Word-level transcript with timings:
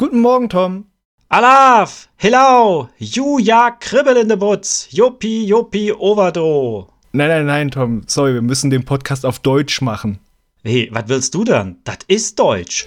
Guten 0.00 0.20
Morgen, 0.20 0.48
Tom. 0.48 0.84
Alaf, 1.28 2.08
hello, 2.18 2.88
Juja, 2.98 3.72
kribbel 3.72 4.16
in 4.18 4.28
de 4.28 4.36
Butz, 4.36 4.86
Juppi, 4.92 5.44
Juppi, 5.44 5.92
Overdro. 5.92 6.86
Nein, 7.10 7.26
nein, 7.26 7.46
nein, 7.46 7.70
Tom, 7.72 8.02
sorry, 8.06 8.34
wir 8.34 8.42
müssen 8.42 8.70
den 8.70 8.84
Podcast 8.84 9.26
auf 9.26 9.40
Deutsch 9.40 9.80
machen. 9.80 10.20
Hey, 10.62 10.88
was 10.92 11.08
willst 11.08 11.34
du 11.34 11.42
denn? 11.42 11.78
Das 11.82 11.98
ist 12.06 12.38
Deutsch. 12.38 12.86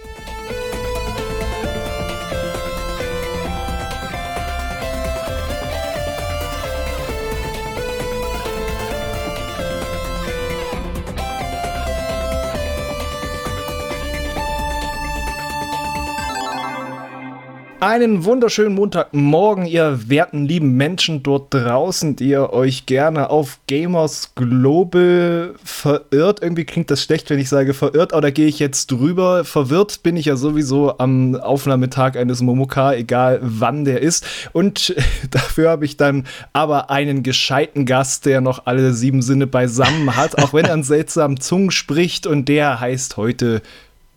Einen 17.83 18.25
wunderschönen 18.25 18.75
Montagmorgen, 18.75 19.65
ihr 19.65 20.07
werten 20.07 20.45
lieben 20.45 20.77
Menschen 20.77 21.23
dort 21.23 21.51
draußen, 21.51 22.15
die 22.15 22.27
ihr 22.27 22.53
euch 22.53 22.85
gerne 22.85 23.31
auf 23.31 23.57
Gamers 23.65 24.35
Global 24.35 25.55
verirrt. 25.63 26.43
Irgendwie 26.43 26.65
klingt 26.65 26.91
das 26.91 27.01
schlecht, 27.01 27.31
wenn 27.31 27.39
ich 27.39 27.49
sage 27.49 27.73
verirrt, 27.73 28.13
aber 28.13 28.21
da 28.21 28.29
gehe 28.29 28.45
ich 28.45 28.59
jetzt 28.59 28.91
drüber. 28.91 29.45
Verwirrt 29.45 30.03
bin 30.03 30.15
ich 30.15 30.27
ja 30.27 30.35
sowieso 30.35 30.99
am 30.99 31.33
Aufnahmetag 31.33 32.17
eines 32.17 32.43
Momoka, 32.43 32.93
egal 32.93 33.39
wann 33.41 33.83
der 33.83 33.99
ist. 34.03 34.27
Und 34.53 34.95
dafür 35.31 35.71
habe 35.71 35.85
ich 35.85 35.97
dann 35.97 36.27
aber 36.53 36.91
einen 36.91 37.23
gescheiten 37.23 37.87
Gast, 37.87 38.27
der 38.27 38.41
noch 38.41 38.67
alle 38.67 38.93
sieben 38.93 39.23
Sinne 39.23 39.47
beisammen 39.47 40.15
hat, 40.15 40.37
auch 40.37 40.53
wenn 40.53 40.65
er 40.65 40.73
an 40.73 40.83
seltsamen 40.83 41.39
Zungen 41.39 41.71
spricht. 41.71 42.27
Und 42.27 42.47
der 42.47 42.79
heißt 42.79 43.17
heute 43.17 43.63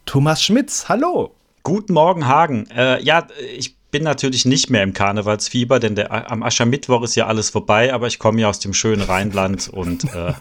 Thomas 0.05 0.43
Schmitz. 0.43 0.91
Hallo! 0.91 1.33
Guten 1.66 1.95
Morgen, 1.95 2.27
Hagen. 2.27 2.68
Äh, 2.77 3.02
ja, 3.02 3.27
ich 3.56 3.74
bin 3.91 4.02
natürlich 4.02 4.45
nicht 4.45 4.68
mehr 4.68 4.82
im 4.82 4.92
Karnevalsfieber, 4.92 5.80
denn 5.80 5.95
der, 5.95 6.30
am 6.30 6.42
Aschermittwoch 6.42 7.02
ist 7.02 7.15
ja 7.15 7.26
alles 7.26 7.48
vorbei, 7.48 7.95
aber 7.95 8.06
ich 8.06 8.18
komme 8.18 8.43
ja 8.43 8.51
aus 8.51 8.59
dem 8.60 8.74
schönen 8.74 9.01
Rheinland 9.01 9.71
und 9.71 10.04
äh, 10.15 10.34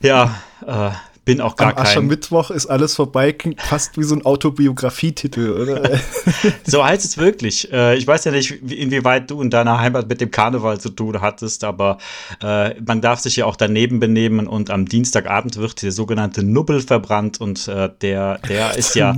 ja, 0.00 0.34
äh, 0.66 0.92
bin 1.26 1.42
auch 1.42 1.56
gar 1.56 1.70
Am 1.70 1.74
kein. 1.74 1.84
Aschermittwoch 1.84 2.50
ist 2.50 2.66
alles 2.66 2.94
vorbei, 2.94 3.32
klingt 3.32 3.60
fast 3.60 3.98
wie 3.98 4.04
so 4.04 4.14
ein 4.14 4.24
Autobiografietitel, 4.24 5.50
oder? 5.50 5.98
so 6.64 6.82
heißt 6.82 7.04
es 7.04 7.18
wirklich. 7.18 7.70
Äh, 7.70 7.96
ich 7.96 8.06
weiß 8.06 8.24
ja 8.24 8.32
nicht, 8.32 8.52
inwieweit 8.52 9.30
du 9.30 9.42
in 9.42 9.50
deiner 9.50 9.78
Heimat 9.78 10.08
mit 10.08 10.22
dem 10.22 10.30
Karneval 10.30 10.80
zu 10.80 10.88
tun 10.88 11.20
hattest, 11.20 11.64
aber 11.64 11.98
äh, 12.42 12.80
man 12.80 13.02
darf 13.02 13.20
sich 13.20 13.36
ja 13.36 13.44
auch 13.44 13.56
daneben 13.56 14.00
benehmen 14.00 14.46
und 14.46 14.70
am 14.70 14.86
Dienstagabend 14.86 15.56
wird 15.56 15.82
der 15.82 15.92
sogenannte 15.92 16.42
Nubbel 16.42 16.80
verbrannt 16.80 17.42
und 17.42 17.68
äh, 17.68 17.90
der, 18.00 18.38
der 18.38 18.78
ist 18.78 18.94
ja 18.94 19.14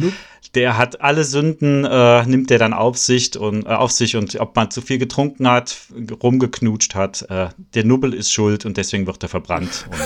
der 0.55 0.79
hat 0.79 1.01
alle 1.01 1.25
Sünden, 1.25 1.85
äh, 1.85 2.25
nimmt 2.27 2.51
der 2.51 2.59
dann 2.59 2.73
auf 2.73 2.97
sich 2.97 3.39
und 3.39 3.67
äh, 3.67 3.71
auf 3.71 3.91
sich 3.91 4.17
und 4.17 4.39
ob 4.41 4.57
man 4.57 4.71
zu 4.71 4.81
viel 4.81 4.99
getrunken 4.99 5.49
hat, 5.49 5.77
rumgeknutscht 6.23 6.95
hat, 6.95 7.23
äh, 7.29 7.49
der 7.75 7.85
Nubbel 7.85 8.15
ist 8.15 8.33
schuld 8.33 8.65
und 8.65 8.77
deswegen 8.77 9.07
wird 9.07 9.23
er 9.23 9.29
verbrannt. 9.29 9.87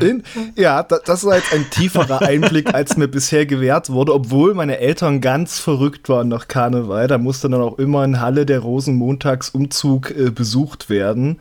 In, 0.00 0.22
ja, 0.54 0.82
das 0.82 1.24
war 1.24 1.36
jetzt 1.36 1.52
ein 1.52 1.68
tieferer 1.70 2.22
Einblick, 2.22 2.72
als 2.74 2.96
mir 2.96 3.08
bisher 3.08 3.44
gewährt 3.44 3.90
wurde, 3.90 4.14
obwohl 4.14 4.54
meine 4.54 4.78
Eltern 4.78 5.20
ganz 5.20 5.58
verrückt 5.58 6.08
waren 6.08 6.28
nach 6.28 6.46
Karneval. 6.46 7.08
Da 7.08 7.18
musste 7.18 7.48
dann 7.48 7.60
auch 7.60 7.78
immer 7.78 8.04
in 8.04 8.20
Halle 8.20 8.46
der 8.46 8.60
Rosenmontagsumzug 8.60 10.10
äh, 10.10 10.30
besucht 10.30 10.90
werden. 10.90 11.40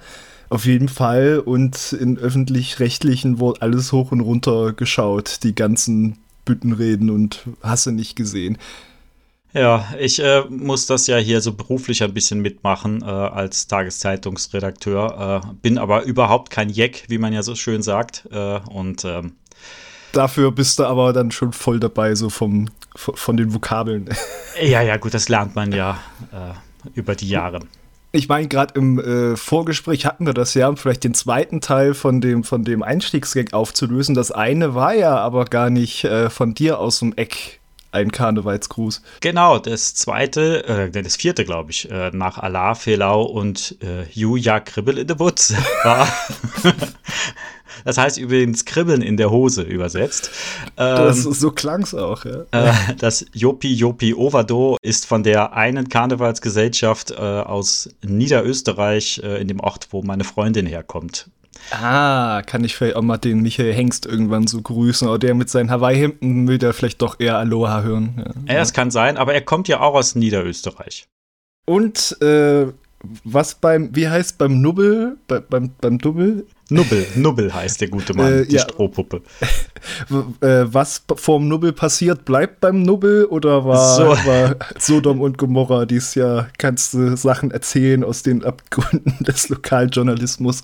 Auf 0.50 0.66
jeden 0.66 0.90
Fall. 0.90 1.40
Und 1.40 1.94
in 1.94 2.18
öffentlich-rechtlichen 2.18 3.40
wurde 3.40 3.62
alles 3.62 3.92
hoch 3.92 4.12
und 4.12 4.22
runter 4.22 4.74
geschaut. 4.74 5.44
Die 5.44 5.56
ganzen 5.56 6.18
Büttenreden 6.45 7.09
und 7.09 7.47
hast 7.61 7.86
du 7.86 7.91
nicht 7.91 8.16
gesehen. 8.16 8.58
Ja, 9.53 9.88
ich 9.99 10.19
äh, 10.19 10.41
muss 10.49 10.88
das 10.88 11.05
ja 11.05 11.17
hier 11.17 11.39
so 11.39 11.53
beruflich 11.53 12.02
ein 12.02 12.13
bisschen 12.13 12.41
mitmachen 12.41 13.03
äh, 13.03 13.05
als 13.05 13.67
Tageszeitungsredakteur. 13.67 15.44
Äh, 15.44 15.55
bin 15.61 15.77
aber 15.77 16.03
überhaupt 16.03 16.49
kein 16.49 16.69
Jeck, 16.69 17.05
wie 17.08 17.20
man 17.20 17.33
ja 17.33 17.43
so 17.43 17.53
schön 17.53 17.83
sagt. 17.83 18.27
Äh, 18.32 18.59
und 18.71 19.05
ähm, 19.05 19.33
dafür 20.11 20.52
bist 20.52 20.80
du 20.80 20.86
aber 20.86 21.14
dann 21.14 21.30
schon 21.30 21.53
voll 21.53 21.80
dabei, 21.80 22.15
so 22.15 22.30
vom, 22.32 22.70
von 22.95 23.37
den 23.37 23.53
Vokabeln. 23.53 24.09
Ja, 24.61 24.83
ja, 24.83 24.98
gut, 24.98 25.15
das 25.15 25.30
lernt 25.30 25.55
man 25.55 25.71
ja 25.71 25.99
äh, 26.32 26.89
über 26.93 27.15
die 27.15 27.27
Jahre. 27.27 27.59
Ich 28.16 28.30
meine, 28.30 28.48
gerade 28.48 28.76
im 28.76 29.00
äh, 29.00 29.36
Vorgespräch 29.36 30.06
hatten 30.06 30.28
wir 30.28 30.36
das 30.36 30.54
ja, 30.54 30.68
um 30.70 30.78
vielleicht 30.78 31.04
den 31.04 31.16
zweiten 31.16 31.62
Teil 31.62 31.96
von 31.96 32.22
dem, 32.22 32.44
von 32.44 32.64
dem 32.64 32.84
Einstiegsgag 32.84 33.54
aufzulösen. 33.54 34.14
Das 34.14 34.32
eine 34.32 34.76
war 34.76 34.94
ja 34.94 35.18
aber 35.18 35.46
gar 35.46 35.72
nicht 35.72 36.04
äh, 36.04 36.30
von 36.30 36.54
dir 36.54 36.78
aus 36.78 37.00
dem 37.00 37.14
Eck 37.16 37.60
ein 37.92 38.12
Karnevalsgruß. 38.12 39.02
Genau, 39.20 39.58
das 39.58 39.96
zweite, 39.96 40.64
äh, 40.68 41.02
das 41.02 41.16
vierte, 41.16 41.44
glaube 41.44 41.72
ich, 41.72 41.90
äh, 41.90 42.12
nach 42.14 42.38
Allah, 42.38 42.76
Felau 42.76 43.24
und 43.24 43.78
äh, 43.82 44.04
Juja 44.12 44.60
Kribbel 44.60 45.00
in 45.00 45.08
the 45.08 45.18
Woods 45.18 45.56
war. 45.84 46.08
Das 47.86 47.98
heißt 47.98 48.17
übrigens 48.17 48.66
Kribbeln 48.66 49.02
in 49.02 49.17
der 49.17 49.32
Hose 49.32 49.61
übersetzt. 49.61 50.32
Ähm, 50.78 50.95
das, 50.95 51.23
so 51.23 51.52
klang 51.52 51.84
es 51.84 51.94
auch, 51.94 52.26
ja. 52.26 52.45
Äh, 52.52 52.73
das 52.98 53.26
Jopi 53.34 53.73
Jopi 53.73 54.14
Ovado 54.14 54.78
ist 54.82 55.06
von 55.06 55.23
der 55.23 55.54
einen 55.54 55.89
Karnevalsgesellschaft 55.89 57.12
äh, 57.12 57.16
aus 57.16 57.89
Niederösterreich, 58.04 59.22
äh, 59.23 59.42
in 59.42 59.48
dem 59.48 59.60
Ort, 59.60 59.88
wo 59.92 60.02
meine 60.02 60.23
Freundin 60.23 60.66
herkommt, 60.66 61.30
Ah, 61.72 62.42
kann 62.45 62.64
ich 62.64 62.76
vielleicht 62.76 62.95
auch 62.95 63.02
mal 63.02 63.17
den 63.17 63.42
Michael 63.42 63.73
Hengst 63.73 64.06
irgendwann 64.06 64.48
so 64.48 64.62
grüßen. 64.62 65.08
Oder 65.08 65.20
der 65.20 65.36
mit 65.36 65.50
seinen 65.50 65.70
Hawaii-Hemden 65.70 66.48
will 66.48 66.58
der 66.58 66.73
vielleicht 66.73 67.02
doch 67.02 67.20
eher 67.20 67.38
Aloha 67.38 67.82
hören. 67.82 68.23
Ja, 68.48 68.56
es 68.56 68.73
kann 68.73 68.92
sein, 68.92 69.17
aber 69.17 69.33
er 69.33 69.42
kommt 69.42 69.67
ja 69.67 69.80
auch 69.80 69.95
aus 69.95 70.16
Niederösterreich. 70.16 71.08
Und 71.66 72.17
äh, 72.22 72.67
was 73.23 73.56
beim, 73.56 73.95
wie 73.95 74.08
heißt 74.08 74.38
beim 74.38 74.62
Nubbel, 74.62 75.17
bei, 75.28 75.39
beim, 75.39 75.72
beim 75.80 75.98
Dubbel? 75.98 76.45
Nubbel, 76.70 77.06
Nubbel 77.16 77.54
heißt 77.54 77.82
der 77.82 77.90
gute 77.90 78.14
Mann, 78.14 78.32
äh, 78.32 78.46
die 78.46 78.56
ja. 78.56 78.62
Strohpuppe. 78.62 79.22
Äh, 80.40 80.64
was 80.74 81.04
vorm 81.18 81.50
Nubbel 81.50 81.74
passiert, 81.74 82.24
bleibt 82.24 82.62
beim 82.62 82.84
Nubbel 82.84 83.26
oder 83.26 83.66
war, 83.66 83.98
so. 83.98 84.04
war 84.26 84.56
Sodom 84.80 85.20
und 85.20 85.38
Gomorra 85.38 85.86
dieses 85.86 86.16
Jahr? 86.16 86.48
Kannst 86.58 86.94
du 86.94 87.18
Sachen 87.18 87.52
erzählen 87.52 88.02
aus 88.06 88.24
den 88.24 88.46
Abgründen 88.46 89.18
des 89.26 89.50
Lokaljournalismus? 89.50 90.64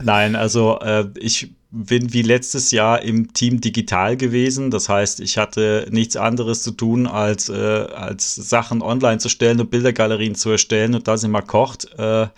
Nein, 0.00 0.36
also 0.36 0.78
äh, 0.78 1.06
ich 1.16 1.50
bin 1.76 2.12
wie 2.12 2.22
letztes 2.22 2.70
Jahr 2.70 3.02
im 3.02 3.32
Team 3.32 3.60
digital 3.60 4.16
gewesen. 4.16 4.70
Das 4.70 4.88
heißt, 4.88 5.20
ich 5.20 5.36
hatte 5.36 5.86
nichts 5.90 6.16
anderes 6.16 6.62
zu 6.62 6.70
tun, 6.70 7.06
als, 7.06 7.48
äh, 7.48 7.54
als 7.54 8.34
Sachen 8.34 8.82
online 8.82 9.18
zu 9.18 9.28
stellen 9.28 9.60
und 9.60 9.70
Bildergalerien 9.70 10.34
zu 10.34 10.50
erstellen 10.50 10.94
und 10.94 11.06
da 11.06 11.16
sind 11.16 11.30
wir 11.32 11.42
kocht. 11.42 11.86
Äh, 11.98 12.28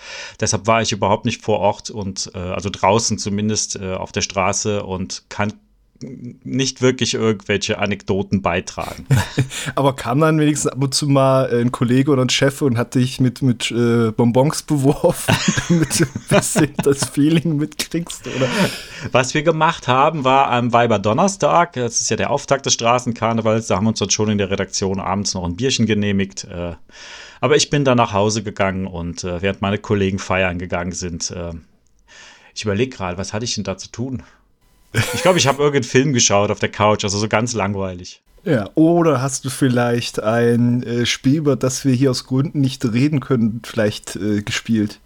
deshalb 0.40 0.66
war 0.66 0.82
ich 0.82 0.92
überhaupt 0.92 1.24
nicht 1.24 1.42
vor 1.42 1.60
Ort 1.60 1.90
und 1.90 2.30
äh, 2.34 2.38
also 2.38 2.68
draußen 2.70 3.18
zumindest 3.18 3.76
äh, 3.76 3.94
auf 3.94 4.12
der 4.12 4.22
Straße 4.22 4.82
und 4.82 5.24
kann 5.28 5.52
nicht 6.00 6.80
wirklich 6.80 7.14
irgendwelche 7.14 7.78
Anekdoten 7.78 8.42
beitragen. 8.42 9.06
Aber 9.74 9.96
kam 9.96 10.20
dann 10.20 10.38
wenigstens 10.38 10.70
ab 10.70 10.82
und 10.82 10.94
zu 10.94 11.08
mal 11.08 11.50
ein 11.50 11.72
Kollege 11.72 12.10
oder 12.10 12.22
ein 12.22 12.28
Chef 12.28 12.62
und 12.62 12.78
hat 12.78 12.94
dich 12.94 13.20
mit, 13.20 13.42
mit 13.42 13.70
äh, 13.70 14.12
Bonbons 14.12 14.62
beworfen, 14.62 15.34
damit 15.68 16.00
du 16.00 16.04
ein 16.04 16.22
bisschen 16.28 16.74
das 16.82 17.06
Feeling 17.06 17.56
mitkriegst, 17.56 18.26
oder? 18.26 18.48
Was 19.12 19.34
wir 19.34 19.42
gemacht 19.42 19.88
haben, 19.88 20.24
war 20.24 20.50
am 20.50 20.72
Weiberdonnerstag, 20.72 21.72
das 21.74 22.00
ist 22.00 22.10
ja 22.10 22.16
der 22.16 22.30
Auftakt 22.30 22.66
des 22.66 22.74
Straßenkarnevals, 22.74 23.66
da 23.66 23.76
haben 23.76 23.84
wir 23.84 23.90
uns 23.90 23.98
dann 23.98 24.10
schon 24.10 24.30
in 24.30 24.38
der 24.38 24.50
Redaktion 24.50 25.00
abends 25.00 25.34
noch 25.34 25.44
ein 25.44 25.56
Bierchen 25.56 25.86
genehmigt. 25.86 26.44
Äh, 26.44 26.74
aber 27.40 27.56
ich 27.56 27.70
bin 27.70 27.84
dann 27.84 27.96
nach 27.96 28.12
Hause 28.12 28.42
gegangen 28.42 28.86
und 28.86 29.24
äh, 29.24 29.42
während 29.42 29.62
meine 29.62 29.78
Kollegen 29.78 30.18
feiern 30.18 30.58
gegangen 30.58 30.92
sind, 30.92 31.30
äh, 31.30 31.52
ich 32.54 32.64
überlege 32.64 32.96
gerade, 32.96 33.18
was 33.18 33.32
hatte 33.32 33.44
ich 33.44 33.54
denn 33.54 33.62
da 33.62 33.78
zu 33.78 33.90
tun? 33.92 34.24
Ich 34.92 35.22
glaube, 35.22 35.38
ich 35.38 35.46
habe 35.46 35.62
irgendeinen 35.62 35.88
Film 35.88 36.12
geschaut 36.12 36.50
auf 36.50 36.58
der 36.60 36.70
Couch, 36.70 37.04
also 37.04 37.18
so 37.18 37.28
ganz 37.28 37.52
langweilig. 37.52 38.22
Ja, 38.44 38.70
oder 38.74 39.20
hast 39.20 39.44
du 39.44 39.50
vielleicht 39.50 40.22
ein 40.22 40.82
äh, 40.82 41.06
Spiel, 41.06 41.36
über 41.36 41.56
das 41.56 41.84
wir 41.84 41.92
hier 41.92 42.10
aus 42.10 42.24
Gründen 42.24 42.60
nicht 42.60 42.84
reden 42.84 43.20
können, 43.20 43.60
vielleicht 43.64 44.16
äh, 44.16 44.42
gespielt? 44.42 45.00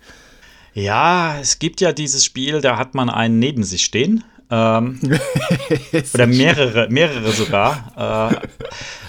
Ja, 0.74 1.38
es 1.40 1.58
gibt 1.58 1.80
ja 1.80 1.92
dieses 1.92 2.24
Spiel, 2.24 2.60
da 2.60 2.76
hat 2.78 2.94
man 2.94 3.10
einen 3.10 3.38
neben 3.38 3.64
sich 3.64 3.84
stehen. 3.84 4.24
Ähm, 4.50 5.00
oder 6.14 6.26
mehrere, 6.26 6.88
mehrere 6.90 7.32
sogar. 7.32 8.30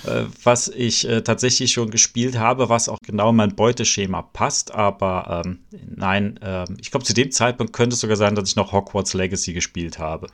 Äh, 0.05 0.09
äh, 0.09 0.25
was 0.43 0.69
ich 0.69 1.07
äh, 1.07 1.21
tatsächlich 1.21 1.71
schon 1.71 1.91
gespielt 1.91 2.37
habe, 2.37 2.69
was 2.69 2.89
auch 2.89 2.97
genau 3.05 3.29
in 3.29 3.35
mein 3.35 3.55
Beuteschema 3.55 4.21
passt. 4.21 4.73
Aber 4.73 5.43
ähm, 5.45 5.59
nein, 5.95 6.39
ähm, 6.41 6.77
ich 6.79 6.91
glaube, 6.91 7.05
zu 7.05 7.13
dem 7.13 7.31
Zeitpunkt 7.31 7.73
könnte 7.73 7.93
es 7.93 7.99
sogar 7.99 8.17
sein, 8.17 8.35
dass 8.35 8.49
ich 8.49 8.55
noch 8.55 8.71
Hogwarts 8.71 9.13
Legacy 9.13 9.53
gespielt 9.53 9.99
habe. 9.99 10.27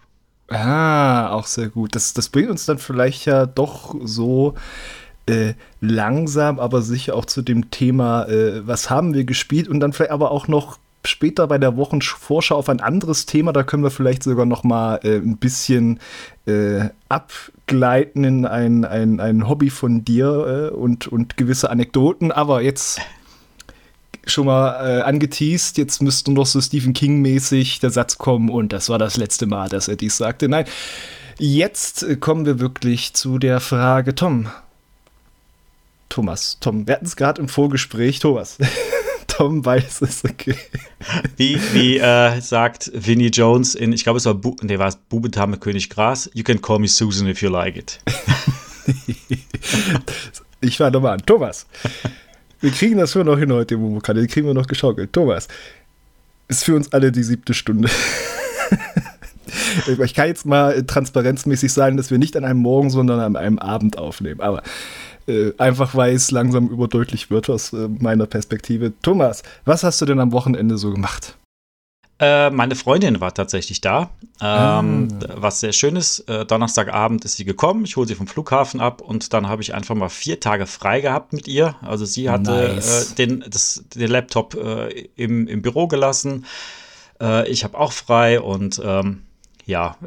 Ah, 0.49 1.29
auch 1.29 1.45
sehr 1.45 1.69
gut. 1.69 1.95
Das, 1.95 2.13
das 2.13 2.29
bringt 2.29 2.49
uns 2.49 2.65
dann 2.65 2.79
vielleicht 2.79 3.25
ja 3.25 3.45
doch 3.45 3.95
so 4.03 4.55
äh, 5.27 5.53
langsam, 5.79 6.59
aber 6.59 6.81
sicher 6.81 7.15
auch 7.15 7.25
zu 7.25 7.41
dem 7.41 7.69
Thema, 7.71 8.27
äh, 8.27 8.65
was 8.67 8.89
haben 8.89 9.13
wir 9.13 9.25
gespielt 9.25 9.67
und 9.67 9.79
dann 9.79 9.93
vielleicht 9.93 10.11
aber 10.11 10.31
auch 10.31 10.47
noch 10.47 10.79
später 11.05 11.47
bei 11.47 11.57
der 11.57 11.77
Wochenvorschau 11.77 12.55
auf 12.55 12.67
ein 12.67 12.81
anderes 12.81 13.25
Thema. 13.25 13.53
Da 13.53 13.63
können 13.63 13.83
wir 13.83 13.91
vielleicht 13.91 14.23
sogar 14.23 14.45
noch 14.45 14.63
mal 14.63 14.99
äh, 15.03 15.17
ein 15.17 15.37
bisschen 15.37 15.99
äh, 16.45 16.89
ab 17.09 17.31
abgleiten 17.69 18.23
in 18.23 18.45
ein, 18.45 18.83
ein, 18.83 19.19
ein 19.19 19.47
Hobby 19.47 19.69
von 19.69 20.03
dir 20.03 20.71
äh, 20.71 20.75
und, 20.75 21.07
und 21.07 21.37
gewisse 21.37 21.69
Anekdoten. 21.69 22.31
Aber 22.31 22.61
jetzt 22.61 22.99
schon 24.25 24.45
mal 24.45 24.99
äh, 24.99 25.01
angeteased, 25.01 25.77
jetzt 25.77 26.01
müsste 26.01 26.31
noch 26.31 26.45
so 26.45 26.61
Stephen 26.61 26.93
King-mäßig 26.93 27.79
der 27.79 27.89
Satz 27.89 28.17
kommen 28.17 28.49
und 28.49 28.73
das 28.73 28.89
war 28.89 28.99
das 28.99 29.17
letzte 29.17 29.45
Mal, 29.45 29.69
dass 29.69 29.87
er 29.87 29.95
dies 29.95 30.17
sagte. 30.17 30.49
Nein, 30.49 30.65
jetzt 31.37 32.05
kommen 32.19 32.45
wir 32.45 32.59
wirklich 32.59 33.13
zu 33.13 33.39
der 33.39 33.59
Frage, 33.59 34.15
Tom. 34.15 34.47
Thomas, 36.09 36.57
Tom, 36.59 36.87
wir 36.87 36.95
hatten 36.95 37.05
es 37.05 37.15
gerade 37.15 37.41
im 37.41 37.47
Vorgespräch, 37.47 38.19
Thomas. 38.19 38.57
Tom 39.27 39.63
weiß 39.63 40.01
es, 40.01 40.25
okay. 40.25 40.55
Wie, 41.37 41.57
wie 41.71 41.97
äh, 41.97 42.41
sagt 42.41 42.91
Vinnie 42.93 43.29
Jones 43.29 43.75
in, 43.75 43.93
ich 43.93 44.03
glaube, 44.03 44.17
es 44.17 44.25
war, 44.25 44.33
Bu 44.33 44.55
nee, 44.61 44.79
war 44.79 44.89
es 44.89 44.97
Bubentame 44.97 45.57
König 45.57 45.89
Gras, 45.89 46.29
you 46.33 46.43
can 46.43 46.59
call 46.61 46.79
me 46.79 46.87
Susan 46.87 47.27
if 47.27 47.41
you 47.41 47.49
like 47.49 47.77
it. 47.77 47.99
ich 50.61 50.79
war 50.79 50.91
nochmal 50.91 51.13
an. 51.13 51.25
Thomas, 51.25 51.67
wir 52.61 52.71
kriegen 52.71 52.97
das 52.97 53.11
schon 53.11 53.25
noch 53.25 53.37
hin 53.37 53.51
heute 53.51 53.75
im 53.75 53.81
Momo-Kanal, 53.81 54.27
kriegen 54.27 54.47
wir 54.47 54.53
noch 54.53 54.67
geschaukelt. 54.67 55.13
Thomas, 55.13 55.47
ist 56.47 56.65
für 56.65 56.75
uns 56.75 56.91
alle 56.91 57.11
die 57.11 57.23
siebte 57.23 57.53
Stunde. 57.53 57.89
ich 60.03 60.13
kann 60.13 60.27
jetzt 60.27 60.45
mal 60.45 60.83
transparenzmäßig 60.83 61.71
sagen, 61.71 61.97
dass 61.97 62.11
wir 62.11 62.17
nicht 62.17 62.35
an 62.35 62.43
einem 62.43 62.59
Morgen, 62.59 62.89
sondern 62.89 63.19
an 63.19 63.35
einem 63.35 63.59
Abend 63.59 63.97
aufnehmen. 63.97 64.41
Aber 64.41 64.63
äh, 65.27 65.51
einfach 65.57 65.95
weil 65.95 66.15
es 66.15 66.31
langsam 66.31 66.67
überdeutlich 66.67 67.29
wird 67.29 67.49
aus 67.49 67.71
äh, 67.71 67.87
meiner 67.99 68.25
Perspektive. 68.25 68.93
Thomas, 69.01 69.43
was 69.65 69.83
hast 69.83 70.01
du 70.01 70.05
denn 70.05 70.19
am 70.19 70.31
Wochenende 70.31 70.77
so 70.77 70.91
gemacht? 70.91 71.35
Äh, 72.19 72.49
meine 72.49 72.75
Freundin 72.75 73.21
war 73.21 73.33
tatsächlich 73.33 73.79
da. 73.79 74.09
Ähm, 74.41 75.07
ah. 75.23 75.35
Was 75.35 75.61
sehr 75.61 75.71
schön 75.71 75.95
ist. 75.95 76.19
Äh, 76.27 76.45
Donnerstagabend 76.45 77.23
ist 77.23 77.37
sie 77.37 77.45
gekommen. 77.45 77.85
Ich 77.85 77.95
hole 77.95 78.07
sie 78.07 78.15
vom 78.15 78.27
Flughafen 78.27 78.81
ab 78.81 79.01
und 79.01 79.33
dann 79.33 79.47
habe 79.47 79.61
ich 79.61 79.73
einfach 79.73 79.95
mal 79.95 80.09
vier 80.09 80.39
Tage 80.39 80.65
frei 80.65 80.99
gehabt 80.99 81.31
mit 81.31 81.47
ihr. 81.47 81.75
Also 81.81 82.03
sie 82.05 82.29
hatte 82.29 82.73
nice. 82.75 83.11
äh, 83.11 83.15
den, 83.15 83.45
das, 83.47 83.85
den 83.95 84.09
Laptop 84.09 84.55
äh, 84.55 85.07
im, 85.15 85.47
im 85.47 85.61
Büro 85.61 85.87
gelassen. 85.87 86.45
Äh, 87.21 87.49
ich 87.49 87.63
habe 87.63 87.77
auch 87.77 87.93
frei 87.93 88.41
und 88.41 88.81
ähm, 88.83 89.23
ja, 89.69 89.97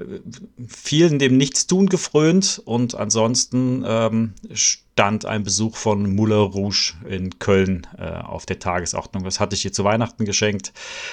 vielen 0.66 1.20
dem 1.20 1.36
Nichtstun 1.36 1.86
gefrönt 1.86 2.60
und 2.64 2.96
ansonsten 2.96 3.84
ähm, 3.86 4.34
stand 4.52 5.24
ein 5.24 5.44
Besuch 5.44 5.76
von 5.76 6.16
Moulin 6.16 6.38
Rouge 6.38 6.94
in 7.08 7.38
Köln 7.38 7.86
äh, 7.96 8.10
auf 8.10 8.44
der 8.44 8.58
Tagesordnung. 8.58 9.22
Das 9.22 9.38
hatte 9.38 9.54
ich 9.54 9.64
ihr 9.64 9.72
zu 9.72 9.84
Weihnachten 9.84 10.24
geschenkt. 10.24 10.72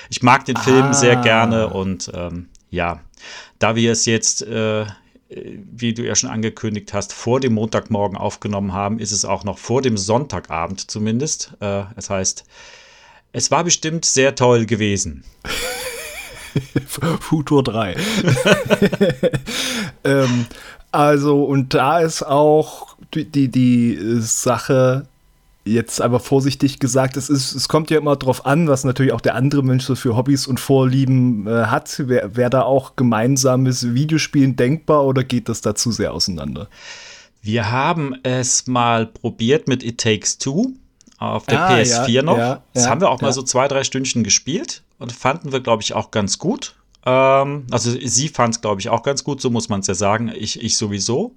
Ich 0.10 0.24
mag 0.24 0.46
den 0.46 0.58
Film 0.58 0.86
ah. 0.86 0.94
sehr 0.96 1.18
gerne 1.18 1.70
und 1.70 2.10
ähm, 2.16 2.50
ja, 2.72 3.02
da 3.60 3.76
wir 3.76 3.92
es 3.92 4.08
jetzt, 4.08 4.42
äh, 4.42 4.88
wie 5.30 5.94
du 5.94 6.04
ja 6.04 6.16
schon 6.16 6.32
angekündigt 6.32 6.92
hast, 6.92 7.14
vor 7.14 7.40
dem 7.40 7.54
Montagmorgen 7.54 8.18
aufgenommen 8.18 8.74
haben, 8.74 8.98
ist 8.98 9.12
es 9.12 9.26
auch 9.26 9.44
noch 9.44 9.60
vor 9.60 9.84
dem 9.84 9.96
Sonntagabend 9.96 10.90
zumindest. 10.90 11.54
Äh, 11.60 11.84
das 11.96 12.10
heißt, 12.10 12.46
es 13.32 13.52
war 13.52 13.64
bestimmt 13.64 14.06
sehr 14.06 14.34
toll 14.34 14.66
gewesen. 14.66 15.24
Futur 17.20 17.64
3. 17.64 17.96
ähm, 20.04 20.46
also, 20.92 21.44
und 21.44 21.74
da 21.74 22.00
ist 22.00 22.24
auch 22.24 22.96
die, 23.14 23.26
die, 23.26 23.50
die 23.50 23.98
Sache, 24.20 25.06
jetzt 25.66 26.02
aber 26.02 26.20
vorsichtig 26.20 26.80
gesagt, 26.80 27.18
es, 27.18 27.30
ist, 27.30 27.54
es 27.54 27.68
kommt 27.68 27.92
ja 27.92 27.98
immer 27.98 28.16
drauf 28.16 28.46
an, 28.46 28.68
was 28.68 28.84
natürlich 28.84 29.14
auch 29.14 29.22
der 29.22 29.36
andere 29.36 29.64
Mensch 29.64 29.86
so 29.86 29.96
für 29.96 30.16
Hobbys 30.16 30.48
und 30.48 30.60
Vorlieben 30.60 31.48
äh, 31.48 31.66
hat. 31.66 32.08
Wäre 32.08 32.50
da 32.50 32.64
auch 32.64 32.96
gemeinsames 32.96 33.94
Videospielen 33.94 34.56
denkbar 34.56 35.06
oder 35.06 35.24
geht 35.24 35.50
das 35.50 35.62
dazu 35.62 35.92
sehr 35.92 36.14
auseinander? 36.14 36.68
Wir 37.42 37.72
haben 37.72 38.16
es 38.24 38.68
mal 38.68 39.06
probiert 39.06 39.68
mit 39.68 39.84
It 39.84 40.00
Takes 40.00 40.40
Two 40.40 40.74
auf 41.20 41.46
der 41.46 41.62
ah, 41.62 41.76
PS4 41.76 42.10
ja, 42.10 42.22
noch. 42.22 42.38
Ja, 42.38 42.64
das 42.74 42.86
ja, 42.86 42.90
haben 42.90 43.02
wir 43.02 43.10
auch 43.10 43.22
mal 43.22 43.32
so 43.32 43.44
zwei, 43.44 43.68
drei 43.68 43.84
Stündchen 43.84 44.24
gespielt 44.24 44.82
und 45.00 45.12
fanden 45.12 45.52
wir, 45.52 45.62
glaube 45.62 45.82
ich, 45.82 45.94
auch 45.94 46.12
ganz 46.12 46.38
gut. 46.38 46.76
Ähm, 47.06 47.66
also 47.72 47.92
sie 47.92 48.30
fand 48.30 48.56
es, 48.56 48.62
glaube 48.62 48.82
ich, 48.82 48.90
auch 48.90 49.04
ganz 49.04 49.24
gut, 49.24 49.42
so 49.42 49.50
muss 49.50 49.70
man 49.70 49.80
es 49.80 49.88
ja 49.88 49.96
sagen. 49.96 50.32
Ich, 50.34 50.62
ich 50.62 50.78
sowieso. 50.78 51.36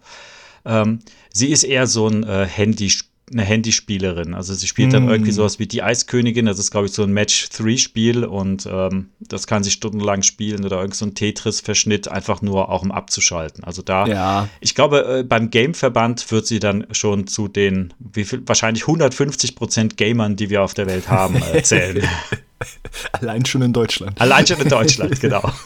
Ähm, 0.65 1.01
sie 1.33 1.51
ist 1.51 1.65
eher 1.65 1.87
so 1.87 2.09
ein 2.09 2.25
äh, 2.25 2.47
Handyspiel 2.47 3.13
eine 3.31 3.43
Handyspielerin. 3.43 4.35
Also 4.35 4.55
sie 4.55 4.67
spielt 4.67 4.93
dann 4.93 5.07
mm. 5.07 5.11
irgendwie 5.11 5.31
sowas 5.31 5.59
wie 5.59 5.67
die 5.67 5.83
Eiskönigin. 5.83 6.47
Das 6.47 6.59
ist, 6.59 6.71
glaube 6.71 6.87
ich, 6.87 6.93
so 6.93 7.03
ein 7.03 7.13
Match-3-Spiel 7.13 8.25
und 8.25 8.67
ähm, 8.71 9.09
das 9.21 9.47
kann 9.47 9.63
sie 9.63 9.71
stundenlang 9.71 10.23
spielen 10.23 10.65
oder 10.65 10.81
irgend 10.81 10.95
so 10.95 11.07
ein 11.07 11.15
Tetris-Verschnitt, 11.15 12.09
einfach 12.09 12.43
nur 12.43 12.69
auch 12.69 12.83
um 12.83 12.93
abzuschalten. 12.93 13.65
Also 13.65 13.83
da, 13.83 14.07
ja. 14.07 14.49
ich 14.61 14.75
glaube, 14.75 15.21
äh, 15.21 15.23
beim 15.23 15.51
Game-Verband 15.51 16.31
wird 16.31 16.47
sie 16.47 16.59
dann 16.59 16.87
schon 16.93 17.27
zu 17.27 17.49
den, 17.49 17.95
wie 17.99 18.25
viel, 18.25 18.43
wahrscheinlich 18.47 18.83
150 18.83 19.57
Prozent 19.57 19.97
Gamern, 19.97 20.37
die 20.37 20.51
wir 20.51 20.63
auf 20.63 20.75
der 20.75 20.87
Welt 20.87 21.09
haben, 21.09 21.37
äh, 21.55 21.63
zählen. 21.63 22.07
Allein 23.13 23.45
schon 23.45 23.63
in 23.63 23.73
Deutschland. 23.73 24.21
Allein 24.21 24.47
schon 24.47 24.61
in 24.61 24.69
Deutschland, 24.69 25.21
genau. 25.21 25.53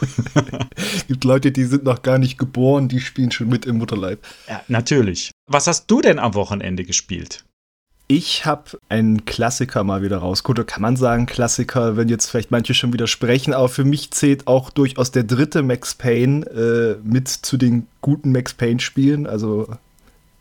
Es 0.76 1.06
gibt 1.06 1.24
Leute, 1.24 1.52
die 1.52 1.64
sind 1.64 1.84
noch 1.84 2.02
gar 2.02 2.18
nicht 2.18 2.38
geboren, 2.38 2.88
die 2.88 3.00
spielen 3.00 3.30
schon 3.30 3.48
mit 3.48 3.64
im 3.64 3.78
Mutterleib. 3.78 4.24
Ja, 4.48 4.62
natürlich. 4.68 5.30
Was 5.46 5.66
hast 5.66 5.86
du 5.90 6.00
denn 6.00 6.18
am 6.18 6.34
Wochenende 6.34 6.84
gespielt? 6.84 7.44
Ich 8.08 8.46
habe 8.46 8.78
einen 8.88 9.24
Klassiker 9.24 9.82
mal 9.82 10.02
wieder 10.02 10.18
rausgeholt. 10.18 10.60
Oder 10.60 10.66
kann 10.66 10.82
man 10.82 10.96
sagen 10.96 11.26
Klassiker, 11.26 11.96
wenn 11.96 12.08
jetzt 12.08 12.30
vielleicht 12.30 12.52
manche 12.52 12.72
schon 12.72 12.92
widersprechen, 12.92 13.52
aber 13.52 13.68
für 13.68 13.84
mich 13.84 14.12
zählt 14.12 14.46
auch 14.46 14.70
durchaus 14.70 15.10
der 15.10 15.24
dritte 15.24 15.62
Max 15.62 15.94
Payne 15.94 16.46
äh, 16.46 16.96
mit 17.02 17.28
zu 17.28 17.56
den 17.56 17.88
guten 18.02 18.30
Max 18.30 18.54
Payne-Spielen. 18.54 19.26
Also 19.26 19.68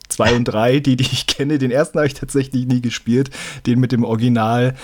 zwei 0.08 0.34
und 0.34 0.44
drei, 0.44 0.80
die, 0.80 0.96
die 0.96 1.04
ich 1.04 1.26
kenne. 1.26 1.58
Den 1.58 1.70
ersten 1.70 1.98
habe 1.98 2.06
ich 2.06 2.14
tatsächlich 2.14 2.66
nie 2.66 2.80
gespielt. 2.80 3.30
Den 3.66 3.80
mit 3.80 3.92
dem 3.92 4.04
Original 4.04 4.74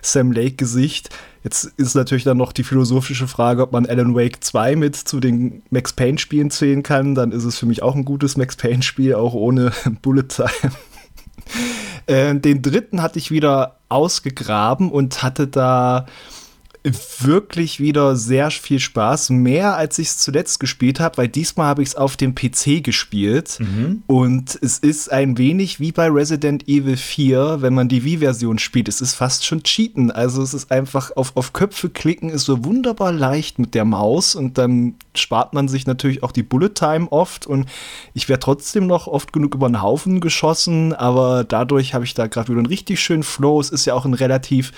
Sam 0.00 0.32
Lake-Gesicht. 0.32 1.10
Jetzt 1.44 1.64
ist 1.76 1.94
natürlich 1.94 2.24
dann 2.24 2.36
noch 2.36 2.52
die 2.52 2.62
philosophische 2.62 3.26
Frage, 3.26 3.62
ob 3.62 3.72
man 3.72 3.86
Alan 3.86 4.14
Wake 4.14 4.44
2 4.44 4.76
mit 4.76 4.96
zu 4.96 5.18
den 5.18 5.62
Max 5.70 5.92
Payne-Spielen 5.92 6.50
zählen 6.50 6.82
kann. 6.82 7.14
Dann 7.14 7.32
ist 7.32 7.44
es 7.44 7.58
für 7.58 7.66
mich 7.66 7.82
auch 7.82 7.96
ein 7.96 8.04
gutes 8.04 8.36
Max 8.36 8.56
Payne-Spiel, 8.56 9.14
auch 9.14 9.34
ohne 9.34 9.72
Bullet 10.02 10.28
Time. 10.28 10.72
Äh, 12.06 12.34
den 12.36 12.62
dritten 12.62 13.02
hatte 13.02 13.18
ich 13.18 13.30
wieder 13.30 13.76
ausgegraben 13.88 14.90
und 14.90 15.22
hatte 15.22 15.48
da 15.48 16.06
wirklich 16.84 17.78
wieder 17.78 18.16
sehr 18.16 18.50
viel 18.50 18.80
Spaß. 18.80 19.30
Mehr 19.30 19.76
als 19.76 19.98
ich 19.98 20.08
es 20.08 20.18
zuletzt 20.18 20.58
gespielt 20.58 20.98
habe, 20.98 21.18
weil 21.18 21.28
diesmal 21.28 21.66
habe 21.66 21.82
ich 21.82 21.90
es 21.90 21.94
auf 21.94 22.16
dem 22.16 22.34
PC 22.34 22.82
gespielt. 22.82 23.58
Mhm. 23.60 24.02
Und 24.08 24.58
es 24.60 24.78
ist 24.78 25.12
ein 25.12 25.38
wenig 25.38 25.78
wie 25.78 25.92
bei 25.92 26.08
Resident 26.08 26.66
Evil 26.68 26.96
4, 26.96 27.58
wenn 27.60 27.74
man 27.74 27.88
die 27.88 28.04
Wii-Version 28.04 28.58
spielt. 28.58 28.88
Es 28.88 29.00
ist 29.00 29.14
fast 29.14 29.44
schon 29.44 29.62
Cheaten. 29.62 30.10
Also 30.10 30.42
es 30.42 30.54
ist 30.54 30.72
einfach 30.72 31.12
auf, 31.16 31.36
auf 31.36 31.52
Köpfe 31.52 31.88
klicken, 31.88 32.30
ist 32.30 32.46
so 32.46 32.64
wunderbar 32.64 33.12
leicht 33.12 33.60
mit 33.60 33.74
der 33.74 33.84
Maus 33.84 34.34
und 34.34 34.58
dann 34.58 34.96
spart 35.14 35.54
man 35.54 35.68
sich 35.68 35.86
natürlich 35.86 36.22
auch 36.24 36.32
die 36.32 36.42
Bullet 36.42 36.70
Time 36.70 37.06
oft. 37.10 37.46
Und 37.46 37.66
ich 38.12 38.28
werde 38.28 38.40
trotzdem 38.40 38.88
noch 38.88 39.06
oft 39.06 39.32
genug 39.32 39.54
über 39.54 39.68
den 39.68 39.82
Haufen 39.82 40.20
geschossen, 40.20 40.92
aber 40.92 41.44
dadurch 41.44 41.94
habe 41.94 42.04
ich 42.04 42.14
da 42.14 42.26
gerade 42.26 42.48
wieder 42.48 42.58
einen 42.58 42.66
richtig 42.66 43.00
schönen 43.00 43.22
Flow. 43.22 43.60
Es 43.60 43.70
ist 43.70 43.84
ja 43.84 43.94
auch 43.94 44.04
ein 44.04 44.14
relativ 44.14 44.72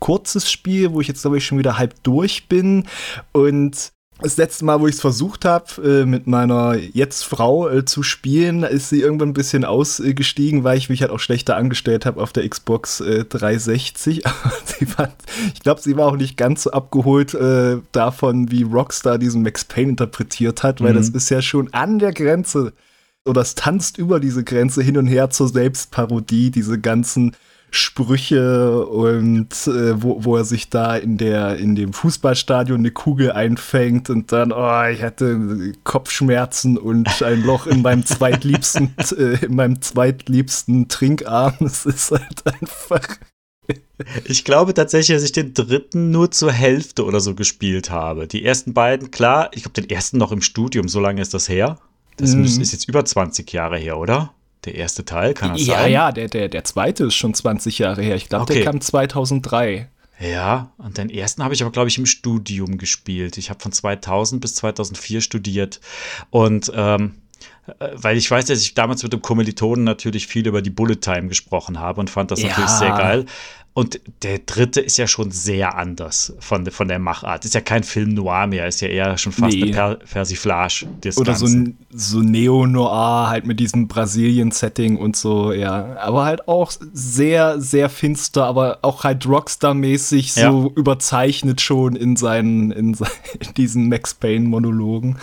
kurzes 0.00 0.50
Spiel, 0.50 0.92
wo 0.92 1.00
ich 1.00 1.08
jetzt, 1.08 1.22
glaube 1.22 1.38
ich, 1.38 1.46
schon 1.46 1.58
wieder 1.58 1.78
halb 1.78 1.94
durch 2.02 2.48
bin. 2.48 2.86
Und 3.32 3.92
das 4.20 4.36
letzte 4.36 4.64
Mal, 4.64 4.80
wo 4.80 4.86
ich 4.86 4.94
es 4.94 5.00
versucht 5.00 5.44
habe, 5.44 5.82
äh, 5.82 6.06
mit 6.06 6.26
meiner 6.26 6.76
jetzt 6.76 7.24
Frau 7.24 7.68
äh, 7.68 7.84
zu 7.84 8.02
spielen, 8.04 8.62
ist 8.62 8.88
sie 8.88 9.00
irgendwann 9.00 9.30
ein 9.30 9.34
bisschen 9.34 9.64
ausgestiegen, 9.64 10.62
weil 10.62 10.78
ich 10.78 10.88
mich 10.88 11.02
halt 11.02 11.10
auch 11.10 11.18
schlechter 11.18 11.56
angestellt 11.56 12.06
habe 12.06 12.22
auf 12.22 12.32
der 12.32 12.48
Xbox 12.48 13.00
äh, 13.00 13.24
360. 13.24 14.22
fand, 14.86 15.12
ich 15.54 15.60
glaube, 15.60 15.80
sie 15.80 15.96
war 15.96 16.06
auch 16.06 16.16
nicht 16.16 16.36
ganz 16.36 16.62
so 16.62 16.70
abgeholt 16.70 17.34
äh, 17.34 17.78
davon, 17.90 18.50
wie 18.52 18.62
Rockstar 18.62 19.18
diesen 19.18 19.42
Max 19.42 19.64
Payne 19.64 19.90
interpretiert 19.90 20.62
hat, 20.62 20.80
weil 20.80 20.92
mhm. 20.92 20.98
das 20.98 21.08
ist 21.08 21.28
ja 21.30 21.42
schon 21.42 21.72
an 21.74 21.98
der 21.98 22.12
Grenze 22.12 22.72
oder 23.26 23.40
es 23.40 23.54
tanzt 23.54 23.98
über 23.98 24.20
diese 24.20 24.44
Grenze 24.44 24.82
hin 24.82 24.96
und 24.96 25.06
her 25.06 25.30
zur 25.30 25.48
Selbstparodie, 25.48 26.50
diese 26.50 26.78
ganzen 26.78 27.34
Sprüche 27.74 28.86
und 28.86 29.52
äh, 29.66 30.02
wo, 30.02 30.24
wo 30.24 30.36
er 30.36 30.44
sich 30.44 30.70
da 30.70 30.96
in 30.96 31.18
der 31.18 31.56
in 31.56 31.74
dem 31.74 31.92
Fußballstadion 31.92 32.78
eine 32.78 32.90
Kugel 32.90 33.32
einfängt 33.32 34.10
und 34.10 34.32
dann 34.32 34.52
oh 34.52 34.84
ich 34.84 35.02
hatte 35.02 35.72
Kopfschmerzen 35.84 36.78
und 36.78 37.22
ein 37.22 37.42
Loch 37.44 37.66
in 37.66 37.82
meinem 37.82 38.06
zweitliebsten 38.06 38.94
äh, 39.18 39.44
in 39.44 39.56
meinem 39.56 39.82
zweitliebsten 39.82 40.88
Trinkarm 40.88 41.54
es 41.60 41.84
ist 41.86 42.10
halt 42.10 42.42
einfach 42.46 43.18
ich 44.24 44.44
glaube 44.44 44.74
tatsächlich, 44.74 45.16
dass 45.16 45.24
ich 45.24 45.32
den 45.32 45.54
dritten 45.54 46.10
nur 46.10 46.30
zur 46.30 46.52
Hälfte 46.52 47.04
oder 47.04 47.20
so 47.20 47.34
gespielt 47.34 47.90
habe. 47.90 48.26
Die 48.26 48.44
ersten 48.44 48.74
beiden, 48.74 49.10
klar, 49.10 49.50
ich 49.54 49.62
glaube 49.62 49.80
den 49.80 49.88
ersten 49.88 50.18
noch 50.18 50.32
im 50.32 50.42
Studium, 50.42 50.88
so 50.88 51.00
lange 51.00 51.22
ist 51.22 51.32
das 51.32 51.48
her. 51.48 51.78
Das 52.16 52.34
mm. 52.34 52.44
ist 52.44 52.72
jetzt 52.72 52.88
über 52.88 53.04
20 53.04 53.50
Jahre 53.52 53.78
her, 53.78 53.98
oder? 53.98 54.32
Der 54.64 54.74
erste 54.74 55.04
Teil, 55.04 55.34
kann 55.34 55.52
das 55.52 55.66
ja, 55.66 55.74
sein? 55.74 55.92
Ja, 55.92 56.06
ja, 56.06 56.12
der, 56.12 56.28
der, 56.28 56.48
der 56.48 56.64
zweite 56.64 57.04
ist 57.04 57.14
schon 57.14 57.34
20 57.34 57.78
Jahre 57.78 58.02
her. 58.02 58.16
Ich 58.16 58.28
glaube, 58.28 58.44
okay. 58.44 58.54
der 58.54 58.64
kam 58.64 58.80
2003. 58.80 59.88
Ja, 60.20 60.72
und 60.78 60.96
den 60.96 61.10
ersten 61.10 61.42
habe 61.42 61.54
ich 61.54 61.62
aber, 61.62 61.72
glaube 61.72 61.88
ich, 61.88 61.98
im 61.98 62.06
Studium 62.06 62.78
gespielt. 62.78 63.36
Ich 63.36 63.50
habe 63.50 63.60
von 63.60 63.72
2000 63.72 64.40
bis 64.40 64.54
2004 64.54 65.20
studiert. 65.20 65.80
Und 66.30 66.72
ähm, 66.74 67.16
äh, 67.78 67.88
weil 67.94 68.16
ich 68.16 68.30
weiß, 68.30 68.46
dass 68.46 68.60
ich 68.60 68.74
damals 68.74 69.02
mit 69.02 69.12
dem 69.12 69.22
Kommilitonen 69.22 69.84
natürlich 69.84 70.26
viel 70.26 70.46
über 70.46 70.62
die 70.62 70.70
Bullet 70.70 70.96
Time 70.96 71.28
gesprochen 71.28 71.80
habe 71.80 72.00
und 72.00 72.10
fand 72.10 72.30
das 72.30 72.42
ja. 72.42 72.48
natürlich 72.48 72.70
sehr 72.70 72.90
geil. 72.90 73.26
Und 73.76 74.00
der 74.22 74.38
dritte 74.38 74.80
ist 74.80 74.98
ja 74.98 75.08
schon 75.08 75.32
sehr 75.32 75.76
anders 75.76 76.32
von, 76.38 76.64
von 76.70 76.86
der 76.86 77.00
Machart. 77.00 77.44
Ist 77.44 77.54
ja 77.54 77.60
kein 77.60 77.82
Film 77.82 78.14
noir 78.14 78.46
mehr, 78.46 78.68
ist 78.68 78.80
ja 78.80 78.86
eher 78.86 79.18
schon 79.18 79.32
fast 79.32 79.52
nee. 79.52 79.64
eine 79.64 79.72
per 79.72 79.94
Persiflage. 79.96 80.86
Oder 81.16 81.32
Ganzen. 81.32 81.76
so, 81.90 82.18
so 82.18 82.20
Neo-Noir, 82.20 83.26
halt 83.30 83.46
mit 83.46 83.58
diesem 83.58 83.88
Brasilien-Setting 83.88 84.96
und 84.96 85.16
so, 85.16 85.52
ja. 85.52 85.96
Aber 85.96 86.24
halt 86.24 86.46
auch 86.46 86.70
sehr, 86.92 87.60
sehr 87.60 87.88
finster, 87.88 88.44
aber 88.44 88.78
auch 88.82 89.02
halt 89.02 89.26
Rockstar-mäßig 89.26 90.36
ja. 90.36 90.52
so 90.52 90.72
überzeichnet 90.76 91.60
schon 91.60 91.96
in 91.96 92.14
seinen, 92.14 92.70
in, 92.70 92.96
in 93.40 93.54
diesen 93.56 93.88
Max 93.88 94.14
Payne-Monologen. 94.14 95.16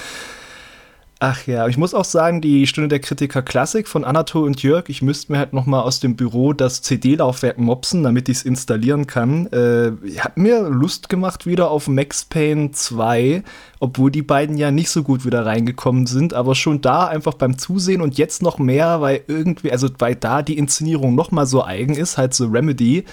Ach 1.23 1.45
ja, 1.45 1.67
ich 1.67 1.77
muss 1.77 1.93
auch 1.93 2.03
sagen, 2.03 2.41
die 2.41 2.65
Stunde 2.65 2.87
der 2.87 2.97
Kritiker 2.97 3.43
Klassik 3.43 3.87
von 3.87 4.03
Anatol 4.03 4.43
und 4.43 4.63
Jörg, 4.63 4.89
ich 4.89 5.03
müsste 5.03 5.31
mir 5.31 5.37
halt 5.37 5.53
noch 5.53 5.67
mal 5.67 5.81
aus 5.81 5.99
dem 5.99 6.15
Büro 6.15 6.51
das 6.51 6.81
CD-Laufwerk 6.81 7.59
mopsen, 7.59 8.01
damit 8.01 8.27
ich 8.27 8.37
es 8.37 8.43
installieren 8.43 9.05
kann. 9.05 9.45
Äh, 9.53 9.91
hat 10.17 10.37
mir 10.37 10.67
Lust 10.67 11.09
gemacht 11.09 11.45
wieder 11.45 11.69
auf 11.69 11.87
Max 11.87 12.25
Payne 12.25 12.71
2, 12.71 13.43
obwohl 13.79 14.09
die 14.09 14.23
beiden 14.23 14.57
ja 14.57 14.71
nicht 14.71 14.89
so 14.89 15.03
gut 15.03 15.23
wieder 15.23 15.45
reingekommen 15.45 16.07
sind, 16.07 16.33
aber 16.33 16.55
schon 16.55 16.81
da 16.81 17.05
einfach 17.05 17.35
beim 17.35 17.55
Zusehen 17.55 18.01
und 18.01 18.17
jetzt 18.17 18.41
noch 18.41 18.57
mehr, 18.57 19.01
weil 19.01 19.21
irgendwie, 19.27 19.71
also 19.71 19.89
weil 19.99 20.15
da 20.15 20.41
die 20.41 20.57
Inszenierung 20.57 21.13
noch 21.13 21.29
mal 21.29 21.45
so 21.45 21.63
eigen 21.63 21.93
ist, 21.93 22.17
halt 22.17 22.33
so 22.33 22.47
Remedy 22.47 23.05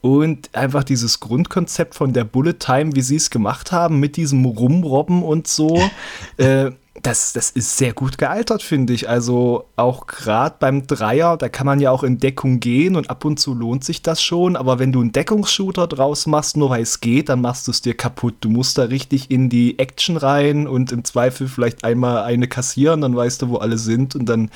und 0.00 0.52
einfach 0.52 0.82
dieses 0.82 1.20
Grundkonzept 1.20 1.94
von 1.94 2.12
der 2.12 2.24
Bullet 2.24 2.54
Time, 2.54 2.96
wie 2.96 3.02
sie 3.02 3.14
es 3.14 3.30
gemacht 3.30 3.70
haben, 3.70 4.00
mit 4.00 4.16
diesem 4.16 4.44
Rumrobben 4.44 5.22
und 5.22 5.46
so, 5.46 5.80
äh, 6.38 6.72
das, 7.02 7.32
das 7.32 7.50
ist 7.50 7.76
sehr 7.76 7.92
gut 7.92 8.16
gealtert, 8.16 8.62
finde 8.62 8.92
ich. 8.92 9.08
Also 9.08 9.64
auch 9.74 10.06
gerade 10.06 10.54
beim 10.60 10.86
Dreier, 10.86 11.36
da 11.36 11.48
kann 11.48 11.66
man 11.66 11.80
ja 11.80 11.90
auch 11.90 12.04
in 12.04 12.18
Deckung 12.18 12.60
gehen 12.60 12.94
und 12.94 13.10
ab 13.10 13.24
und 13.24 13.40
zu 13.40 13.54
lohnt 13.54 13.82
sich 13.82 14.02
das 14.02 14.22
schon. 14.22 14.54
Aber 14.54 14.78
wenn 14.78 14.92
du 14.92 15.00
einen 15.00 15.10
Deckungsshooter 15.10 15.88
draus 15.88 16.26
machst, 16.26 16.56
nur 16.56 16.70
weil 16.70 16.82
es 16.82 17.00
geht, 17.00 17.28
dann 17.28 17.40
machst 17.40 17.66
du 17.66 17.72
es 17.72 17.82
dir 17.82 17.94
kaputt. 17.94 18.36
Du 18.40 18.50
musst 18.50 18.78
da 18.78 18.84
richtig 18.84 19.32
in 19.32 19.48
die 19.48 19.80
Action 19.80 20.16
rein 20.16 20.68
und 20.68 20.92
im 20.92 21.04
Zweifel 21.04 21.48
vielleicht 21.48 21.82
einmal 21.82 22.22
eine 22.22 22.46
kassieren, 22.46 23.00
dann 23.00 23.16
weißt 23.16 23.42
du, 23.42 23.48
wo 23.48 23.56
alle 23.56 23.78
sind 23.78 24.14
und 24.14 24.26
dann 24.26 24.50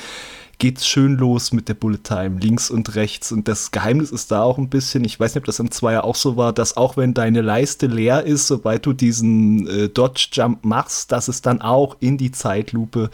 geht's 0.59 0.87
schön 0.87 1.17
los 1.17 1.53
mit 1.53 1.69
der 1.69 1.75
Bullet 1.75 2.03
Time, 2.03 2.41
links 2.41 2.71
und 2.71 2.95
rechts. 2.95 3.33
Und 3.33 3.49
das 3.49 3.71
Geheimnis 3.71 4.11
ist 4.11 4.31
da 4.31 4.43
auch 4.43 4.59
ein 4.59 4.69
bisschen, 4.69 5.05
ich 5.05 5.21
weiß 5.21 5.35
nicht, 5.35 5.43
ob 5.43 5.47
das 5.47 5.61
im 5.61 5.71
Zweier 5.71 6.05
auch 6.05 6.15
so 6.15 6.37
war, 6.37 6.53
dass 6.53 6.77
auch 6.77 6.97
wenn 6.97 7.15
deine 7.15 7.43
Leiste 7.43 7.87
leer 7.87 8.25
ist, 8.25 8.47
sobald 8.47 8.87
du 8.87 8.93
diesen 8.93 9.67
äh, 9.67 9.89
Dodge 9.89 10.29
Jump 10.33 10.65
machst, 10.65 11.13
dass 11.13 11.29
es 11.29 11.43
dann 11.43 11.61
auch 11.61 11.97
in 12.01 12.17
die 12.17 12.33
Zeitlupe 12.33 13.11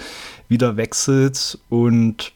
wieder 0.49 0.77
wechselt 0.77 1.59
und 1.69 2.33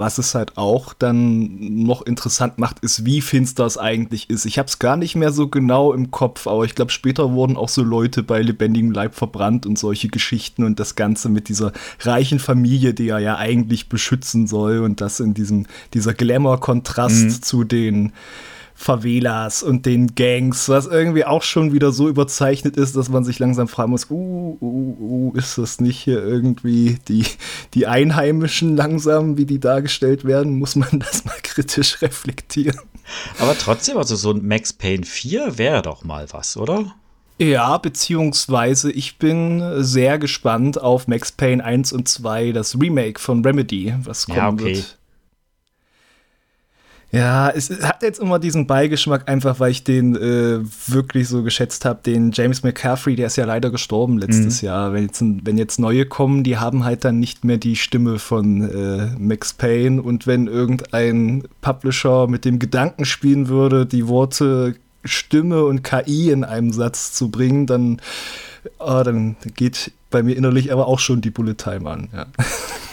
was 0.00 0.16
es 0.16 0.34
halt 0.34 0.56
auch 0.56 0.94
dann 0.94 1.84
noch 1.84 2.00
interessant 2.00 2.58
macht, 2.58 2.78
ist, 2.80 3.04
wie 3.04 3.20
finster 3.20 3.66
es 3.66 3.76
eigentlich 3.76 4.30
ist. 4.30 4.46
Ich 4.46 4.58
habe 4.58 4.66
es 4.66 4.78
gar 4.78 4.96
nicht 4.96 5.14
mehr 5.14 5.30
so 5.30 5.48
genau 5.48 5.92
im 5.92 6.10
Kopf, 6.10 6.46
aber 6.46 6.64
ich 6.64 6.74
glaube, 6.74 6.90
später 6.90 7.32
wurden 7.32 7.58
auch 7.58 7.68
so 7.68 7.82
Leute 7.82 8.22
bei 8.22 8.40
lebendigem 8.40 8.92
Leib 8.92 9.14
verbrannt 9.14 9.66
und 9.66 9.78
solche 9.78 10.08
Geschichten 10.08 10.64
und 10.64 10.80
das 10.80 10.96
Ganze 10.96 11.28
mit 11.28 11.50
dieser 11.50 11.72
reichen 12.00 12.38
Familie, 12.38 12.94
die 12.94 13.10
er 13.10 13.18
ja 13.18 13.36
eigentlich 13.36 13.90
beschützen 13.90 14.46
soll 14.46 14.78
und 14.78 15.02
das 15.02 15.20
in 15.20 15.34
diesem, 15.34 15.66
dieser 15.92 16.14
Glamour-Kontrast 16.14 17.24
mhm. 17.24 17.42
zu 17.42 17.64
den 17.64 18.12
Favelas 18.80 19.62
und 19.62 19.84
den 19.84 20.14
Gangs, 20.14 20.70
was 20.70 20.86
irgendwie 20.86 21.26
auch 21.26 21.42
schon 21.42 21.74
wieder 21.74 21.92
so 21.92 22.08
überzeichnet 22.08 22.78
ist, 22.78 22.96
dass 22.96 23.10
man 23.10 23.24
sich 23.24 23.38
langsam 23.38 23.68
fragen 23.68 23.90
muss, 23.90 24.10
uh, 24.10 24.56
uh, 24.58 24.96
uh, 24.98 25.32
ist 25.36 25.58
das 25.58 25.80
nicht 25.82 25.98
hier 25.98 26.24
irgendwie 26.24 26.98
die, 27.06 27.26
die 27.74 27.86
Einheimischen 27.86 28.78
langsam, 28.78 29.36
wie 29.36 29.44
die 29.44 29.60
dargestellt 29.60 30.24
werden? 30.24 30.58
Muss 30.58 30.76
man 30.76 30.98
das 30.98 31.26
mal 31.26 31.36
kritisch 31.42 32.00
reflektieren? 32.00 32.80
Aber 33.38 33.56
trotzdem, 33.58 33.98
also 33.98 34.16
so 34.16 34.30
ein 34.30 34.46
Max 34.46 34.72
Payne 34.72 35.04
4 35.04 35.58
wäre 35.58 35.82
doch 35.82 36.02
mal 36.02 36.26
was, 36.30 36.56
oder? 36.56 36.94
Ja, 37.36 37.76
beziehungsweise 37.76 38.90
ich 38.90 39.18
bin 39.18 39.82
sehr 39.84 40.18
gespannt 40.18 40.80
auf 40.80 41.06
Max 41.06 41.32
Payne 41.32 41.62
1 41.62 41.92
und 41.92 42.08
2, 42.08 42.52
das 42.52 42.80
Remake 42.80 43.20
von 43.20 43.44
Remedy, 43.44 43.94
was 44.04 44.24
kommen 44.24 44.38
ja, 44.38 44.48
okay. 44.48 44.76
wird. 44.76 44.98
Ja, 47.12 47.50
es 47.50 47.70
hat 47.82 48.02
jetzt 48.02 48.20
immer 48.20 48.38
diesen 48.38 48.68
Beigeschmack, 48.68 49.28
einfach 49.28 49.58
weil 49.58 49.72
ich 49.72 49.82
den 49.82 50.14
äh, 50.14 50.60
wirklich 50.86 51.28
so 51.28 51.42
geschätzt 51.42 51.84
habe. 51.84 52.00
Den 52.04 52.30
James 52.30 52.62
McCaffrey, 52.62 53.16
der 53.16 53.26
ist 53.26 53.36
ja 53.36 53.44
leider 53.44 53.70
gestorben 53.70 54.18
letztes 54.18 54.62
mhm. 54.62 54.66
Jahr. 54.66 54.92
Wenn 54.92 55.02
jetzt, 55.04 55.20
wenn 55.20 55.58
jetzt 55.58 55.80
neue 55.80 56.06
kommen, 56.06 56.44
die 56.44 56.58
haben 56.58 56.84
halt 56.84 57.04
dann 57.04 57.18
nicht 57.18 57.44
mehr 57.44 57.56
die 57.58 57.74
Stimme 57.74 58.20
von 58.20 58.62
äh, 58.62 59.08
Max 59.18 59.54
Payne. 59.54 60.00
Und 60.00 60.28
wenn 60.28 60.46
irgendein 60.46 61.44
Publisher 61.62 62.28
mit 62.28 62.44
dem 62.44 62.60
Gedanken 62.60 63.04
spielen 63.04 63.48
würde, 63.48 63.86
die 63.86 64.06
Worte 64.06 64.76
Stimme 65.04 65.64
und 65.64 65.82
KI 65.82 66.30
in 66.30 66.44
einem 66.44 66.72
Satz 66.72 67.12
zu 67.12 67.30
bringen, 67.30 67.66
dann, 67.66 68.00
oh, 68.78 69.02
dann 69.02 69.36
geht 69.56 69.92
bei 70.10 70.22
mir 70.22 70.36
innerlich 70.36 70.72
aber 70.72 70.86
auch 70.86 70.98
schon 70.98 71.22
die 71.22 71.30
Bullet 71.30 71.54
Time 71.54 71.90
an. 71.90 72.08
Ja. 72.12 72.26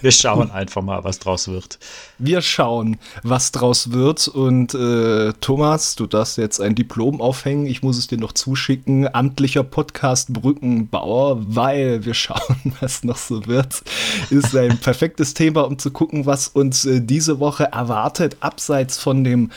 wir 0.00 0.12
schauen 0.12 0.50
einfach 0.50 0.82
mal, 0.82 1.04
was 1.04 1.18
draus 1.18 1.48
wird. 1.48 1.78
Wir 2.18 2.42
schauen, 2.42 2.98
was 3.22 3.52
draus 3.52 3.92
wird. 3.92 4.28
Und 4.28 4.74
äh, 4.74 5.32
Thomas, 5.40 5.96
du 5.96 6.06
darfst 6.06 6.38
jetzt 6.38 6.60
ein 6.60 6.74
Diplom 6.74 7.20
aufhängen. 7.20 7.66
Ich 7.66 7.82
muss 7.82 7.98
es 7.98 8.06
dir 8.06 8.18
noch 8.18 8.32
zuschicken. 8.32 9.12
Amtlicher 9.14 9.64
Podcast 9.64 10.32
Brückenbauer, 10.32 11.38
weil 11.54 12.04
wir 12.04 12.14
schauen, 12.14 12.74
was 12.80 13.04
noch 13.04 13.16
so 13.16 13.46
wird. 13.46 13.82
Ist 14.30 14.56
ein 14.56 14.78
perfektes 14.78 15.34
Thema, 15.34 15.62
um 15.62 15.78
zu 15.78 15.90
gucken, 15.90 16.26
was 16.26 16.48
uns 16.48 16.84
äh, 16.84 17.00
diese 17.00 17.40
Woche 17.40 17.64
erwartet, 17.64 18.36
abseits 18.40 18.98
von 18.98 19.24
dem 19.24 19.50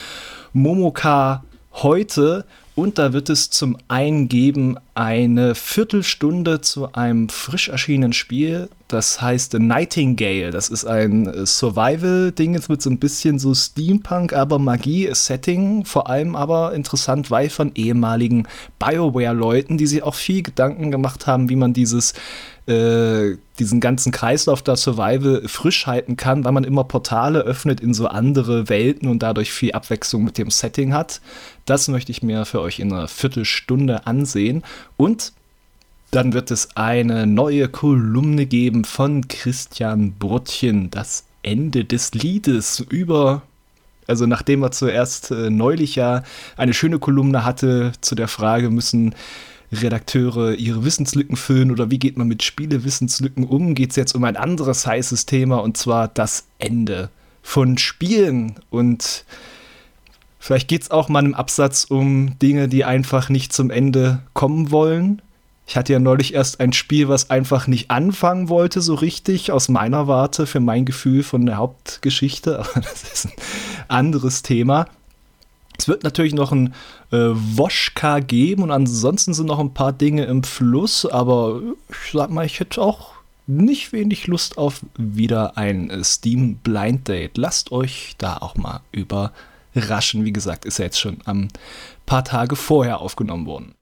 Momoka 0.53 1.43
heute. 1.73 2.45
Und 2.75 2.97
da 2.97 3.11
wird 3.11 3.29
es 3.29 3.49
zum 3.49 3.77
einen 3.89 4.29
geben 4.29 4.77
eine 4.95 5.53
Viertelstunde 5.53 6.61
zu 6.61 6.93
einem 6.93 7.27
frisch 7.27 7.67
erschienenen 7.67 8.13
Spiel. 8.13 8.69
Das 8.89 9.21
heißt 9.21 9.53
Nightingale. 9.53 10.49
Das 10.49 10.67
ist 10.67 10.83
ein 10.83 11.27
äh, 11.27 11.45
Survival-Ding 11.45 12.55
jetzt 12.55 12.69
mit 12.69 12.81
so 12.81 12.89
ein 12.89 12.97
bisschen 12.97 13.37
so 13.37 13.53
Steampunk, 13.53 14.33
aber 14.33 14.57
Magie-Setting. 14.57 15.85
Vor 15.85 16.09
allem 16.09 16.35
aber 16.35 16.73
interessant, 16.73 17.29
weil 17.29 17.49
von 17.51 17.71
ehemaligen 17.75 18.47
BioWare-Leuten, 18.79 19.77
die 19.77 19.85
sich 19.85 20.01
auch 20.01 20.15
viel 20.15 20.41
Gedanken 20.41 20.89
gemacht 20.89 21.27
haben, 21.27 21.49
wie 21.49 21.55
man 21.55 21.71
dieses 21.71 22.15
äh, 22.65 23.37
diesen 23.59 23.79
ganzen 23.79 24.11
Kreislauf 24.11 24.63
der 24.63 24.75
Survival 24.75 25.43
frisch 25.47 25.85
halten 25.85 26.17
kann, 26.17 26.43
weil 26.43 26.51
man 26.51 26.63
immer 26.63 26.83
Portale 26.83 27.41
öffnet 27.41 27.81
in 27.81 27.93
so 27.93 28.07
andere 28.07 28.69
Welten 28.69 29.07
und 29.07 29.21
dadurch 29.21 29.51
viel 29.51 29.73
Abwechslung 29.73 30.23
mit 30.23 30.39
dem 30.39 30.49
Setting 30.49 30.93
hat. 30.93 31.21
Das 31.65 31.89
möchte 31.89 32.11
ich 32.11 32.23
mir 32.23 32.45
für 32.45 32.61
euch 32.61 32.79
in 32.79 32.91
einer 32.91 33.07
Viertelstunde 33.07 34.07
ansehen. 34.07 34.63
Und 34.97 35.33
dann 36.11 36.33
wird 36.33 36.51
es 36.51 36.75
eine 36.75 37.27
neue 37.27 37.67
Kolumne 37.69 38.45
geben 38.45 38.83
von 38.83 39.27
Christian 39.27 40.13
Bruttchen, 40.13 40.89
das 40.91 41.25
Ende 41.43 41.85
des 41.85 42.13
Liedes 42.13 42.79
über 42.79 43.43
also 44.07 44.25
nachdem 44.25 44.63
er 44.63 44.71
zuerst 44.71 45.29
äh, 45.29 45.51
neulich 45.51 45.95
ja 45.95 46.23
eine 46.57 46.73
schöne 46.73 46.97
Kolumne 46.97 47.45
hatte 47.45 47.91
zu 48.01 48.15
der 48.15 48.27
Frage, 48.27 48.71
müssen 48.71 49.13
Redakteure 49.71 50.53
ihre 50.55 50.83
Wissenslücken 50.83 51.35
füllen 51.35 51.69
oder 51.69 51.91
wie 51.91 51.99
geht 51.99 52.17
man 52.17 52.27
mit 52.27 52.41
Spielewissenslücken 52.41 53.43
um, 53.45 53.75
geht 53.75 53.91
es 53.91 53.95
jetzt 53.95 54.15
um 54.15 54.23
ein 54.23 54.35
anderes 54.35 54.87
heißes 54.87 55.27
Thema 55.27 55.57
und 55.57 55.77
zwar 55.77 56.07
das 56.07 56.47
Ende 56.57 57.09
von 57.43 57.77
Spielen. 57.77 58.55
Und 58.71 59.25
vielleicht 60.39 60.67
geht 60.67 60.81
es 60.81 60.91
auch 60.91 61.07
mal 61.07 61.23
im 61.23 61.35
Absatz 61.35 61.83
um 61.83 62.37
Dinge, 62.39 62.67
die 62.67 62.85
einfach 62.85 63.29
nicht 63.29 63.53
zum 63.53 63.69
Ende 63.69 64.23
kommen 64.33 64.71
wollen. 64.71 65.21
Ich 65.69 65.77
hatte 65.77 65.93
ja 65.93 65.99
neulich 65.99 66.33
erst 66.33 66.59
ein 66.59 66.73
Spiel, 66.73 67.09
was 67.09 67.29
einfach 67.29 67.67
nicht 67.67 67.91
anfangen 67.91 68.49
wollte, 68.49 68.81
so 68.81 68.95
richtig, 68.95 69.51
aus 69.51 69.69
meiner 69.69 70.07
Warte, 70.07 70.47
für 70.47 70.59
mein 70.59 70.83
Gefühl 70.83 71.21
von 71.21 71.45
der 71.45 71.57
Hauptgeschichte. 71.57 72.57
Aber 72.75 72.81
das 72.81 73.03
ist 73.03 73.25
ein 73.27 73.33
anderes 73.87 74.41
Thema. 74.41 74.87
Es 75.77 75.87
wird 75.87 76.03
natürlich 76.03 76.33
noch 76.33 76.51
ein 76.51 76.73
äh, 77.11 77.17
Woschka 77.33 78.19
geben 78.19 78.63
und 78.63 78.71
ansonsten 78.71 79.35
sind 79.35 79.45
noch 79.45 79.59
ein 79.59 79.75
paar 79.75 79.93
Dinge 79.93 80.25
im 80.25 80.43
Fluss, 80.43 81.05
aber 81.05 81.61
ich 81.89 82.11
sag 82.13 82.31
mal, 82.31 82.45
ich 82.45 82.59
hätte 82.59 82.81
auch 82.81 83.11
nicht 83.45 83.93
wenig 83.93 84.25
Lust 84.25 84.57
auf 84.57 84.81
wieder 84.97 85.55
ein 85.55 86.03
Steam 86.03 86.55
Blind 86.55 87.07
Date. 87.07 87.37
Lasst 87.37 87.71
euch 87.71 88.15
da 88.17 88.37
auch 88.37 88.55
mal 88.55 88.81
überraschen. 88.91 90.25
Wie 90.25 90.33
gesagt, 90.33 90.65
ist 90.65 90.79
ja 90.79 90.85
jetzt 90.85 90.99
schon 90.99 91.19
ein 91.25 91.47
paar 92.07 92.25
Tage 92.25 92.55
vorher 92.55 92.99
aufgenommen 92.99 93.45
worden. 93.45 93.75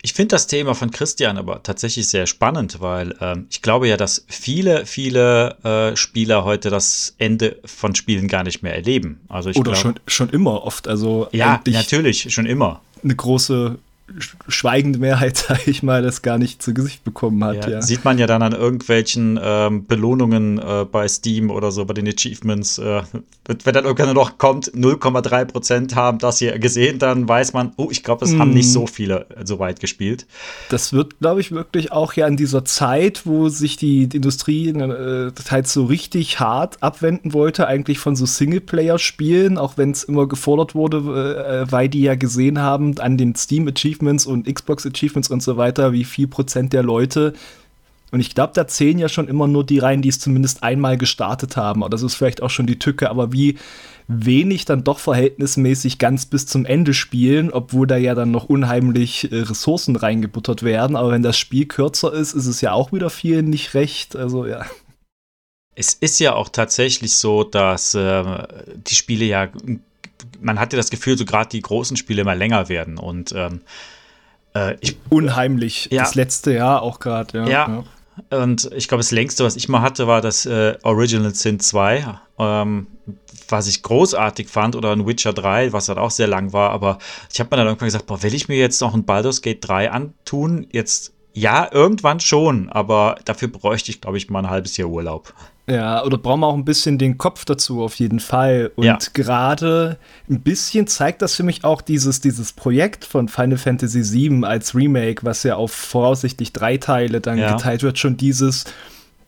Ich 0.00 0.12
finde 0.12 0.28
das 0.28 0.46
Thema 0.46 0.74
von 0.74 0.90
Christian 0.90 1.38
aber 1.38 1.62
tatsächlich 1.62 2.08
sehr 2.08 2.26
spannend, 2.26 2.80
weil 2.80 3.16
ähm, 3.20 3.46
ich 3.50 3.62
glaube 3.62 3.88
ja, 3.88 3.96
dass 3.96 4.24
viele, 4.28 4.86
viele 4.86 5.56
äh, 5.64 5.96
Spieler 5.96 6.44
heute 6.44 6.70
das 6.70 7.14
Ende 7.18 7.58
von 7.64 7.94
Spielen 7.94 8.28
gar 8.28 8.44
nicht 8.44 8.62
mehr 8.62 8.74
erleben. 8.74 9.20
Also 9.28 9.50
ich 9.50 9.56
Oder 9.56 9.72
glaub, 9.72 9.82
schon, 9.82 10.00
schon 10.06 10.30
immer 10.30 10.62
oft. 10.64 10.86
Also 10.86 11.28
ja, 11.32 11.60
natürlich, 11.66 12.32
schon 12.32 12.46
immer. 12.46 12.80
Eine 13.02 13.16
große 13.16 13.78
schweigende 14.48 14.98
Mehrheit, 14.98 15.36
sage 15.48 15.70
ich 15.70 15.82
mal, 15.82 16.02
das 16.02 16.22
gar 16.22 16.38
nicht 16.38 16.62
zu 16.62 16.74
Gesicht 16.74 17.04
bekommen 17.04 17.42
hat. 17.44 17.66
Ja, 17.66 17.70
ja. 17.70 17.82
Sieht 17.82 18.04
man 18.04 18.18
ja 18.18 18.26
dann 18.26 18.42
an 18.42 18.52
irgendwelchen 18.52 19.38
ähm, 19.42 19.86
Belohnungen 19.86 20.58
äh, 20.58 20.84
bei 20.90 21.06
Steam 21.08 21.50
oder 21.50 21.70
so, 21.70 21.84
bei 21.84 21.94
den 21.94 22.08
Achievements. 22.08 22.78
Äh, 22.78 23.02
wenn 23.46 23.74
dann 23.74 23.84
irgendwann 23.84 24.14
noch 24.14 24.38
kommt, 24.38 24.72
0,3 24.72 25.44
Prozent 25.46 25.94
haben 25.94 26.18
das 26.18 26.38
hier 26.38 26.58
gesehen, 26.58 26.98
dann 26.98 27.28
weiß 27.28 27.52
man, 27.52 27.72
oh, 27.76 27.88
ich 27.90 28.02
glaube, 28.02 28.24
es 28.24 28.32
mm. 28.32 28.40
haben 28.40 28.50
nicht 28.50 28.70
so 28.70 28.86
viele 28.86 29.26
äh, 29.30 29.46
so 29.46 29.58
weit 29.58 29.80
gespielt. 29.80 30.26
Das 30.68 30.92
wird, 30.92 31.18
glaube 31.18 31.40
ich, 31.40 31.50
wirklich 31.50 31.92
auch 31.92 32.12
ja 32.14 32.26
in 32.26 32.36
dieser 32.36 32.64
Zeit, 32.64 33.22
wo 33.24 33.48
sich 33.48 33.76
die, 33.76 34.08
Industrie 34.18 34.68
äh, 34.68 35.30
halt 35.50 35.68
so 35.68 35.84
richtig 35.84 36.40
hart 36.40 36.82
abwenden 36.82 37.32
wollte, 37.32 37.66
eigentlich 37.66 37.98
von 37.98 38.16
so 38.16 38.26
Singleplayer-Spielen, 38.26 39.58
auch 39.58 39.76
wenn 39.76 39.92
es 39.92 40.04
immer 40.04 40.26
gefordert 40.26 40.74
wurde, 40.74 40.98
äh, 40.98 41.70
weil 41.70 41.88
die 41.88 42.02
ja 42.02 42.14
gesehen 42.14 42.60
haben 42.60 42.98
an 42.98 43.16
den 43.16 43.34
Steam-Achievements 43.34 43.97
und 44.26 44.52
Xbox-Achievements 44.52 45.30
und 45.30 45.42
so 45.42 45.56
weiter, 45.56 45.92
wie 45.92 46.04
viel 46.04 46.26
Prozent 46.26 46.72
der 46.72 46.82
Leute 46.82 47.34
und 48.10 48.20
ich 48.20 48.34
glaube, 48.34 48.52
da 48.54 48.66
zählen 48.66 48.98
ja 48.98 49.08
schon 49.08 49.28
immer 49.28 49.46
nur 49.46 49.64
die 49.64 49.78
rein, 49.78 50.00
die 50.00 50.08
es 50.08 50.18
zumindest 50.18 50.62
einmal 50.62 50.96
gestartet 50.96 51.56
haben. 51.56 51.82
Oder 51.82 51.90
das 51.90 52.02
ist 52.02 52.14
vielleicht 52.14 52.42
auch 52.42 52.50
schon 52.50 52.66
die 52.66 52.78
Tücke, 52.78 53.10
aber 53.10 53.32
wie 53.32 53.58
wenig 54.06 54.64
dann 54.64 54.84
doch 54.84 54.98
verhältnismäßig 54.98 55.98
ganz 55.98 56.24
bis 56.24 56.46
zum 56.46 56.64
Ende 56.64 56.94
spielen, 56.94 57.50
obwohl 57.52 57.86
da 57.86 57.98
ja 57.98 58.14
dann 58.14 58.30
noch 58.30 58.44
unheimlich 58.44 59.30
äh, 59.30 59.40
Ressourcen 59.40 59.96
reingebuttert 59.96 60.62
werden. 60.62 60.96
Aber 60.96 61.10
wenn 61.10 61.22
das 61.22 61.36
Spiel 61.36 61.66
kürzer 61.66 62.12
ist, 62.14 62.32
ist 62.32 62.46
es 62.46 62.62
ja 62.62 62.72
auch 62.72 62.92
wieder 62.92 63.10
vielen 63.10 63.50
nicht 63.50 63.74
recht. 63.74 64.16
Also 64.16 64.46
ja. 64.46 64.64
Es 65.74 65.92
ist 65.92 66.18
ja 66.18 66.34
auch 66.34 66.48
tatsächlich 66.48 67.14
so, 67.14 67.44
dass 67.44 67.94
äh, 67.94 68.24
die 68.74 68.94
Spiele 68.94 69.26
ja, 69.26 69.48
man 70.40 70.58
hatte 70.58 70.76
das 70.76 70.90
Gefühl, 70.90 71.16
so 71.16 71.24
gerade 71.24 71.48
die 71.50 71.60
großen 71.60 71.96
Spiele 71.96 72.22
immer 72.22 72.34
länger 72.34 72.68
werden 72.68 72.98
und 72.98 73.32
ähm, 73.36 73.60
äh, 74.54 74.76
ich, 74.80 74.96
Unheimlich, 75.08 75.88
ja. 75.90 76.02
das 76.02 76.14
letzte 76.14 76.52
Jahr 76.52 76.82
auch 76.82 77.00
gerade. 77.00 77.38
Ja, 77.38 77.48
ja, 77.48 77.84
ja, 78.30 78.38
Und 78.38 78.70
ich 78.74 78.88
glaube, 78.88 79.00
das 79.00 79.10
längste, 79.10 79.44
was 79.44 79.56
ich 79.56 79.68
mal 79.68 79.80
hatte, 79.80 80.06
war 80.06 80.20
das 80.20 80.46
äh, 80.46 80.76
Original 80.82 81.34
Sin 81.34 81.60
2, 81.60 82.18
ähm, 82.38 82.86
was 83.48 83.66
ich 83.66 83.82
großartig 83.82 84.48
fand, 84.48 84.76
oder 84.76 84.92
ein 84.92 85.06
Witcher 85.06 85.32
3, 85.32 85.72
was 85.72 85.88
halt 85.88 85.98
auch 85.98 86.10
sehr 86.10 86.26
lang 86.26 86.52
war. 86.52 86.70
Aber 86.70 86.98
ich 87.32 87.40
habe 87.40 87.48
mir 87.50 87.58
dann 87.58 87.66
irgendwann 87.66 87.88
gesagt, 87.88 88.06
boah, 88.06 88.22
will 88.22 88.34
ich 88.34 88.48
mir 88.48 88.58
jetzt 88.58 88.80
noch 88.80 88.94
ein 88.94 89.04
Baldur's 89.04 89.42
Gate 89.42 89.66
3 89.66 89.90
antun? 89.90 90.66
Jetzt, 90.72 91.12
ja, 91.32 91.68
irgendwann 91.70 92.20
schon, 92.20 92.68
aber 92.70 93.16
dafür 93.24 93.48
bräuchte 93.48 93.90
ich, 93.90 94.00
glaube 94.00 94.18
ich, 94.18 94.30
mal 94.30 94.40
ein 94.40 94.50
halbes 94.50 94.76
Jahr 94.76 94.88
Urlaub. 94.88 95.34
Ja, 95.68 96.02
oder 96.02 96.16
brauchen 96.16 96.40
wir 96.40 96.46
auch 96.46 96.54
ein 96.54 96.64
bisschen 96.64 96.96
den 96.96 97.18
Kopf 97.18 97.44
dazu, 97.44 97.82
auf 97.82 97.96
jeden 97.96 98.20
Fall. 98.20 98.72
Und 98.74 98.86
ja. 98.86 98.98
gerade 99.12 99.98
ein 100.28 100.40
bisschen 100.40 100.86
zeigt 100.86 101.20
das 101.20 101.34
für 101.34 101.42
mich 101.42 101.62
auch 101.62 101.82
dieses, 101.82 102.22
dieses 102.22 102.54
Projekt 102.54 103.04
von 103.04 103.28
Final 103.28 103.58
Fantasy 103.58 104.02
VII 104.02 104.44
als 104.44 104.74
Remake, 104.74 105.26
was 105.26 105.42
ja 105.42 105.56
auf 105.56 105.72
voraussichtlich 105.72 106.54
drei 106.54 106.78
Teile 106.78 107.20
dann 107.20 107.36
ja. 107.36 107.52
geteilt 107.54 107.82
wird, 107.82 107.98
schon 107.98 108.16
dieses 108.16 108.64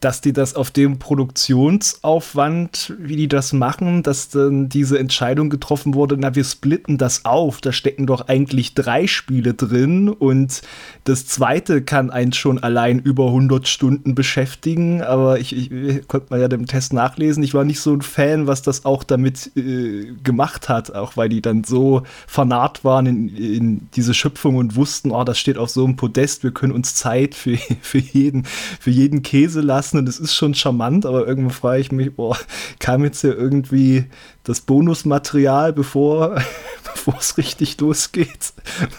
dass 0.01 0.23
die 0.23 0.33
das 0.33 0.55
auf 0.55 0.71
dem 0.71 0.99
Produktionsaufwand, 0.99 2.95
wie 2.99 3.17
die 3.17 3.29
das 3.29 3.53
machen, 3.53 4.03
dass 4.03 4.31
dann 4.31 4.71
diese 4.71 4.99
Entscheidung 4.99 5.51
getroffen 5.51 5.93
wurde, 5.95 6.17
na, 6.19 6.35
wir 6.35 6.45
splitten 6.45 6.97
das 6.97 7.27
auf, 7.27 7.61
da 7.61 7.71
stecken 7.71 8.07
doch 8.07 8.27
eigentlich 8.27 8.75
drei 8.75 9.07
Spiele 9.07 9.53
drin 9.53 10.09
und 10.09 10.63
das 11.05 11.27
zweite 11.27 11.83
kann 11.83 12.11
einen 12.11 12.33
schon 12.33 12.59
allein 12.59 12.99
über 12.99 13.27
100 13.27 13.69
Stunden 13.69 14.15
beschäftigen, 14.15 15.03
aber 15.03 15.39
ich, 15.39 15.71
ich 15.71 16.09
konnte 16.09 16.29
mal 16.31 16.41
ja 16.41 16.49
dem 16.49 16.67
Test 16.67 16.95
nachlesen, 16.95 17.43
ich 17.43 17.53
war 17.53 17.65
nicht 17.65 17.81
so 17.81 17.93
ein 17.93 18.01
Fan, 18.01 18.47
was 18.47 18.63
das 18.63 18.87
auch 18.87 19.05
damit 19.05 19.55
äh, 19.55 20.15
gemacht 20.25 20.71
hat, 20.71 20.95
auch 20.95 21.19
weil 21.19 21.29
die 21.29 21.43
dann 21.43 21.63
so 21.63 22.05
vernarrt 22.27 22.85
waren 22.85 23.05
in, 23.05 23.29
in 23.37 23.89
diese 23.95 24.15
Schöpfung 24.15 24.57
und 24.57 24.77
wussten, 24.77 25.11
oh, 25.11 25.25
das 25.25 25.39
steht 25.39 25.59
auf 25.59 25.69
so 25.69 25.85
einem 25.85 25.97
Podest, 25.97 26.43
wir 26.43 26.53
können 26.53 26.73
uns 26.73 26.95
Zeit 26.95 27.35
für, 27.35 27.59
für, 27.83 27.99
jeden, 27.99 28.45
für 28.81 28.91
jeden 28.91 29.21
Käse 29.21 29.61
lassen 29.61 29.90
lassen 29.91 29.99
und 29.99 30.09
es 30.09 30.19
ist 30.19 30.35
schon 30.35 30.55
charmant, 30.55 31.07
aber 31.07 31.27
irgendwo 31.27 31.51
frage 31.51 31.81
ich 31.81 31.93
mich, 31.93 32.15
boah, 32.15 32.37
kam 32.79 33.05
jetzt 33.05 33.21
hier 33.21 33.37
irgendwie 33.37 34.07
das 34.45 34.61
Bonusmaterial, 34.61 35.73
bevor, 35.73 36.43
bevor 36.85 37.17
es 37.19 37.37
richtig 37.37 37.79
losgeht? 37.81 38.53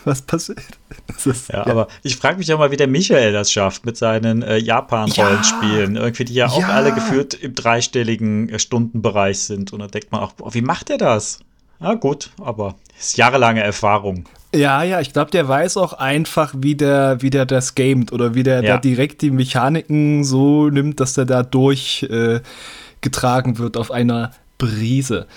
Was 0.06 0.22
passiert? 0.22 0.60
Ist, 1.26 1.50
ja, 1.50 1.66
ja, 1.66 1.68
aber 1.68 1.88
ich 2.04 2.16
frage 2.18 2.38
mich 2.38 2.48
ja 2.48 2.58
mal, 2.58 2.72
wie 2.72 2.78
der 2.78 2.88
Michael 2.88 3.34
das 3.34 3.52
schafft 3.52 3.86
mit 3.86 3.98
seinen 3.98 4.42
äh, 4.44 4.58
Japan-Rollenspielen. 4.58 5.96
Ja, 5.96 6.02
Irgendwie, 6.02 6.26
die 6.26 6.34
ja, 6.34 6.48
auch 6.48 6.68
alle 6.68 6.94
geführt 6.94 7.34
im 7.34 7.56
dreistelligen 7.56 8.50
äh, 8.50 8.60
Stundenbereich 8.60 9.40
sind. 9.40 9.74
Und 9.74 9.80
da 9.80 9.88
denkt 9.88 10.12
man 10.12 10.22
auch, 10.22 10.34
boah, 10.34 10.54
wie 10.54 10.62
macht 10.62 10.90
er 10.90 10.98
das? 10.98 11.40
Na 11.80 11.96
gut, 11.96 12.30
aber 12.40 12.76
ist 13.00 13.18
jahrelange 13.18 13.64
Erfahrung. 13.64 14.26
Ja, 14.54 14.84
ja, 14.84 15.00
ich 15.00 15.14
glaube, 15.14 15.32
der 15.32 15.48
weiß 15.48 15.78
auch 15.78 15.94
einfach, 15.94 16.54
wie 16.58 16.76
der, 16.76 17.22
wie 17.22 17.30
der 17.30 17.46
das 17.46 17.74
gamet 17.74 18.12
oder 18.12 18.36
wie 18.36 18.44
der 18.44 18.62
ja. 18.64 18.74
da 18.74 18.78
direkt 18.78 19.22
die 19.22 19.32
Mechaniken 19.32 20.26
so 20.26 20.70
nimmt, 20.70 21.00
dass 21.00 21.14
der 21.14 21.24
da 21.24 21.42
durchgetragen 21.44 22.44
äh, 23.56 23.58
wird 23.58 23.78
auf 23.78 23.92
einer 23.92 24.32
Brise. 24.58 25.28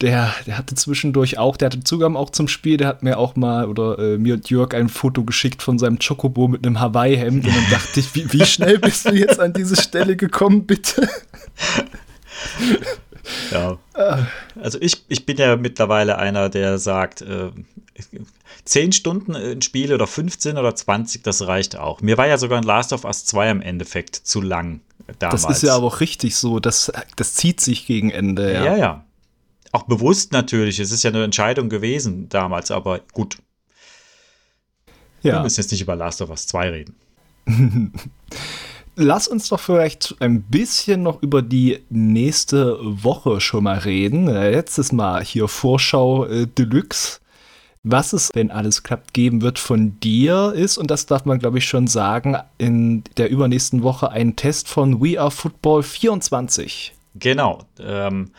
Der, 0.00 0.34
der 0.46 0.58
hatte 0.58 0.74
zwischendurch 0.74 1.38
auch, 1.38 1.56
der 1.56 1.66
hatte 1.66 1.84
Zugang 1.84 2.16
auch 2.16 2.30
zum 2.30 2.48
Spiel, 2.48 2.76
der 2.76 2.88
hat 2.88 3.04
mir 3.04 3.16
auch 3.18 3.36
mal 3.36 3.66
oder 3.66 4.00
äh, 4.00 4.18
mir 4.18 4.34
und 4.34 4.50
Jörg 4.50 4.74
ein 4.74 4.88
Foto 4.88 5.22
geschickt 5.22 5.62
von 5.62 5.78
seinem 5.78 6.00
Chocobo 6.00 6.48
mit 6.48 6.66
einem 6.66 6.80
Hawaii-Hemd 6.80 7.46
und 7.46 7.54
dann 7.54 7.70
dachte 7.70 8.00
ich, 8.00 8.12
wie, 8.16 8.32
wie 8.32 8.44
schnell 8.44 8.80
bist 8.80 9.08
du 9.08 9.14
jetzt 9.14 9.38
an 9.38 9.52
diese 9.52 9.80
Stelle 9.80 10.16
gekommen, 10.16 10.66
bitte? 10.66 11.08
Ja. 13.50 13.78
Also 14.60 14.78
ich, 14.80 15.04
ich 15.08 15.26
bin 15.26 15.36
ja 15.36 15.56
mittlerweile 15.56 16.18
einer, 16.18 16.48
der 16.48 16.78
sagt, 16.78 17.22
äh, 17.22 17.50
10 18.64 18.92
Stunden 18.92 19.34
ein 19.34 19.62
Spiel 19.62 19.92
oder 19.92 20.06
15 20.06 20.58
oder 20.58 20.74
20, 20.74 21.22
das 21.22 21.46
reicht 21.46 21.76
auch. 21.76 22.00
Mir 22.00 22.18
war 22.18 22.26
ja 22.26 22.38
sogar 22.38 22.58
ein 22.58 22.64
Last 22.64 22.92
of 22.92 23.04
Us 23.04 23.24
2 23.24 23.50
am 23.50 23.60
Endeffekt 23.60 24.16
zu 24.16 24.40
lang 24.40 24.80
damals. 25.18 25.42
Das 25.42 25.56
ist 25.56 25.62
ja 25.62 25.76
aber 25.76 25.86
auch 25.86 26.00
richtig 26.00 26.36
so. 26.36 26.60
Das, 26.60 26.92
das 27.16 27.34
zieht 27.34 27.60
sich 27.60 27.86
gegen 27.86 28.10
Ende. 28.10 28.52
Ja. 28.52 28.64
ja, 28.64 28.76
ja. 28.76 29.04
Auch 29.72 29.84
bewusst 29.84 30.32
natürlich. 30.32 30.78
Es 30.78 30.92
ist 30.92 31.02
ja 31.02 31.10
eine 31.10 31.24
Entscheidung 31.24 31.68
gewesen 31.68 32.28
damals, 32.28 32.70
aber 32.70 33.00
gut. 33.12 33.38
Ja. 35.22 35.34
Wir 35.34 35.42
müssen 35.42 35.60
jetzt 35.60 35.70
nicht 35.70 35.80
über 35.80 35.96
Last 35.96 36.20
of 36.20 36.30
Us 36.30 36.46
2 36.46 36.70
reden. 36.70 36.94
Lass 38.94 39.26
uns 39.26 39.48
doch 39.48 39.60
vielleicht 39.60 40.14
ein 40.20 40.42
bisschen 40.42 41.02
noch 41.02 41.22
über 41.22 41.40
die 41.40 41.80
nächste 41.88 42.78
Woche 42.82 43.40
schon 43.40 43.64
mal 43.64 43.78
reden. 43.78 44.28
Äh, 44.28 44.50
letztes 44.50 44.92
Mal 44.92 45.24
hier 45.24 45.48
Vorschau 45.48 46.26
äh, 46.26 46.46
Deluxe. 46.46 47.20
Was 47.84 48.12
es, 48.12 48.30
wenn 48.34 48.50
alles 48.50 48.82
klappt, 48.84 49.12
geben 49.12 49.42
wird 49.42 49.58
von 49.58 49.98
dir 49.98 50.52
ist, 50.54 50.78
und 50.78 50.90
das 50.90 51.06
darf 51.06 51.24
man 51.24 51.40
glaube 51.40 51.58
ich 51.58 51.64
schon 51.64 51.88
sagen, 51.88 52.36
in 52.58 53.02
der 53.16 53.28
übernächsten 53.28 53.82
Woche 53.82 54.10
ein 54.10 54.36
Test 54.36 54.68
von 54.68 55.02
We 55.02 55.18
Are 55.18 55.32
Football 55.32 55.82
24. 55.82 56.92
Genau. 57.16 57.64
Ähm, 57.80 58.30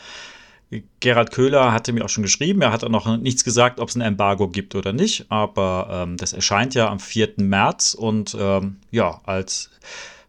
Gerhard 1.02 1.32
Köhler 1.32 1.74
hatte 1.74 1.92
mir 1.94 2.06
auch 2.06 2.10
schon 2.10 2.24
geschrieben, 2.24 2.62
er 2.62 2.72
hat 2.72 2.84
auch 2.84 2.90
noch 2.90 3.18
nichts 3.18 3.44
gesagt, 3.44 3.80
ob 3.80 3.90
es 3.90 3.96
ein 3.96 4.02
Embargo 4.02 4.48
gibt 4.48 4.76
oder 4.76 4.94
nicht, 4.94 5.26
aber 5.30 5.90
ähm, 5.92 6.18
das 6.18 6.34
erscheint 6.34 6.74
ja 6.74 6.90
am 6.90 7.00
4. 7.00 7.34
März 7.38 7.96
und 7.96 8.38
ähm, 8.40 8.78
ja, 8.92 9.20
als 9.26 9.72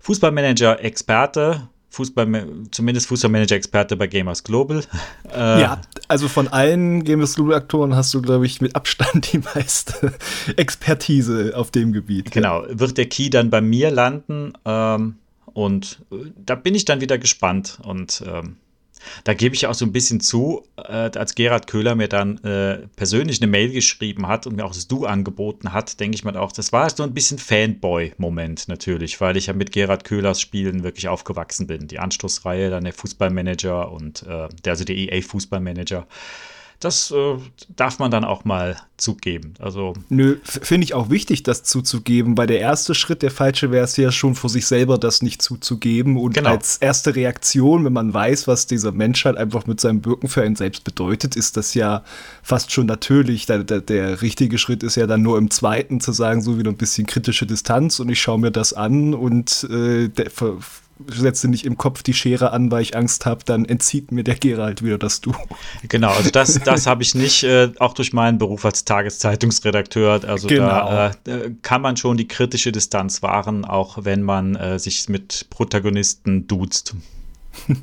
Fußballmanager-Experte, 0.05 1.69
Fußball, 1.89 2.47
zumindest 2.71 3.07
Fußballmanager-Experte 3.09 3.97
bei 3.97 4.07
Gamers 4.07 4.45
Global. 4.45 4.83
Äh, 5.35 5.63
ja, 5.63 5.81
also 6.07 6.29
von 6.29 6.47
allen 6.47 7.03
Gamers 7.03 7.35
Global-Aktoren 7.35 7.97
hast 7.97 8.15
du, 8.15 8.23
glaube 8.23 8.47
ich, 8.47 8.61
mit 8.61 8.77
Abstand 8.77 9.33
die 9.33 9.39
meiste 9.39 10.13
Expertise 10.57 11.55
auf 11.57 11.73
dem 11.73 11.93
Gebiet. 11.93 12.31
Genau, 12.31 12.65
wird 12.69 12.99
der 12.99 13.07
Key 13.07 13.31
dann 13.31 13.51
bei 13.51 13.61
mir 13.61 13.91
landen 13.91 14.53
ähm, 14.65 15.17
und 15.47 16.03
äh, 16.13 16.31
da 16.37 16.55
bin 16.55 16.77
ich 16.77 16.85
dann 16.85 17.01
wieder 17.01 17.19
gespannt 17.19 17.81
und 17.83 18.23
ähm, 18.29 18.59
da 19.25 19.35
gebe 19.35 19.55
ich 19.55 19.67
auch 19.67 19.75
so 19.75 19.85
ein 19.85 19.93
bisschen 19.93 20.21
zu, 20.21 20.65
äh, 20.77 21.11
als 21.17 21.35
Gerhard 21.35 21.67
Köhler 21.67 21.95
mir 21.95 22.09
dann 22.09 22.39
äh, 22.45 22.87
persönlich 22.97 23.41
eine 23.41 23.51
Mail 23.51 23.73
geschrieben 23.73 24.27
hat 24.27 24.47
und 24.47 24.57
mir 24.57 24.65
auch 24.65 24.75
das 24.75 24.89
Du 24.89 25.07
angeboten 25.07 25.73
hat, 25.73 26.01
denke 26.01 26.15
ich 26.15 26.25
mir 26.25 26.39
auch, 26.41 26.53
das 26.53 26.73
war 26.73 26.91
so 26.91 27.03
ein 27.03 27.15
bisschen 27.15 27.39
Fanboy-Moment 27.39 28.69
natürlich, 28.69 29.21
weil 29.21 29.37
ich 29.37 29.47
ja 29.47 29.53
mit 29.53 29.73
Gerhard 29.73 30.05
Köhlers 30.05 30.41
Spielen 30.41 30.83
wirklich 30.83 31.09
aufgewachsen 31.09 31.67
bin. 31.67 31.89
Die 31.89 31.99
Anstoßreihe, 31.99 32.71
dann 32.71 32.85
der 32.85 32.93
Fußballmanager 32.93 33.91
und 33.93 34.23
äh, 34.25 34.49
der, 34.65 34.73
also 34.73 34.85
der 34.85 34.97
EA-Fußballmanager 34.97 36.07
das 36.85 37.11
äh, 37.11 37.37
darf 37.77 37.99
man 37.99 38.11
dann 38.11 38.25
auch 38.25 38.45
mal 38.45 38.77
zugeben. 38.97 39.55
Also 39.59 39.95
Nö, 40.09 40.37
finde 40.45 40.85
ich 40.85 40.95
auch 40.95 41.11
wichtig, 41.11 41.43
das 41.43 41.65
zuzugeben, 41.65 42.37
weil 42.37 42.47
der 42.47 42.61
erste 42.61 42.95
Schritt, 42.95 43.23
der 43.23 43.31
falsche 43.31 43.71
wäre 43.71 43.85
es 43.85 43.97
ja 43.97 44.13
schon 44.13 44.35
vor 44.35 44.51
sich 44.51 44.67
selber, 44.67 44.99
das 44.99 45.23
nicht 45.23 45.43
zuzugeben. 45.43 46.17
Und 46.17 46.35
genau. 46.35 46.51
als 46.51 46.77
erste 46.77 47.17
Reaktion, 47.17 47.85
wenn 47.85 47.93
man 47.93 48.15
weiß, 48.15 48.47
was 48.47 48.67
dieser 48.67 48.93
Mensch 48.93 49.25
halt 49.25 49.37
einfach 49.37 49.67
mit 49.67 49.81
seinem 49.81 50.05
Wirken 50.05 50.29
für 50.29 50.43
einen 50.43 50.57
selbst 50.57 50.85
bedeutet, 50.85 51.35
ist 51.35 51.57
das 51.57 51.75
ja 51.75 52.05
fast 52.43 52.71
schon 52.71 52.87
natürlich. 52.87 53.47
Der, 53.47 53.65
der, 53.65 53.81
der 53.81 54.23
richtige 54.23 54.59
Schritt 54.59 54.83
ist 54.83 54.97
ja 54.97 55.07
dann 55.07 55.23
nur 55.23 55.39
im 55.39 55.51
zweiten 55.51 56.01
zu 56.01 56.13
sagen, 56.13 56.43
so 56.43 56.59
wieder 56.59 56.71
ein 56.71 56.77
bisschen 56.77 57.07
kritische 57.07 57.47
Distanz 57.47 57.99
und 58.01 58.09
ich 58.11 58.21
schaue 58.21 58.39
mir 58.39 58.51
das 58.51 58.73
an 58.73 59.15
und 59.15 59.67
äh, 59.71 60.09
der, 60.09 60.31
setze 61.09 61.49
nicht 61.49 61.65
im 61.65 61.77
Kopf 61.77 62.03
die 62.03 62.15
Schere 62.15 62.53
an, 62.53 62.71
weil 62.71 62.83
ich 62.83 62.97
Angst 62.97 63.27
habe, 63.27 63.45
dann 63.45 63.65
entzieht 63.65 64.13
mir 64.13 64.25
der 64.25 64.37
Gerald 64.37 64.83
wieder 64.83 64.99
das 64.99 65.21
Du. 65.21 65.33
Genau, 65.89 66.11
also 66.11 66.31
das, 66.31 66.61
das 66.65 66.87
habe 66.87 67.03
ich 67.03 67.15
nicht, 67.15 67.43
äh, 67.45 67.71
auch 67.79 67.95
durch 67.95 68.13
meinen 68.13 68.39
Beruf 68.39 68.65
als 68.65 68.85
Tageszeitungsredakteur. 68.85 70.23
Also 70.27 70.49
genau. 70.49 70.67
da 70.67 71.11
äh, 71.27 71.51
kann 71.63 71.83
man 71.83 71.97
schon 71.97 72.17
die 72.17 72.29
kritische 72.29 72.73
Distanz 72.73 73.23
wahren, 73.23 73.65
auch 73.65 73.99
wenn 74.05 74.23
man 74.23 74.57
äh, 74.57 74.79
sich 74.79 75.09
mit 75.09 75.47
Protagonisten 75.51 76.47
duzt. 76.47 76.95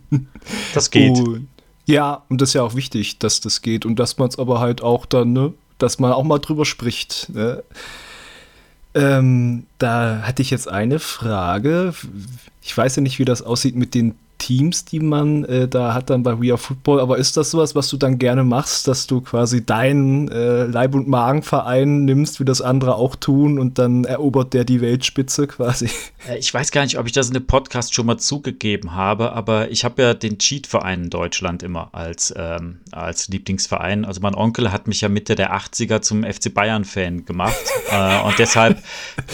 Das 0.74 0.92
geht. 0.92 1.18
Und, 1.18 1.48
ja, 1.86 2.24
und 2.30 2.42
das 2.42 2.50
ist 2.50 2.54
ja 2.54 2.64
auch 2.64 2.76
wichtig, 2.76 3.20
dass 3.20 3.40
das 3.40 3.62
geht 3.62 3.86
und 3.86 3.98
dass 3.98 4.18
man 4.18 4.28
es 4.28 4.38
aber 4.38 4.60
halt 4.60 4.82
auch 4.82 5.06
dann, 5.06 5.34
ne, 5.34 5.54
dass 5.78 6.00
man 6.00 6.12
auch 6.12 6.24
mal 6.24 6.40
drüber 6.40 6.66
spricht. 6.66 7.30
Ne? 7.34 7.64
Ähm, 8.94 9.66
da 9.78 10.22
hatte 10.24 10.42
ich 10.42 10.50
jetzt 10.50 10.68
eine 10.68 11.00
Frage. 11.00 11.94
Ich 12.62 12.78
weiß 12.78 12.98
ja 12.98 13.02
nicht, 13.02 13.20
wie 13.20 13.26
das 13.26 13.42
aussieht 13.42 13.76
mit 13.76 13.94
den 13.94 14.16
Teams, 14.42 14.86
die 14.86 15.00
man 15.00 15.46
äh, 15.46 15.68
da 15.68 15.94
hat 15.94 16.10
dann 16.10 16.24
bei 16.24 16.42
We 16.42 16.50
Are 16.50 16.58
Football. 16.58 17.00
Aber 17.00 17.18
ist 17.18 17.38
das 17.38 17.52
sowas, 17.52 17.76
was 17.76 17.90
du 17.90 17.98
dann 17.98 18.18
gerne 18.18 18.44
machst, 18.44 18.88
dass 18.88 19.06
du 19.06 19.22
quasi 19.22 19.64
deinen 19.64 20.30
äh, 20.30 20.66
Leib- 20.66 20.96
und 20.96 21.08
Magenverein 21.08 22.06
nimmst, 22.06 22.40
wie 22.40 22.46
das 22.46 22.62
andere 22.62 22.96
auch 22.96 23.16
tun 23.16 23.60
und 23.60 23.78
dann 23.78 24.04
erobert 24.04 24.54
der 24.54 24.66
die 24.66 24.82
Weltspitze 24.82 25.48
quasi? 25.48 25.90
Äh, 26.28 26.38
ich 26.38 26.54
weiß 26.54 26.70
gar 26.70 26.84
nicht, 26.84 27.00
ob 27.00 27.08
ich 27.08 27.14
das 27.14 27.30
in 27.30 27.34
dem 27.34 27.48
Podcast 27.48 27.96
schon 27.96 28.06
mal 28.06 28.20
zugegeben 28.20 28.94
habe, 28.94 29.34
aber 29.34 29.72
ich 29.72 29.84
habe 29.84 30.04
ja 30.04 30.14
den 30.14 30.38
Cheat-Verein 30.38 31.06
in 31.06 31.10
Deutschland 31.10 31.64
immer 31.64 31.90
als, 31.94 32.32
ähm, 32.38 32.78
als 32.92 33.28
Lieblingsverein. 33.30 34.06
Also 34.06 34.22
mein 34.22 34.36
Onkel 34.36 34.72
hat 34.72 34.88
mich 34.88 35.02
ja 35.02 35.10
Mitte 35.10 35.34
der 35.34 35.56
80er 35.56 36.02
zum 36.02 36.24
FC 36.24 36.54
Bayern-Fan 36.54 37.26
gemacht 37.26 37.58
äh, 37.92 38.22
und 38.22 38.38
deshalb 38.38 38.84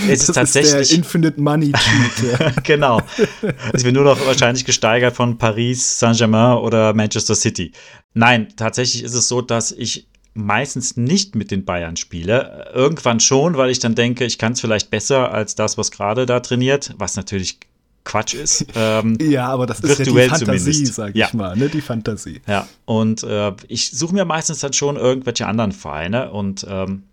ist 0.08 0.22
das 0.22 0.30
es 0.30 0.36
tatsächlich. 0.36 0.82
Ist 0.82 0.92
der 0.92 0.98
Infinite 0.98 1.42
Money 1.42 1.74
Cheat. 1.74 2.38
Ja. 2.40 2.52
genau. 2.64 3.02
Also 3.42 3.78
ich 3.78 3.84
bin 3.84 3.94
nur 3.94 4.04
noch 4.04 4.26
wahrscheinlich 4.26 4.64
gesteigert 4.66 4.97
gesteigert 4.98 5.16
von 5.16 5.38
Paris, 5.38 6.00
Saint-Germain 6.00 6.58
oder 6.58 6.94
Manchester 6.94 7.36
City. 7.36 7.72
Nein, 8.14 8.48
tatsächlich 8.56 9.04
ist 9.04 9.14
es 9.14 9.28
so, 9.28 9.42
dass 9.42 9.72
ich 9.72 10.08
meistens 10.34 10.98
nicht 10.98 11.36
mit 11.36 11.52
den 11.52 11.66
Bayern 11.66 11.98
spiele. 11.98 12.72
Irgendwann 12.74 13.20
schon, 13.20 13.58
weil 13.58 13.70
ich 13.70 13.80
dann 13.80 13.96
denke, 13.96 14.26
ich 14.26 14.38
kann 14.38 14.54
es 14.54 14.62
vielleicht 14.62 14.90
besser 14.90 15.32
als 15.32 15.56
das, 15.56 15.78
was 15.78 15.92
gerade 15.92 16.26
da 16.26 16.40
trainiert, 16.40 16.94
was 16.98 17.16
natürlich 17.16 17.60
Quatsch 18.04 18.34
ist. 18.34 18.66
Ähm, 18.76 19.18
ja, 19.22 19.48
aber 19.48 19.66
das 19.66 19.80
ist 19.82 20.00
ja 20.00 20.06
die 20.06 20.30
Fantasie, 20.30 20.86
sag 20.86 21.10
ich 21.10 21.16
ja. 21.16 21.30
mal, 21.34 21.56
ne? 21.56 21.70
die 21.70 21.82
Fantasie. 21.82 22.42
Ja, 22.48 22.68
und 22.86 23.24
äh, 23.24 23.54
ich 23.68 23.92
suche 23.92 24.14
mir 24.14 24.26
meistens 24.26 24.60
dann 24.60 24.74
schon 24.74 24.96
irgendwelche 24.96 25.46
anderen 25.48 25.72
Vereine 25.72 26.32
und 26.32 26.66
ähm, 26.70 27.04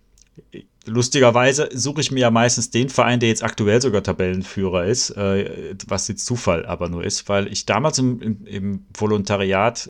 lustigerweise 0.85 1.69
suche 1.73 2.01
ich 2.01 2.11
mir 2.11 2.21
ja 2.21 2.31
meistens 2.31 2.69
den 2.69 2.89
Verein, 2.89 3.19
der 3.19 3.29
jetzt 3.29 3.43
aktuell 3.43 3.81
sogar 3.81 4.03
Tabellenführer 4.03 4.85
ist, 4.85 5.11
äh, 5.11 5.75
was 5.87 6.07
jetzt 6.07 6.25
Zufall 6.25 6.65
aber 6.65 6.89
nur 6.89 7.03
ist, 7.03 7.27
weil 7.29 7.51
ich 7.51 7.65
damals 7.65 7.99
im, 7.99 8.21
im, 8.21 8.45
im 8.45 8.85
Volontariat 8.93 9.87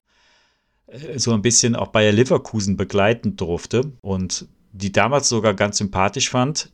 äh, 0.86 1.18
so 1.18 1.32
ein 1.32 1.42
bisschen 1.42 1.76
auch 1.76 1.88
Bayer 1.88 2.12
Leverkusen 2.12 2.76
begleiten 2.76 3.36
durfte 3.36 3.92
und 4.00 4.46
die 4.72 4.92
damals 4.92 5.28
sogar 5.28 5.54
ganz 5.54 5.78
sympathisch 5.78 6.28
fand. 6.28 6.70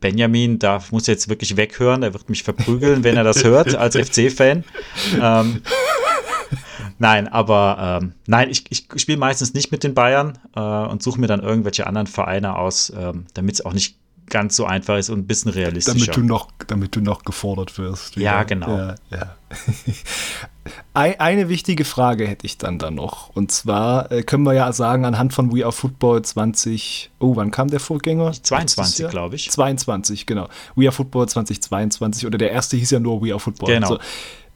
Benjamin 0.00 0.58
da 0.58 0.82
muss 0.90 1.06
jetzt 1.06 1.28
wirklich 1.28 1.56
weghören, 1.56 2.02
er 2.02 2.12
wird 2.12 2.28
mich 2.28 2.42
verprügeln, 2.42 3.04
wenn 3.04 3.16
er 3.16 3.24
das 3.24 3.42
hört 3.42 3.74
als 3.74 3.96
FC-Fan. 4.08 4.64
Ähm, 5.20 5.62
Nein, 6.98 7.28
aber 7.28 8.00
ähm, 8.02 8.12
nein, 8.26 8.50
ich, 8.50 8.64
ich 8.70 8.86
spiele 9.00 9.18
meistens 9.18 9.54
nicht 9.54 9.70
mit 9.70 9.84
den 9.84 9.94
Bayern 9.94 10.38
äh, 10.54 10.60
und 10.60 11.02
suche 11.02 11.20
mir 11.20 11.28
dann 11.28 11.40
irgendwelche 11.40 11.86
anderen 11.86 12.06
Vereine 12.06 12.56
aus, 12.56 12.92
ähm, 12.96 13.26
damit 13.34 13.54
es 13.54 13.64
auch 13.64 13.72
nicht 13.72 13.96
ganz 14.28 14.56
so 14.56 14.64
einfach 14.64 14.96
ist 14.96 15.10
und 15.10 15.20
ein 15.20 15.26
bisschen 15.26 15.50
realistischer. 15.50 15.98
Damit 15.98 16.16
du 16.16 16.22
noch, 16.22 16.48
damit 16.66 16.96
du 16.96 17.00
noch 17.00 17.24
gefordert 17.24 17.78
wirst. 17.78 18.16
Wieder. 18.16 18.24
Ja, 18.24 18.42
genau. 18.44 18.76
Ja, 18.76 18.94
ja. 19.10 19.36
Eine 20.92 21.48
wichtige 21.48 21.84
Frage 21.84 22.26
hätte 22.26 22.46
ich 22.46 22.58
dann 22.58 22.78
da 22.78 22.90
noch. 22.90 23.30
Und 23.30 23.50
zwar 23.50 24.12
äh, 24.12 24.22
können 24.22 24.42
wir 24.42 24.52
ja 24.52 24.70
sagen, 24.72 25.04
anhand 25.04 25.32
von 25.32 25.54
We 25.54 25.64
Are 25.64 25.72
Football 25.72 26.22
20, 26.22 27.10
oh, 27.20 27.36
wann 27.36 27.50
kam 27.50 27.68
der 27.68 27.80
Vorgänger? 27.80 28.32
22, 28.32 29.08
glaube 29.08 29.36
ich. 29.36 29.50
22, 29.50 30.26
genau. 30.26 30.48
We 30.76 30.86
Are 30.86 30.92
Football 30.92 31.28
2022 31.28 32.26
oder 32.26 32.38
der 32.38 32.50
erste 32.50 32.76
hieß 32.76 32.90
ja 32.90 33.00
nur 33.00 33.22
We 33.22 33.30
Are 33.30 33.40
Football. 33.40 33.74
Genau. 33.74 33.88
So. 33.88 33.98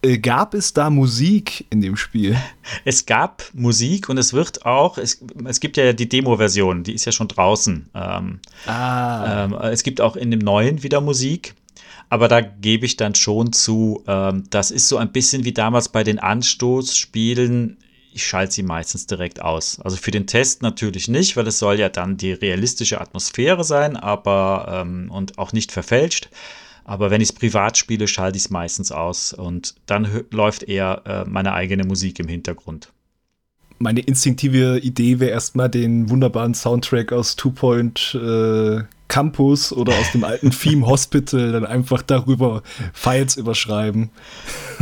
Äh, 0.03 0.19
gab 0.19 0.55
es 0.55 0.73
da 0.73 0.91
Musik 0.91 1.67
in 1.71 1.81
dem 1.81 1.97
Spiel? 1.97 2.37
Es 2.85 3.07
gab 3.07 3.45
Musik 3.53 4.09
und 4.09 4.19
es 4.19 4.33
wird 4.33 4.65
auch, 4.67 4.99
es, 4.99 5.23
es 5.45 5.61
gibt 5.61 5.77
ja 5.77 5.93
die 5.93 6.09
Demo-Version, 6.09 6.85
die 6.85 6.95
ist 6.95 7.05
ja 7.05 7.13
schon 7.13 7.29
draußen. 7.29 7.91
Ähm, 7.95 8.41
ah. 8.67 9.45
Ähm, 9.45 9.53
es 9.55 9.83
gibt 9.83 10.01
auch 10.01 10.17
in 10.17 10.31
dem 10.31 10.41
neuen 10.41 10.83
wieder 10.83 11.01
Musik. 11.01 11.55
Aber 12.09 12.29
da 12.29 12.41
gebe 12.41 12.87
ich 12.87 12.97
dann 12.97 13.15
schon 13.15 13.53
zu, 13.53 14.03
ähm, 14.07 14.45
das 14.51 14.71
ist 14.71 14.89
so 14.89 14.97
ein 14.97 15.13
bisschen 15.13 15.45
wie 15.45 15.53
damals 15.53 15.89
bei 15.89 16.05
den 16.05 16.19
Anstoßspielen. 16.19 17.79
Ich 18.13 18.27
schalte 18.27 18.53
sie 18.53 18.63
meistens 18.63 19.07
direkt 19.07 19.41
aus. 19.41 19.81
Also 19.81 19.97
für 19.97 20.11
den 20.11 20.27
Test 20.27 20.63
natürlich 20.63 21.09
nicht, 21.09 21.37
weil 21.37 21.47
es 21.47 21.59
soll 21.59 21.79
ja 21.79 21.89
dann 21.89 22.17
die 22.17 22.33
realistische 22.33 23.01
Atmosphäre 23.01 23.65
sein, 23.65 23.97
aber 23.97 24.83
ähm, 24.83 25.11
und 25.11 25.39
auch 25.39 25.53
nicht 25.53 25.73
verfälscht. 25.73 26.29
Aber 26.85 27.11
wenn 27.11 27.21
ich 27.21 27.31
es 27.31 27.35
privat 27.35 27.79
spiele, 27.79 28.09
schalte 28.09 28.37
ich 28.37 28.45
es 28.45 28.51
meistens 28.51 28.93
aus 28.93 29.33
und 29.33 29.75
dann 29.87 30.25
läuft 30.31 30.65
eher 30.65 31.03
äh, 31.05 31.29
meine 31.29 31.53
eigene 31.53 31.85
Musik 31.85 32.19
im 32.19 32.29
Hintergrund. 32.29 32.93
Meine 33.79 34.01
instinktive 34.01 34.79
Idee 34.79 35.19
wäre 35.19 35.33
erstmal 35.33 35.69
den 35.69 36.09
wunderbaren 36.09 36.55
Soundtrack 36.55 37.13
aus 37.13 37.35
Two 37.37 37.51
Point 37.51 38.15
äh, 38.15 38.83
Campus 39.13 39.73
oder 39.73 39.93
aus 39.99 40.13
dem 40.13 40.25
alten 40.25 40.51
Theme 40.63 40.87
Hospital 40.87 41.53
dann 41.53 41.67
einfach 41.67 42.01
darüber 42.01 42.63
Files 42.95 43.37
überschreiben. 43.37 44.11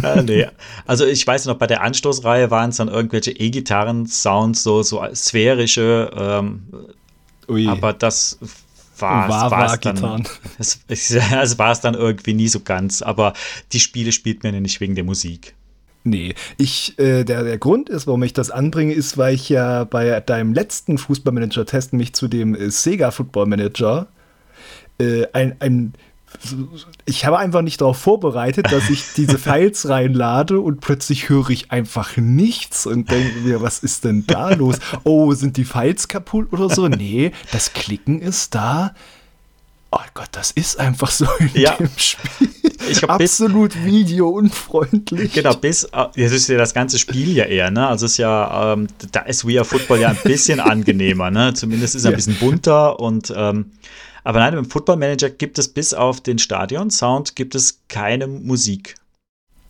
Ah, 0.03 0.23
nee. 0.23 0.47
Also 0.87 1.05
ich 1.05 1.27
weiß 1.27 1.47
noch, 1.47 1.57
bei 1.57 1.67
der 1.67 1.83
Anstoßreihe 1.83 2.51
waren 2.51 2.71
es 2.71 2.77
dann 2.77 2.89
irgendwelche 2.89 3.33
E-Gitarren-Sounds, 3.33 4.63
so, 4.63 4.83
so 4.83 5.03
sphärische, 5.15 6.11
ähm, 6.17 6.63
aber 7.69 7.93
das 7.93 8.39
war, 9.01 9.51
war 9.51 9.75
es 9.75 9.81
dann, 9.81 10.27
es, 10.59 10.81
es 10.89 11.59
war 11.59 11.73
es 11.73 11.81
dann 11.81 11.95
irgendwie 11.95 12.35
nie 12.35 12.49
so 12.49 12.61
ganz, 12.61 13.03
aber 13.03 13.33
die 13.73 13.81
Spiele 13.81 14.13
spielt 14.13 14.43
man 14.43 14.55
ja 14.55 14.61
nicht 14.61 14.81
wegen 14.81 14.95
der 14.95 15.05
Musik. 15.05 15.55
Nee, 16.03 16.35
ich, 16.57 16.99
äh, 16.99 17.25
der, 17.25 17.45
der 17.45 17.59
Grund 17.59 17.91
ist, 17.91 18.07
warum 18.07 18.23
ich 18.23 18.33
das 18.33 18.51
anbringe, 18.51 18.95
ist, 18.95 19.19
weil 19.19 19.35
ich 19.35 19.51
ja 19.51 19.85
bei 19.85 20.21
deinem 20.21 20.55
letzten 20.55 20.97
Fußballmanager-Test 20.97 21.93
mich 21.93 22.15
zu 22.15 22.27
dem 22.27 22.55
äh, 22.55 22.71
Sega 22.71 23.11
Football 23.11 23.47
Manager 23.47 24.09
äh, 24.99 25.27
ein, 25.33 25.57
ein 25.61 25.93
ich 27.05 27.27
habe 27.27 27.39
einfach 27.39 27.63
nicht 27.63 27.81
darauf 27.81 27.99
vorbereitet, 27.99 28.73
dass 28.73 28.89
ich 28.89 29.05
diese 29.17 29.39
Files 29.39 29.89
reinlade 29.89 30.61
und 30.61 30.81
plötzlich 30.81 31.29
höre 31.29 31.51
ich 31.51 31.71
einfach 31.71 32.17
nichts 32.17 32.87
und 32.87 33.11
denke 33.11 33.41
mir, 33.41 33.61
was 33.61 33.81
ist 33.81 34.05
denn 34.05 34.27
da 34.27 34.51
los? 34.55 34.77
Oh, 35.05 35.33
sind 35.35 35.57
die 35.57 35.65
Files 35.65 36.09
kaputt 36.09 36.53
oder 36.53 36.71
so? 36.71 36.89
Nee, 36.89 37.33
das 37.53 37.73
Klicken 37.73 38.21
ist 38.21 38.55
da. 38.55 38.95
Oh 39.93 39.99
Gott, 40.15 40.29
das 40.33 40.53
ist 40.53 40.79
einfach 40.79 41.11
so 41.11 41.27
in 41.41 41.51
ja. 41.55 41.75
dem 41.75 41.91
Spiel. 41.97 42.49
Ich 42.89 43.05
Absolut 43.05 43.85
videounfreundlich. 43.85 45.33
Genau, 45.33 45.55
bis, 45.55 45.85
äh, 45.85 46.07
jetzt 46.15 46.33
ist 46.33 46.49
ja 46.49 46.57
das 46.57 46.75
ganze 46.75 46.99
Spiel 46.99 47.37
ja 47.37 47.45
eher, 47.45 47.71
ne? 47.71 47.87
Also 47.87 48.07
ist 48.07 48.17
ja, 48.17 48.73
ähm, 48.73 48.87
da 49.13 49.21
ist 49.21 49.47
We 49.47 49.59
Are 49.59 49.65
Football 49.65 50.01
ja 50.01 50.09
ein 50.09 50.19
bisschen 50.23 50.61
angenehmer, 50.61 51.31
ne? 51.31 51.55
Zumindest 51.55 51.97
ist 51.97 52.05
er 52.05 52.11
ja. 52.11 52.15
ein 52.15 52.17
bisschen 52.17 52.37
bunter 52.37 53.01
und 53.01 53.33
ähm, 53.37 53.73
aber 54.25 54.41
nein, 54.41 54.55
im 54.55 54.65
Football 54.65 54.97
Manager 54.97 55.31
gibt 55.31 55.59
es 55.59 55.69
bis 55.69 55.95
auf 55.95 56.21
den 56.21 56.39
Stadion-Sound 56.39 57.37
gibt 57.37 57.55
es 57.55 57.81
keine 57.89 58.27
Musik. 58.27 58.97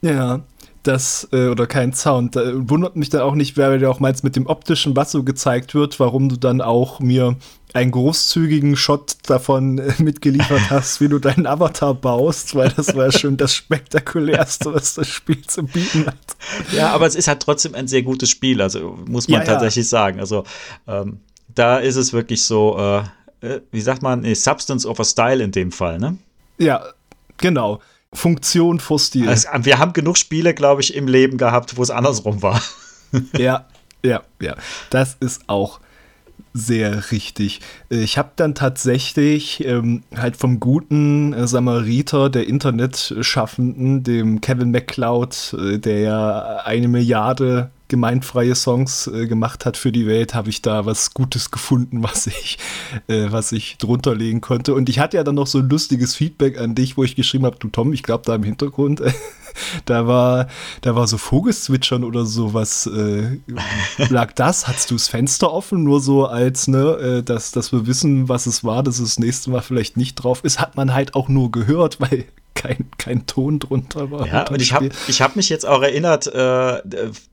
Ja, 0.02 0.42
das, 0.82 1.28
äh, 1.32 1.48
oder 1.48 1.66
kein 1.66 1.92
Sound. 1.92 2.36
Da 2.36 2.52
wundert 2.68 2.96
mich 2.96 3.10
dann 3.10 3.20
auch 3.20 3.34
nicht, 3.34 3.56
wer 3.56 3.76
du 3.76 3.90
auch 3.90 4.00
meinst, 4.00 4.24
mit 4.24 4.36
dem 4.36 4.46
optischen, 4.46 4.96
was 4.96 5.10
so 5.10 5.22
gezeigt 5.24 5.74
wird, 5.74 6.00
warum 6.00 6.28
du 6.28 6.36
dann 6.36 6.62
auch 6.62 7.00
mir 7.00 7.36
einen 7.72 7.90
großzügigen 7.90 8.76
Shot 8.76 9.16
davon 9.26 9.78
äh, 9.78 9.92
mitgeliefert 10.02 10.70
hast, 10.70 11.00
wie 11.00 11.08
du 11.08 11.18
deinen 11.18 11.46
Avatar 11.46 11.94
baust, 11.94 12.54
weil 12.54 12.70
das 12.70 12.96
war 12.96 13.12
schon 13.12 13.36
das 13.36 13.54
spektakulärste, 13.54 14.72
was 14.74 14.94
das 14.94 15.08
Spiel 15.08 15.42
zu 15.46 15.64
bieten 15.64 16.06
hat. 16.06 16.36
Ja, 16.72 16.92
aber 16.92 17.06
es 17.06 17.14
ist 17.14 17.28
halt 17.28 17.40
trotzdem 17.40 17.74
ein 17.74 17.86
sehr 17.86 18.02
gutes 18.02 18.30
Spiel, 18.30 18.62
also 18.62 18.98
muss 19.06 19.28
man 19.28 19.40
ja, 19.40 19.46
tatsächlich 19.46 19.86
ja. 19.86 19.90
sagen. 19.90 20.18
Also 20.18 20.44
ähm, 20.86 21.20
da 21.54 21.78
ist 21.78 21.96
es 21.96 22.12
wirklich 22.12 22.44
so, 22.44 22.78
äh, 22.78 23.02
äh, 23.40 23.60
wie 23.70 23.80
sagt 23.80 24.02
man, 24.02 24.24
a 24.24 24.34
Substance 24.34 24.86
of 24.86 25.00
a 25.00 25.04
Style 25.04 25.42
in 25.42 25.52
dem 25.52 25.72
Fall, 25.72 25.98
ne? 25.98 26.18
Ja, 26.58 26.84
genau. 27.38 27.80
Funktion 28.12 28.80
vor 28.80 28.98
Stil. 28.98 29.28
Also, 29.28 29.48
wir 29.62 29.78
haben 29.78 29.92
genug 29.92 30.18
Spiele, 30.18 30.52
glaube 30.52 30.82
ich, 30.82 30.94
im 30.94 31.06
Leben 31.06 31.38
gehabt, 31.38 31.76
wo 31.76 31.82
es 31.82 31.90
andersrum 31.90 32.42
war. 32.42 32.60
ja, 33.38 33.66
ja, 34.04 34.22
ja. 34.40 34.56
Das 34.90 35.16
ist 35.20 35.42
auch 35.46 35.80
sehr 36.52 37.12
richtig. 37.12 37.60
Ich 37.88 38.18
habe 38.18 38.30
dann 38.34 38.54
tatsächlich 38.54 39.64
ähm, 39.64 40.02
halt 40.16 40.36
vom 40.36 40.58
guten 40.58 41.32
äh, 41.32 41.46
Samariter 41.46 42.28
der 42.28 42.48
Internetschaffenden, 42.48 44.02
dem 44.02 44.40
Kevin 44.40 44.72
McCloud, 44.72 45.54
äh, 45.58 45.78
der 45.78 46.00
ja 46.00 46.56
eine 46.64 46.88
Milliarde 46.88 47.70
gemeinfreie 47.90 48.54
Songs 48.54 49.06
äh, 49.08 49.26
gemacht 49.26 49.66
hat 49.66 49.76
für 49.76 49.92
die 49.92 50.06
Welt, 50.06 50.32
habe 50.32 50.48
ich 50.48 50.62
da 50.62 50.86
was 50.86 51.12
Gutes 51.12 51.50
gefunden, 51.50 52.02
was 52.02 52.26
ich, 52.26 52.58
äh, 53.08 53.26
was 53.30 53.52
ich 53.52 53.76
drunter 53.76 54.14
legen 54.14 54.40
konnte. 54.40 54.72
Und 54.72 54.88
ich 54.88 54.98
hatte 54.98 55.18
ja 55.18 55.24
dann 55.24 55.34
noch 55.34 55.46
so 55.46 55.58
ein 55.58 55.68
lustiges 55.68 56.14
Feedback 56.14 56.58
an 56.58 56.74
dich, 56.74 56.96
wo 56.96 57.04
ich 57.04 57.16
geschrieben 57.16 57.44
habe, 57.44 57.56
du 57.58 57.68
Tom, 57.68 57.92
ich 57.92 58.02
glaube 58.02 58.24
da 58.24 58.34
im 58.36 58.44
Hintergrund, 58.44 59.02
da 59.84 60.06
war, 60.06 60.46
da 60.80 60.94
war 60.94 61.06
so 61.06 61.18
Vogelzwitschern 61.18 62.04
oder 62.04 62.24
sowas. 62.24 62.86
Äh, 62.86 63.38
lag 64.08 64.32
das? 64.32 64.68
Hattest 64.68 64.90
du 64.90 64.94
das 64.94 65.08
Fenster 65.08 65.52
offen? 65.52 65.84
Nur 65.84 66.00
so 66.00 66.26
als, 66.26 66.68
ne, 66.68 66.78
äh, 66.78 67.22
dass, 67.22 67.50
dass 67.50 67.72
wir 67.72 67.86
wissen, 67.86 68.28
was 68.28 68.46
es 68.46 68.64
war, 68.64 68.82
dass 68.82 68.98
es 68.98 69.16
das 69.16 69.18
nächste 69.18 69.50
Mal 69.50 69.60
vielleicht 69.60 69.96
nicht 69.96 70.14
drauf 70.14 70.44
ist, 70.44 70.60
hat 70.60 70.76
man 70.76 70.94
halt 70.94 71.14
auch 71.14 71.28
nur 71.28 71.50
gehört, 71.50 72.00
weil 72.00 72.24
kein, 72.54 72.90
kein 72.98 73.26
Ton 73.26 73.58
drunter 73.58 74.10
war. 74.10 74.26
Ja, 74.26 74.48
und 74.48 74.60
ich 74.60 74.72
habe 74.72 74.90
ich 75.08 75.22
hab 75.22 75.36
mich 75.36 75.48
jetzt 75.48 75.66
auch 75.66 75.82
erinnert, 75.82 76.26
äh, 76.26 76.82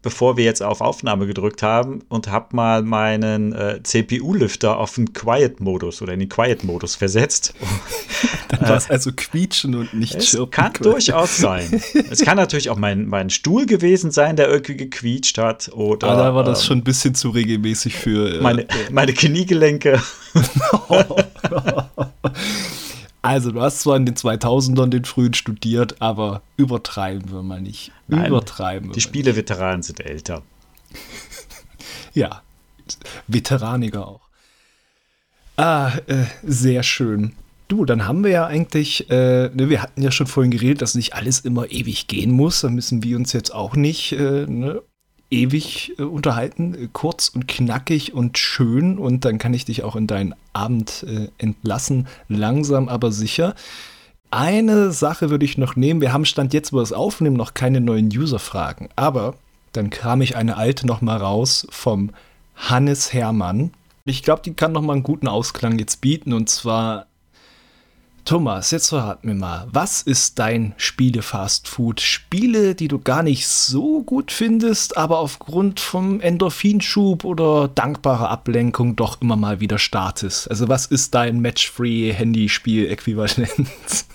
bevor 0.01 0.37
wir 0.37 0.45
jetzt 0.45 0.63
auf 0.63 0.81
Aufnahme 0.81 1.27
gedrückt 1.27 1.63
haben 1.63 2.03
und 2.07 2.29
habe 2.29 2.55
mal 2.55 2.81
meinen 2.81 3.53
äh, 3.53 3.81
CPU-Lüfter 3.83 4.77
auf 4.77 4.95
den 4.95 5.13
Quiet-Modus 5.13 6.01
oder 6.01 6.13
in 6.13 6.19
den 6.19 6.29
Quiet-Modus 6.29 6.95
versetzt. 6.95 7.53
Dann 8.49 8.61
war 8.61 8.77
es 8.77 8.89
also 8.89 9.11
quietschen 9.15 9.75
und 9.75 9.93
nicht 9.93 10.15
es 10.15 10.29
chirpen. 10.29 10.51
Kann 10.51 10.73
können. 10.73 10.91
durchaus 10.91 11.37
sein. 11.37 11.81
es 12.09 12.21
kann 12.21 12.37
natürlich 12.37 12.69
auch 12.69 12.77
mein, 12.77 13.07
mein 13.07 13.29
Stuhl 13.29 13.65
gewesen 13.65 14.11
sein, 14.11 14.35
der 14.35 14.49
irgendwie 14.49 14.77
gequietscht 14.77 15.37
hat. 15.37 15.69
Oder, 15.73 16.07
Aber 16.07 16.23
da 16.23 16.35
war 16.35 16.43
das 16.43 16.61
ähm, 16.61 16.67
schon 16.67 16.77
ein 16.79 16.83
bisschen 16.83 17.15
zu 17.15 17.29
regelmäßig 17.29 17.95
für. 17.95 18.35
Äh, 18.35 18.41
meine, 18.41 18.67
meine 18.91 19.13
Kniegelenke. 19.13 20.01
Also, 23.21 23.51
du 23.51 23.61
hast 23.61 23.81
zwar 23.81 23.97
in 23.97 24.05
den 24.05 24.15
2000ern 24.15 24.89
den 24.89 25.05
frühen 25.05 25.33
studiert, 25.33 26.01
aber 26.01 26.41
übertreiben 26.55 27.31
wir 27.31 27.43
mal 27.43 27.61
nicht. 27.61 27.91
Nein, 28.07 28.27
übertreiben 28.27 28.89
wir 28.89 28.93
Die 28.93 29.01
Spieleveteranen 29.01 29.83
sind 29.83 29.99
älter. 29.99 30.43
ja, 32.13 32.41
veteraniger 33.27 34.07
auch. 34.07 34.21
Ah, 35.57 35.91
äh, 36.05 36.25
sehr 36.43 36.83
schön. 36.83 37.33
Du, 37.67 37.83
dann 37.83 38.07
haben 38.07 38.23
wir 38.23 38.31
ja 38.31 38.45
eigentlich, 38.45 39.09
äh, 39.09 39.49
ne, 39.49 39.69
wir 39.69 39.81
hatten 39.81 40.01
ja 40.01 40.11
schon 40.11 40.27
vorhin 40.27 40.51
geredet, 40.51 40.81
dass 40.81 40.95
nicht 40.95 41.15
alles 41.15 41.39
immer 41.39 41.69
ewig 41.69 42.07
gehen 42.07 42.31
muss. 42.31 42.61
Da 42.61 42.69
müssen 42.69 43.03
wir 43.03 43.17
uns 43.17 43.33
jetzt 43.33 43.53
auch 43.53 43.75
nicht 43.75 44.13
äh, 44.13 44.45
ne, 44.45 44.81
ewig 45.29 45.93
äh, 45.97 46.03
unterhalten, 46.03 46.89
kurz 46.93 47.29
und 47.29 47.47
knackig 47.47 48.13
und 48.13 48.37
schön 48.37 48.97
und 48.97 49.25
dann 49.25 49.37
kann 49.37 49.53
ich 49.53 49.65
dich 49.65 49.83
auch 49.83 49.95
in 49.95 50.07
deinen 50.07 50.35
Abend 50.53 51.05
äh, 51.07 51.29
entlassen, 51.37 52.07
langsam 52.29 52.89
aber 52.89 53.11
sicher. 53.11 53.55
Eine 54.29 54.91
Sache 54.91 55.29
würde 55.29 55.45
ich 55.45 55.57
noch 55.57 55.75
nehmen. 55.75 56.01
Wir 56.01 56.11
haben 56.11 56.25
Stand 56.25 56.53
jetzt, 56.53 56.73
wo 56.73 56.77
wir 56.77 56.83
es 56.83 56.93
aufnehmen, 56.93 57.37
noch 57.37 57.53
keine 57.53 57.79
neuen 57.79 58.07
User-Fragen. 58.07 58.89
Aber 58.97 59.35
dann 59.71 59.89
kram 59.89 60.21
ich 60.21 60.35
eine 60.35 60.57
alte 60.57 60.85
noch 60.85 61.01
mal 61.01 61.17
raus 61.17 61.65
vom 61.69 62.11
Hannes 62.55 63.13
Hermann. 63.13 63.71
Ich 64.03 64.23
glaube, 64.23 64.41
die 64.43 64.53
kann 64.53 64.73
noch 64.73 64.81
mal 64.81 64.93
einen 64.93 65.03
guten 65.03 65.27
Ausklang 65.27 65.79
jetzt 65.79 66.01
bieten. 66.01 66.33
Und 66.33 66.49
zwar 66.49 67.06
Thomas, 68.27 68.69
jetzt 68.71 68.89
verrat 68.89 69.23
mir 69.23 69.35
mal, 69.35 69.67
was 69.71 70.01
ist 70.01 70.37
dein 70.37 70.73
Spiele-Fast-Food? 70.75 72.01
Spiele, 72.01 72.75
die 72.75 72.89
du 72.89 72.99
gar 72.99 73.23
nicht 73.23 73.47
so 73.47 74.03
gut 74.03 74.33
findest, 74.33 74.97
aber 74.97 75.19
aufgrund 75.19 75.79
vom 75.79 76.19
Endorphinschub 76.19 77.23
oder 77.23 77.69
dankbarer 77.69 78.29
Ablenkung 78.29 78.97
doch 78.97 79.21
immer 79.21 79.37
mal 79.37 79.61
wieder 79.61 79.79
startest. 79.79 80.51
Also 80.51 80.67
was 80.67 80.87
ist 80.87 81.15
dein 81.15 81.39
Match-Free-Handyspiel-Äquivalent? 81.39 83.49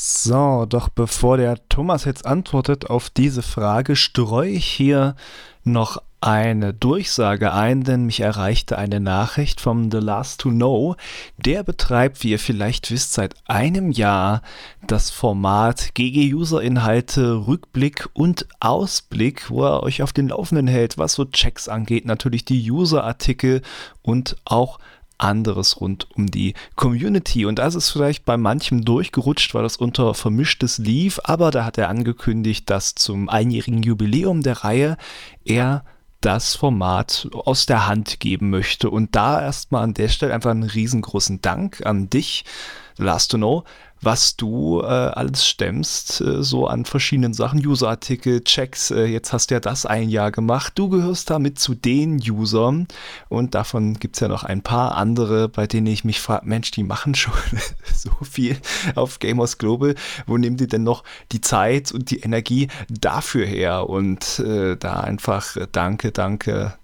So, 0.00 0.64
doch 0.68 0.90
bevor 0.90 1.38
der 1.38 1.58
Thomas 1.68 2.04
jetzt 2.04 2.24
antwortet 2.24 2.88
auf 2.88 3.10
diese 3.10 3.42
Frage, 3.42 3.96
streue 3.96 4.50
ich 4.50 4.64
hier 4.64 5.16
noch 5.64 6.00
eine 6.20 6.74
Durchsage 6.74 7.52
ein, 7.52 7.84
denn 7.84 8.06
mich 8.06 8.20
erreichte 8.20 8.76
eine 8.76 8.98
Nachricht 8.98 9.60
vom 9.60 9.90
The 9.90 9.98
Last 9.98 10.40
to 10.40 10.50
Know. 10.50 10.96
Der 11.36 11.62
betreibt, 11.62 12.22
wie 12.22 12.30
ihr 12.30 12.38
vielleicht 12.38 12.90
wisst, 12.90 13.12
seit 13.12 13.34
einem 13.46 13.92
Jahr 13.92 14.42
das 14.86 15.10
Format 15.10 15.94
GG-User-Inhalte, 15.94 17.46
Rückblick 17.46 18.08
und 18.14 18.46
Ausblick, 18.58 19.48
wo 19.50 19.64
er 19.64 19.82
euch 19.82 20.02
auf 20.02 20.12
den 20.12 20.28
Laufenden 20.28 20.66
hält, 20.66 20.98
was 20.98 21.12
so 21.12 21.24
Checks 21.24 21.68
angeht, 21.68 22.04
natürlich 22.04 22.44
die 22.44 22.68
User-Artikel 22.70 23.62
und 24.02 24.36
auch 24.44 24.78
anderes 25.18 25.80
rund 25.80 26.08
um 26.14 26.26
die 26.26 26.54
Community. 26.76 27.44
Und 27.44 27.58
das 27.58 27.74
ist 27.74 27.90
vielleicht 27.90 28.24
bei 28.24 28.36
manchem 28.36 28.84
durchgerutscht, 28.84 29.54
weil 29.54 29.62
das 29.62 29.76
unter 29.76 30.14
Vermischtes 30.14 30.78
lief, 30.78 31.20
aber 31.24 31.50
da 31.50 31.64
hat 31.64 31.78
er 31.78 31.88
angekündigt, 31.88 32.70
dass 32.70 32.94
zum 32.94 33.28
einjährigen 33.28 33.82
Jubiläum 33.82 34.42
der 34.42 34.64
Reihe 34.64 34.96
er 35.44 35.84
das 36.20 36.56
Format 36.56 37.28
aus 37.32 37.66
der 37.66 37.86
Hand 37.86 38.20
geben 38.20 38.50
möchte. 38.50 38.90
Und 38.90 39.14
da 39.14 39.40
erstmal 39.40 39.84
an 39.84 39.94
der 39.94 40.08
Stelle 40.08 40.34
einfach 40.34 40.50
einen 40.50 40.64
riesengroßen 40.64 41.40
Dank 41.40 41.84
an 41.84 42.10
dich, 42.10 42.44
Last 42.96 43.30
to 43.30 43.36
Know, 43.36 43.64
was 44.00 44.36
du 44.36 44.80
äh, 44.80 44.86
alles 44.86 45.46
stemmst, 45.46 46.20
äh, 46.20 46.42
so 46.42 46.66
an 46.66 46.84
verschiedenen 46.84 47.34
Sachen, 47.34 47.64
User-Artikel, 47.64 48.42
Checks. 48.44 48.90
Äh, 48.90 49.06
jetzt 49.06 49.32
hast 49.32 49.50
du 49.50 49.54
ja 49.54 49.60
das 49.60 49.86
ein 49.86 50.08
Jahr 50.08 50.30
gemacht. 50.30 50.74
Du 50.76 50.88
gehörst 50.88 51.30
damit 51.30 51.58
zu 51.58 51.74
den 51.74 52.20
Usern 52.20 52.86
und 53.28 53.54
davon 53.54 53.94
gibt 53.98 54.16
es 54.16 54.20
ja 54.20 54.28
noch 54.28 54.44
ein 54.44 54.62
paar 54.62 54.94
andere, 54.94 55.48
bei 55.48 55.66
denen 55.66 55.88
ich 55.88 56.04
mich 56.04 56.20
frage, 56.20 56.46
Mensch, 56.46 56.70
die 56.70 56.84
machen 56.84 57.14
schon 57.14 57.32
so 57.94 58.10
viel 58.22 58.56
auf 58.94 59.18
Gamers 59.18 59.58
Global. 59.58 59.94
Wo 60.26 60.36
nehmen 60.36 60.56
die 60.56 60.68
denn 60.68 60.84
noch 60.84 61.02
die 61.32 61.40
Zeit 61.40 61.90
und 61.92 62.10
die 62.10 62.20
Energie 62.20 62.68
dafür 62.88 63.46
her? 63.46 63.88
Und 63.88 64.38
äh, 64.38 64.76
da 64.76 65.00
einfach 65.00 65.56
äh, 65.56 65.66
danke, 65.70 66.12
danke, 66.12 66.74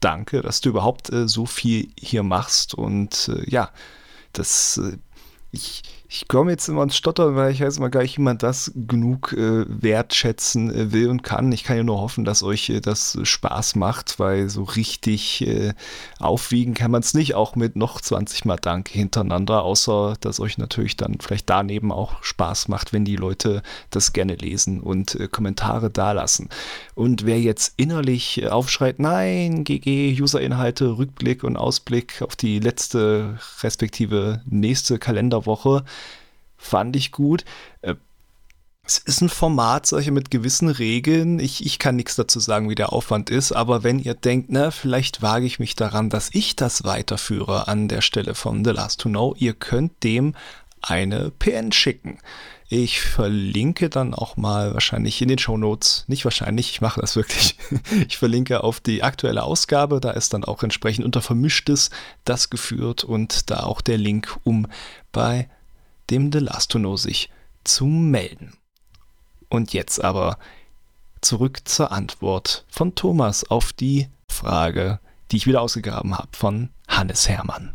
danke, 0.00 0.42
dass 0.42 0.60
du 0.60 0.70
überhaupt 0.70 1.12
äh, 1.12 1.28
so 1.28 1.46
viel 1.46 1.88
hier 1.98 2.24
machst 2.24 2.74
und 2.74 3.30
ja, 3.46 3.70
das 4.32 4.80
ich 5.52 5.82
ich 6.08 6.28
komme 6.28 6.52
jetzt 6.52 6.68
immer 6.68 6.82
ins 6.82 6.96
Stottern, 6.96 7.34
weil 7.34 7.52
ich 7.52 7.60
weiß 7.60 7.78
immer 7.78 7.90
gar 7.90 8.02
nicht, 8.02 8.16
wie 8.16 8.22
man 8.22 8.38
das 8.38 8.72
genug 8.74 9.32
äh, 9.32 9.64
wertschätzen 9.68 10.70
äh, 10.70 10.92
will 10.92 11.08
und 11.08 11.22
kann. 11.22 11.50
Ich 11.52 11.64
kann 11.64 11.76
ja 11.76 11.82
nur 11.82 12.00
hoffen, 12.00 12.24
dass 12.24 12.42
euch 12.42 12.68
äh, 12.70 12.80
das 12.80 13.18
Spaß 13.22 13.74
macht, 13.74 14.18
weil 14.18 14.48
so 14.48 14.62
richtig 14.62 15.46
äh, 15.46 15.74
aufwiegen 16.20 16.74
kann 16.74 16.90
man 16.90 17.00
es 17.00 17.14
nicht, 17.14 17.34
auch 17.34 17.56
mit 17.56 17.76
noch 17.76 18.00
20 18.00 18.44
Mal 18.44 18.56
Dank 18.56 18.88
hintereinander, 18.88 19.62
außer 19.62 20.14
dass 20.20 20.38
euch 20.38 20.58
natürlich 20.58 20.96
dann 20.96 21.18
vielleicht 21.20 21.50
daneben 21.50 21.90
auch 21.90 22.22
Spaß 22.22 22.68
macht, 22.68 22.92
wenn 22.92 23.04
die 23.04 23.16
Leute 23.16 23.62
das 23.90 24.12
gerne 24.12 24.36
lesen 24.36 24.80
und 24.80 25.14
äh, 25.16 25.28
Kommentare 25.28 25.90
dalassen. 25.90 26.50
Und 26.94 27.26
wer 27.26 27.40
jetzt 27.40 27.74
innerlich 27.76 28.42
äh, 28.42 28.48
aufschreit, 28.48 29.00
nein, 29.00 29.64
GG, 29.64 30.20
User-Inhalte, 30.20 30.98
Rückblick 30.98 31.42
und 31.42 31.56
Ausblick 31.56 32.22
auf 32.22 32.36
die 32.36 32.60
letzte 32.60 33.38
respektive 33.62 34.42
nächste 34.46 34.98
Kalenderwoche, 34.98 35.84
fand 36.56 36.96
ich 36.96 37.12
gut. 37.12 37.44
Äh, 37.82 37.94
es 38.86 38.98
ist 38.98 39.20
ein 39.20 39.28
Format, 39.28 39.86
solche 39.86 40.12
mit 40.12 40.30
gewissen 40.30 40.68
Regeln. 40.68 41.40
Ich, 41.40 41.66
ich 41.66 41.78
kann 41.78 41.96
nichts 41.96 42.14
dazu 42.14 42.38
sagen, 42.38 42.70
wie 42.70 42.76
der 42.76 42.92
Aufwand 42.92 43.30
ist, 43.30 43.50
aber 43.52 43.82
wenn 43.82 43.98
ihr 43.98 44.14
denkt, 44.14 44.46
na, 44.50 44.70
vielleicht 44.70 45.22
wage 45.22 45.44
ich 45.44 45.58
mich 45.58 45.74
daran, 45.74 46.08
dass 46.08 46.30
ich 46.32 46.54
das 46.54 46.84
weiterführe 46.84 47.66
an 47.66 47.88
der 47.88 48.00
Stelle 48.00 48.34
von 48.34 48.64
The 48.64 48.70
Last 48.70 49.00
to 49.00 49.08
Know, 49.08 49.34
ihr 49.38 49.54
könnt 49.54 50.04
dem 50.04 50.34
eine 50.82 51.32
PN 51.36 51.72
schicken. 51.72 52.18
Ich 52.68 53.00
verlinke 53.00 53.90
dann 53.90 54.12
auch 54.12 54.36
mal 54.36 54.74
wahrscheinlich 54.74 55.22
in 55.22 55.28
den 55.28 55.38
Show 55.38 55.56
Notes, 55.56 56.04
nicht 56.08 56.24
wahrscheinlich, 56.24 56.70
ich 56.70 56.80
mache 56.80 57.00
das 57.00 57.16
wirklich. 57.16 57.56
Ich 58.08 58.18
verlinke 58.18 58.62
auf 58.62 58.80
die 58.80 59.02
aktuelle 59.02 59.42
Ausgabe, 59.42 60.00
da 60.00 60.10
ist 60.10 60.32
dann 60.34 60.44
auch 60.44 60.62
entsprechend 60.62 61.04
unter 61.04 61.22
Vermischtes 61.22 61.90
das 62.24 62.50
geführt 62.50 63.04
und 63.04 63.50
da 63.50 63.60
auch 63.60 63.80
der 63.80 63.98
Link, 63.98 64.36
um 64.44 64.66
bei 65.12 65.48
dem 66.10 66.32
The 66.32 66.38
Last 66.38 66.70
to 66.72 66.78
Know 66.78 66.96
sich 66.96 67.30
zu 67.64 67.86
melden. 67.86 68.54
Und 69.48 69.72
jetzt 69.72 70.02
aber 70.02 70.38
zurück 71.20 71.60
zur 71.66 71.92
Antwort 71.92 72.64
von 72.68 72.94
Thomas 72.94 73.44
auf 73.44 73.72
die 73.72 74.08
Frage, 74.28 75.00
die 75.30 75.36
ich 75.36 75.46
wieder 75.46 75.60
ausgegraben 75.60 76.16
habe 76.16 76.28
von 76.32 76.70
Hannes 76.88 77.28
Hermann. 77.28 77.74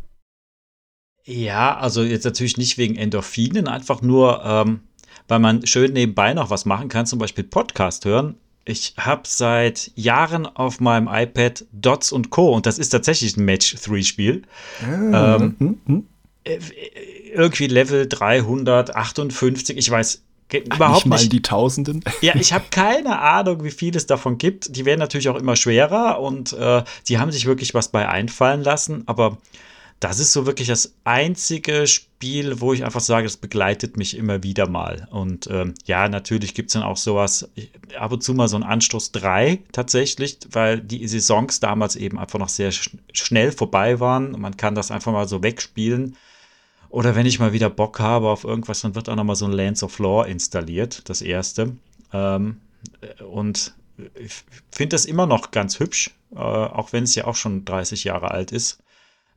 Ja, 1.26 1.78
also 1.78 2.04
jetzt 2.04 2.26
natürlich 2.26 2.58
nicht 2.58 2.78
wegen 2.78 2.96
Endorphinen, 2.96 3.68
einfach 3.68 4.02
nur, 4.02 4.44
ähm, 4.44 4.82
weil 5.28 5.40
man 5.40 5.66
schön 5.66 5.94
nebenbei 5.94 6.34
noch 6.34 6.50
was 6.50 6.66
machen 6.66 6.90
kann, 6.90 7.06
zum 7.06 7.20
Beispiel 7.20 7.44
Podcast 7.44 8.06
hören. 8.06 8.36
Ich 8.64 8.94
habe 8.98 9.24
seit 9.26 9.92
Jahren 9.96 10.46
auf 10.46 10.80
meinem 10.80 11.08
iPad 11.12 11.66
Dots 11.72 12.12
und 12.12 12.30
Co. 12.30 12.54
und 12.54 12.66
das 12.66 12.80
ist 12.80 12.90
tatsächlich 12.90 13.38
ein 13.38 13.46
Match-3-Spiel. 13.46 14.44
Ah, 14.84 15.36
ähm, 15.36 15.56
hm, 15.58 15.82
hm. 15.86 15.98
Äh, 15.98 16.11
irgendwie 16.44 17.68
Level 17.68 18.08
358, 18.08 19.78
ich 19.78 19.90
weiß 19.90 20.24
überhaupt 20.54 21.06
nicht. 21.06 21.08
mal 21.08 21.28
die 21.28 21.42
Tausenden. 21.42 22.04
Ja, 22.22 22.36
ich 22.36 22.54
habe 22.54 22.66
keine 22.72 23.20
Ahnung, 23.20 23.64
wie 23.64 23.72
viel 23.72 23.96
es 23.96 24.06
davon 24.06 24.38
gibt. 24.38 24.76
Die 24.76 24.86
werden 24.86 25.00
natürlich 25.00 25.30
auch 25.30 25.36
immer 25.38 25.56
schwerer 25.56 26.20
und 26.20 26.54
äh, 26.54 26.84
die 27.08 27.20
haben 27.20 27.32
sich 27.32 27.46
wirklich 27.46 27.74
was 27.74 27.90
bei 27.90 28.08
einfallen 28.08 28.64
lassen, 28.64 29.04
aber 29.08 29.38
das 30.02 30.18
ist 30.18 30.34
so 30.34 30.48
wirklich 30.48 30.68
das 30.68 30.96
einzige 31.04 31.86
Spiel, 31.86 32.60
wo 32.60 32.74
ich 32.74 32.84
einfach 32.84 33.02
sage, 33.02 33.28
es 33.28 33.38
begleitet 33.38 33.98
mich 33.98 34.18
immer 34.18 34.42
wieder 34.42 34.68
mal. 34.68 35.08
Und 35.12 35.48
ähm, 35.52 35.76
ja, 35.86 36.10
natürlich 36.10 36.56
gibt 36.56 36.70
es 36.70 36.74
dann 36.74 36.82
auch 36.82 36.98
sowas, 36.98 37.48
ab 38.00 38.12
und 38.12 38.24
zu 38.24 38.34
mal 38.34 38.48
so 38.48 38.56
ein 38.56 38.64
Anstoß 38.64 39.12
3 39.12 39.60
tatsächlich, 39.72 40.40
weil 40.50 40.82
die 40.82 41.08
Saisons 41.08 41.60
damals 41.60 41.96
eben 41.96 42.18
einfach 42.18 42.40
noch 42.40 42.50
sehr 42.50 42.72
sch 42.72 42.90
schnell 43.14 43.52
vorbei 43.52 44.00
waren. 44.00 44.34
Und 44.34 44.42
man 44.42 44.58
kann 44.58 44.74
das 44.74 44.90
einfach 44.90 45.12
mal 45.12 45.28
so 45.28 45.44
wegspielen. 45.44 46.18
Oder 46.92 47.16
wenn 47.16 47.26
ich 47.26 47.40
mal 47.40 47.54
wieder 47.54 47.70
Bock 47.70 48.00
habe 48.00 48.28
auf 48.28 48.44
irgendwas, 48.44 48.82
dann 48.82 48.96
wird 48.96 49.08
auch 49.08 49.16
noch 49.16 49.24
mal 49.24 49.36
so 49.36 49.46
ein 49.46 49.54
Lands 49.54 49.82
of 49.82 49.98
Lore 50.00 50.30
installiert, 50.30 51.08
das 51.10 51.22
erste. 51.22 51.78
Ähm, 52.12 52.58
und 53.26 53.74
ich 54.16 54.44
finde 54.72 54.96
das 54.96 55.06
immer 55.06 55.26
noch 55.26 55.52
ganz 55.52 55.80
hübsch, 55.80 56.12
äh, 56.34 56.38
auch 56.38 56.92
wenn 56.92 57.06
es 57.06 57.16
ja 57.16 57.26
auch 57.26 57.36
schon 57.36 57.64
30 57.64 58.04
Jahre 58.04 58.32
alt 58.32 58.52
ist. 58.52 58.84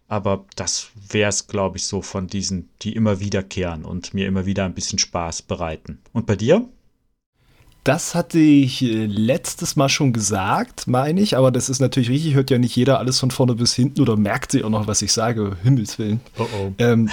Aber 0.08 0.44
das 0.56 0.88
wäre 0.94 1.28
es, 1.28 1.46
glaube 1.46 1.78
ich, 1.78 1.86
so 1.86 2.02
von 2.02 2.26
diesen, 2.26 2.70
die 2.82 2.94
immer 2.94 3.20
wiederkehren 3.20 3.84
und 3.84 4.14
mir 4.14 4.26
immer 4.26 4.46
wieder 4.46 4.64
ein 4.64 4.74
bisschen 4.74 4.98
Spaß 4.98 5.42
bereiten. 5.42 6.00
Und 6.12 6.26
bei 6.26 6.34
dir? 6.34 6.68
Das 7.84 8.14
hatte 8.14 8.38
ich 8.38 8.82
äh, 8.82 9.04
letztes 9.04 9.76
Mal 9.76 9.90
schon 9.90 10.14
gesagt, 10.14 10.86
meine 10.86 11.20
ich, 11.20 11.36
aber 11.36 11.50
das 11.50 11.68
ist 11.68 11.80
natürlich 11.80 12.08
richtig, 12.08 12.32
hört 12.32 12.50
ja 12.50 12.56
nicht 12.56 12.74
jeder 12.74 12.98
alles 12.98 13.20
von 13.20 13.30
vorne 13.30 13.54
bis 13.54 13.74
hinten 13.74 14.00
oder 14.00 14.16
merkt 14.16 14.52
sich 14.52 14.64
auch 14.64 14.70
noch, 14.70 14.86
was 14.86 15.02
ich 15.02 15.12
sage, 15.12 15.58
Himmelswillen. 15.62 16.20
Oh 16.38 16.46
oh. 16.58 16.72
Ähm, 16.78 17.10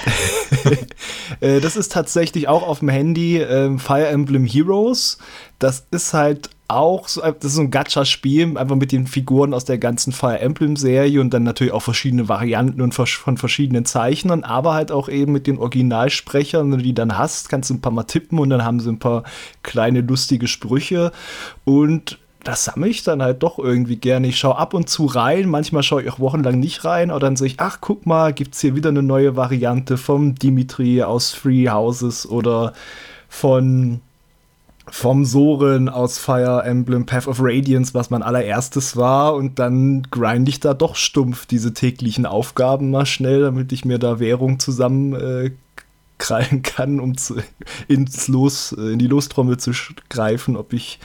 äh, 1.41 1.60
das 1.60 1.75
ist 1.75 1.91
tatsächlich 1.91 2.47
auch 2.47 2.63
auf 2.65 2.79
dem 2.79 2.88
Handy 2.88 3.38
ähm, 3.38 3.79
Fire 3.79 4.07
Emblem 4.07 4.45
Heroes. 4.45 5.17
Das 5.60 5.88
ist 5.91 6.13
halt 6.13 6.49
auch 6.75 7.07
so, 7.07 7.21
das 7.21 7.43
ist 7.43 7.53
so 7.55 7.62
ein 7.62 7.71
Gacha-Spiel, 7.71 8.57
einfach 8.57 8.75
mit 8.75 8.91
den 8.91 9.07
Figuren 9.07 9.53
aus 9.53 9.65
der 9.65 9.77
ganzen 9.77 10.13
Fire 10.13 10.39
Emblem-Serie 10.39 11.21
und 11.21 11.34
dann 11.34 11.43
natürlich 11.43 11.73
auch 11.73 11.81
verschiedene 11.81 12.29
Varianten 12.29 12.81
und 12.81 12.93
von 12.93 13.38
verschiedenen 13.38 13.86
Zeichnern, 13.86 14.43
aber 14.43 14.73
halt 14.73 14.91
auch 14.91 15.10
eben 15.10 15.31
mit 15.31 15.47
den 15.47 15.57
Originalsprechern, 15.57 16.71
wenn 16.71 16.79
du 16.79 16.84
die 16.84 16.93
dann 16.93 17.17
hast, 17.17 17.49
kannst 17.49 17.69
du 17.69 17.75
ein 17.75 17.81
paar 17.81 17.91
Mal 17.91 18.03
tippen 18.03 18.39
und 18.39 18.49
dann 18.49 18.63
haben 18.63 18.79
sie 18.79 18.89
ein 18.89 18.99
paar 18.99 19.23
kleine 19.63 20.01
lustige 20.01 20.47
Sprüche 20.47 21.12
und 21.63 22.19
das 22.43 22.65
sammle 22.65 22.89
ich 22.89 23.03
dann 23.03 23.21
halt 23.21 23.43
doch 23.43 23.60
irgendwie 23.60 23.97
gerne. 23.97 24.27
Ich 24.27 24.39
schaue 24.39 24.57
ab 24.57 24.73
und 24.73 24.89
zu 24.89 25.05
rein, 25.05 25.47
manchmal 25.47 25.84
schaue 25.84 26.01
ich 26.01 26.12
auch 26.12 26.19
wochenlang 26.19 26.60
nicht 26.60 26.84
rein, 26.86 27.12
aber 27.12 27.19
dann 27.19 27.36
sehe 27.36 27.47
ich, 27.47 27.60
ach, 27.60 27.77
guck 27.81 28.05
mal, 28.05 28.34
gibt 28.34 28.55
es 28.55 28.62
hier 28.62 28.75
wieder 28.75 28.89
eine 28.89 29.03
neue 29.03 29.36
Variante 29.36 29.97
vom 29.97 30.36
Dimitri 30.36 31.03
aus 31.03 31.31
Free 31.31 31.69
Houses 31.69 32.27
oder 32.27 32.73
von 33.29 34.01
vom 34.89 35.26
Soren 35.26 35.89
aus 35.89 36.17
Fire 36.17 36.63
Emblem 36.63 37.06
Path 37.06 37.28
of 37.28 37.38
Radiance, 37.39 37.94
was 37.94 38.10
mein 38.10 38.24
allererstes 38.24 38.98
war, 38.98 39.36
und 39.36 39.60
dann 39.60 40.08
grind 40.12 40.50
ich 40.50 40.60
da 40.60 40.74
doch 40.74 40.96
stumpf 40.96 41.46
diese 41.46 41.74
täglichen 41.74 42.26
Aufgaben 42.26 42.91
mal 42.91 43.06
schnell, 43.06 43.41
damit 43.41 43.72
ich 43.72 43.86
mir 43.86 44.00
da 44.00 44.20
Währung 44.20 44.60
zusammen 44.60 45.13
äh, 45.13 45.52
krallen 46.17 46.62
kann, 46.63 47.00
um 47.00 47.17
zu, 47.17 47.36
ins 47.88 48.28
Los, 48.28 48.74
äh, 48.78 48.94
in 48.94 49.00
die 49.00 49.08
Lostrommel 49.08 49.58
zu 49.58 49.72
greifen, 50.10 50.56
ob 50.56 50.74
ich 50.74 51.00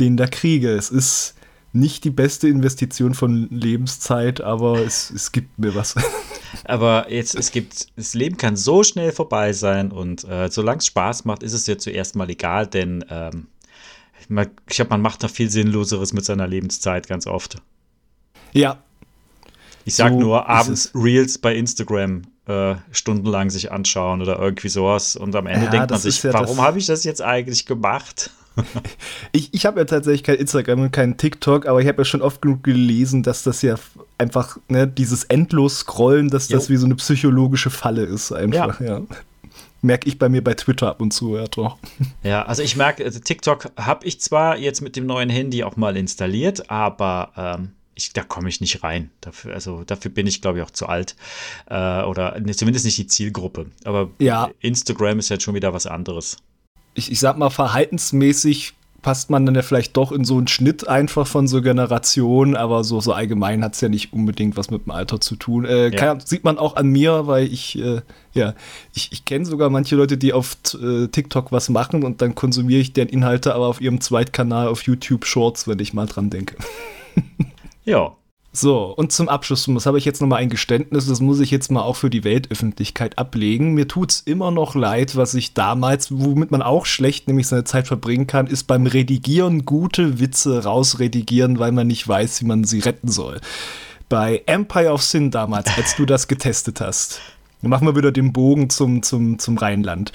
den 0.00 0.16
da 0.16 0.26
kriege. 0.26 0.70
Es 0.70 0.90
ist 0.90 1.34
nicht 1.72 2.04
die 2.04 2.10
beste 2.10 2.48
Investition 2.48 3.14
von 3.14 3.48
Lebenszeit, 3.50 4.40
aber 4.40 4.78
es, 4.80 5.10
es 5.10 5.32
gibt 5.32 5.58
mir 5.58 5.74
was. 5.74 5.94
Aber 6.64 7.10
jetzt, 7.10 7.34
es 7.34 7.50
gibt, 7.50 7.88
das 7.96 8.14
Leben 8.14 8.36
kann 8.36 8.56
so 8.56 8.82
schnell 8.82 9.12
vorbei 9.12 9.52
sein 9.52 9.90
und 9.92 10.24
äh, 10.24 10.50
solange 10.50 10.78
es 10.78 10.86
Spaß 10.86 11.24
macht, 11.24 11.42
ist 11.42 11.52
es 11.52 11.66
ja 11.66 11.78
zuerst 11.78 12.16
mal 12.16 12.28
egal, 12.30 12.66
denn 12.66 13.04
ähm, 13.10 13.46
ich 14.18 14.76
glaube, 14.76 14.90
man 14.90 15.02
macht 15.02 15.22
da 15.22 15.28
viel 15.28 15.50
Sinnloseres 15.50 16.12
mit 16.12 16.24
seiner 16.24 16.46
Lebenszeit 16.46 17.08
ganz 17.08 17.26
oft. 17.26 17.56
Ja. 18.52 18.82
Ich 19.84 19.96
sag 19.96 20.12
so 20.12 20.20
nur, 20.20 20.48
abends 20.48 20.92
Reels 20.94 21.38
bei 21.38 21.56
Instagram 21.56 22.22
äh, 22.46 22.76
stundenlang 22.92 23.50
sich 23.50 23.72
anschauen 23.72 24.22
oder 24.22 24.38
irgendwie 24.38 24.68
sowas 24.68 25.16
und 25.16 25.34
am 25.34 25.46
Ende 25.46 25.66
ja, 25.66 25.70
denkt 25.70 25.90
man 25.90 26.00
sich, 26.00 26.22
ja 26.22 26.32
warum 26.32 26.60
habe 26.60 26.78
ich 26.78 26.86
das 26.86 27.04
jetzt 27.04 27.22
eigentlich 27.22 27.66
gemacht? 27.66 28.30
ich 29.32 29.52
ich 29.52 29.66
habe 29.66 29.80
ja 29.80 29.84
tatsächlich 29.84 30.22
kein 30.22 30.36
Instagram 30.36 30.80
und 30.80 30.92
keinen 30.92 31.16
TikTok, 31.16 31.66
aber 31.66 31.80
ich 31.80 31.88
habe 31.88 32.02
ja 32.02 32.04
schon 32.04 32.22
oft 32.22 32.42
genug 32.42 32.62
gelesen, 32.62 33.22
dass 33.22 33.42
das 33.42 33.62
ja 33.62 33.76
einfach, 34.18 34.58
ne, 34.68 34.86
dieses 34.86 35.24
endlos 35.24 35.80
Scrollen, 35.80 36.28
dass 36.28 36.48
jo. 36.48 36.56
das 36.56 36.68
wie 36.68 36.76
so 36.76 36.86
eine 36.86 36.94
psychologische 36.96 37.70
Falle 37.70 38.04
ist, 38.04 38.32
einfach, 38.32 38.80
ja. 38.80 38.98
ja. 38.98 39.02
Merke 39.84 40.08
ich 40.08 40.18
bei 40.18 40.28
mir 40.28 40.44
bei 40.44 40.54
Twitter 40.54 40.88
ab 40.88 41.00
und 41.00 41.12
zu, 41.12 41.36
ja 41.36 41.44
doch. 41.48 41.78
Ja, 42.22 42.44
also 42.44 42.62
ich 42.62 42.76
merke, 42.76 43.04
also 43.04 43.18
TikTok 43.18 43.72
habe 43.76 44.06
ich 44.06 44.20
zwar 44.20 44.56
jetzt 44.56 44.80
mit 44.80 44.94
dem 44.94 45.06
neuen 45.06 45.28
Handy 45.28 45.64
auch 45.64 45.76
mal 45.76 45.96
installiert, 45.96 46.70
aber 46.70 47.32
ähm, 47.36 47.72
ich, 47.94 48.12
da 48.12 48.22
komme 48.22 48.48
ich 48.48 48.60
nicht 48.60 48.82
rein. 48.84 49.10
Dafür, 49.20 49.54
also 49.54 49.82
dafür 49.84 50.10
bin 50.10 50.26
ich, 50.26 50.40
glaube 50.40 50.58
ich, 50.58 50.64
auch 50.64 50.70
zu 50.70 50.86
alt. 50.86 51.16
Äh, 51.66 52.02
oder 52.02 52.38
ne, 52.40 52.54
zumindest 52.54 52.84
nicht 52.84 52.98
die 52.98 53.06
Zielgruppe. 53.08 53.66
Aber 53.84 54.10
ja. 54.18 54.50
Instagram 54.60 55.18
ist 55.18 55.28
jetzt 55.30 55.42
schon 55.42 55.54
wieder 55.54 55.74
was 55.74 55.86
anderes 55.86 56.38
ich, 56.94 57.10
ich 57.10 57.20
sag 57.20 57.38
mal, 57.38 57.50
verhaltensmäßig 57.50 58.74
passt 59.02 59.30
man 59.30 59.44
dann 59.44 59.56
ja 59.56 59.62
vielleicht 59.62 59.96
doch 59.96 60.12
in 60.12 60.24
so 60.24 60.38
einen 60.38 60.46
Schnitt 60.46 60.86
einfach 60.88 61.26
von 61.26 61.48
so 61.48 61.60
Generationen, 61.60 62.54
aber 62.54 62.84
so, 62.84 63.00
so 63.00 63.12
allgemein 63.12 63.64
hat 63.64 63.74
es 63.74 63.80
ja 63.80 63.88
nicht 63.88 64.12
unbedingt 64.12 64.56
was 64.56 64.70
mit 64.70 64.86
dem 64.86 64.92
Alter 64.92 65.20
zu 65.20 65.34
tun. 65.34 65.64
Äh, 65.64 65.88
ja. 65.88 65.90
kann, 65.90 66.20
sieht 66.20 66.44
man 66.44 66.56
auch 66.56 66.76
an 66.76 66.86
mir, 66.86 67.26
weil 67.26 67.52
ich, 67.52 67.78
äh, 67.78 68.00
ja, 68.32 68.54
ich, 68.94 69.10
ich 69.10 69.24
kenne 69.24 69.44
sogar 69.44 69.70
manche 69.70 69.96
Leute, 69.96 70.16
die 70.16 70.32
auf 70.32 70.56
äh, 70.80 71.08
TikTok 71.08 71.50
was 71.50 71.68
machen 71.68 72.04
und 72.04 72.22
dann 72.22 72.36
konsumiere 72.36 72.80
ich 72.80 72.92
deren 72.92 73.08
Inhalte 73.08 73.54
aber 73.54 73.66
auf 73.66 73.80
ihrem 73.80 74.00
Zweitkanal 74.00 74.68
auf 74.68 74.84
YouTube 74.84 75.26
Shorts, 75.26 75.66
wenn 75.66 75.80
ich 75.80 75.92
mal 75.92 76.06
dran 76.06 76.30
denke. 76.30 76.56
ja, 77.84 78.12
so, 78.54 78.84
und 78.84 79.12
zum 79.12 79.30
Abschluss, 79.30 79.64
das 79.66 79.86
habe 79.86 79.96
ich 79.96 80.04
jetzt 80.04 80.20
nochmal 80.20 80.40
ein 80.40 80.50
Geständnis, 80.50 81.06
das 81.06 81.20
muss 81.20 81.40
ich 81.40 81.50
jetzt 81.50 81.70
mal 81.70 81.80
auch 81.80 81.96
für 81.96 82.10
die 82.10 82.22
Weltöffentlichkeit 82.22 83.16
ablegen. 83.16 83.72
Mir 83.72 83.88
tut 83.88 84.10
es 84.10 84.20
immer 84.20 84.50
noch 84.50 84.74
leid, 84.74 85.16
was 85.16 85.32
ich 85.32 85.54
damals, 85.54 86.08
womit 86.12 86.50
man 86.50 86.60
auch 86.60 86.84
schlecht 86.84 87.28
nämlich 87.28 87.48
seine 87.48 87.64
Zeit 87.64 87.86
verbringen 87.86 88.26
kann, 88.26 88.46
ist 88.46 88.64
beim 88.64 88.86
Redigieren 88.86 89.64
gute 89.64 90.20
Witze 90.20 90.64
rausredigieren, 90.64 91.58
weil 91.58 91.72
man 91.72 91.86
nicht 91.86 92.06
weiß, 92.06 92.42
wie 92.42 92.46
man 92.46 92.64
sie 92.64 92.80
retten 92.80 93.08
soll. 93.08 93.40
Bei 94.10 94.42
Empire 94.44 94.92
of 94.92 95.02
Sin 95.02 95.30
damals, 95.30 95.70
als 95.78 95.96
du 95.96 96.04
das 96.04 96.28
getestet 96.28 96.82
hast, 96.82 97.22
machen 97.62 97.86
wir 97.86 97.96
wieder 97.96 98.12
den 98.12 98.34
Bogen 98.34 98.68
zum, 98.68 99.02
zum, 99.02 99.38
zum 99.38 99.56
Rheinland 99.56 100.12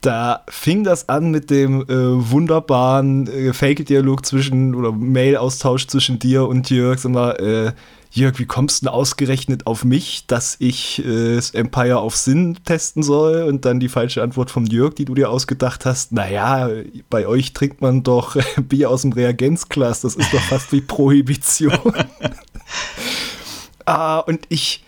da 0.00 0.44
fing 0.48 0.84
das 0.84 1.08
an 1.08 1.30
mit 1.30 1.50
dem 1.50 1.82
äh, 1.82 2.30
wunderbaren 2.30 3.26
äh, 3.26 3.52
Fake-Dialog 3.52 4.24
zwischen 4.24 4.74
oder 4.74 4.92
Mail-Austausch 4.92 5.88
zwischen 5.88 6.18
dir 6.18 6.46
und 6.46 6.70
Jörg. 6.70 7.00
Sag 7.00 7.12
mal, 7.12 7.32
äh, 7.32 7.72
Jörg, 8.10 8.38
wie 8.38 8.46
kommst 8.46 8.80
du 8.80 8.86
denn 8.86 8.94
ausgerechnet 8.94 9.66
auf 9.66 9.84
mich, 9.84 10.26
dass 10.28 10.56
ich 10.60 11.04
äh, 11.04 11.34
das 11.34 11.50
Empire 11.50 12.00
of 12.00 12.16
Sin 12.16 12.58
testen 12.64 13.02
soll? 13.02 13.42
Und 13.42 13.64
dann 13.64 13.80
die 13.80 13.88
falsche 13.88 14.22
Antwort 14.22 14.52
vom 14.52 14.66
Jörg, 14.66 14.94
die 14.94 15.04
du 15.04 15.14
dir 15.14 15.30
ausgedacht 15.30 15.84
hast. 15.84 16.12
Naja, 16.12 16.70
bei 17.10 17.26
euch 17.26 17.52
trinkt 17.52 17.80
man 17.80 18.04
doch 18.04 18.36
Bier 18.68 18.90
aus 18.90 19.02
dem 19.02 19.12
Reagenzglas. 19.12 20.02
Das 20.02 20.14
ist 20.14 20.32
doch 20.32 20.42
fast 20.42 20.70
wie 20.72 20.80
Prohibition. 20.80 21.76
ah, 23.84 24.20
und 24.20 24.46
ich 24.48 24.84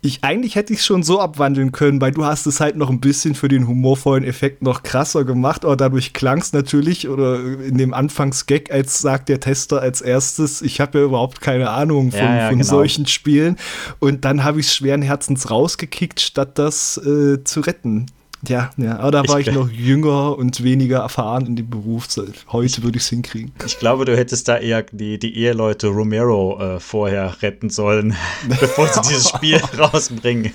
ich 0.00 0.22
eigentlich 0.22 0.54
hätte 0.54 0.72
ich 0.72 0.78
es 0.78 0.86
schon 0.86 1.02
so 1.02 1.20
abwandeln 1.20 1.72
können, 1.72 2.00
weil 2.00 2.12
du 2.12 2.24
hast 2.24 2.46
es 2.46 2.60
halt 2.60 2.76
noch 2.76 2.88
ein 2.88 3.00
bisschen 3.00 3.34
für 3.34 3.48
den 3.48 3.66
humorvollen 3.66 4.22
Effekt 4.22 4.62
noch 4.62 4.84
krasser 4.84 5.24
gemacht, 5.24 5.64
aber 5.64 5.76
dadurch 5.76 6.12
klang 6.12 6.38
es 6.38 6.52
natürlich 6.52 7.08
oder 7.08 7.40
in 7.40 7.78
dem 7.78 7.92
Anfangsgag, 7.92 8.70
als 8.70 9.00
sagt 9.00 9.28
der 9.28 9.40
Tester 9.40 9.80
als 9.80 10.00
erstes, 10.00 10.62
ich 10.62 10.80
habe 10.80 10.98
ja 10.98 11.04
überhaupt 11.04 11.40
keine 11.40 11.70
Ahnung 11.70 12.12
von, 12.12 12.20
ja, 12.20 12.36
ja, 12.36 12.48
von 12.48 12.58
genau. 12.58 12.70
solchen 12.70 13.06
Spielen 13.06 13.56
und 13.98 14.24
dann 14.24 14.44
habe 14.44 14.60
ich 14.60 14.66
es 14.66 14.74
schweren 14.76 15.02
Herzens 15.02 15.50
rausgekickt, 15.50 16.20
statt 16.20 16.58
das 16.58 16.96
äh, 16.98 17.42
zu 17.42 17.60
retten. 17.60 18.06
Ja, 18.46 18.70
ja, 18.76 18.98
aber 18.98 19.10
da 19.10 19.28
war 19.28 19.40
ich, 19.40 19.48
ich 19.48 19.54
noch 19.54 19.68
jünger 19.68 20.38
und 20.38 20.62
weniger 20.62 20.98
erfahren 20.98 21.46
in 21.46 21.56
dem 21.56 21.68
Beruf. 21.68 22.06
Heute 22.52 22.82
würde 22.82 22.98
ich 22.98 23.02
es 23.02 23.08
hinkriegen. 23.08 23.52
Ich 23.66 23.78
glaube, 23.78 24.04
du 24.04 24.16
hättest 24.16 24.46
da 24.48 24.58
eher 24.58 24.82
die, 24.82 25.18
die 25.18 25.36
Eheleute 25.36 25.88
Romero 25.88 26.58
äh, 26.60 26.80
vorher 26.80 27.42
retten 27.42 27.68
sollen, 27.70 28.14
bevor 28.48 28.86
sie 28.86 29.00
dieses 29.08 29.28
Spiel 29.28 29.56
rausbringen. 29.78 30.52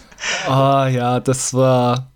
Ah 0.47 0.87
ja, 0.87 1.19
das 1.19 1.53
war 1.53 2.12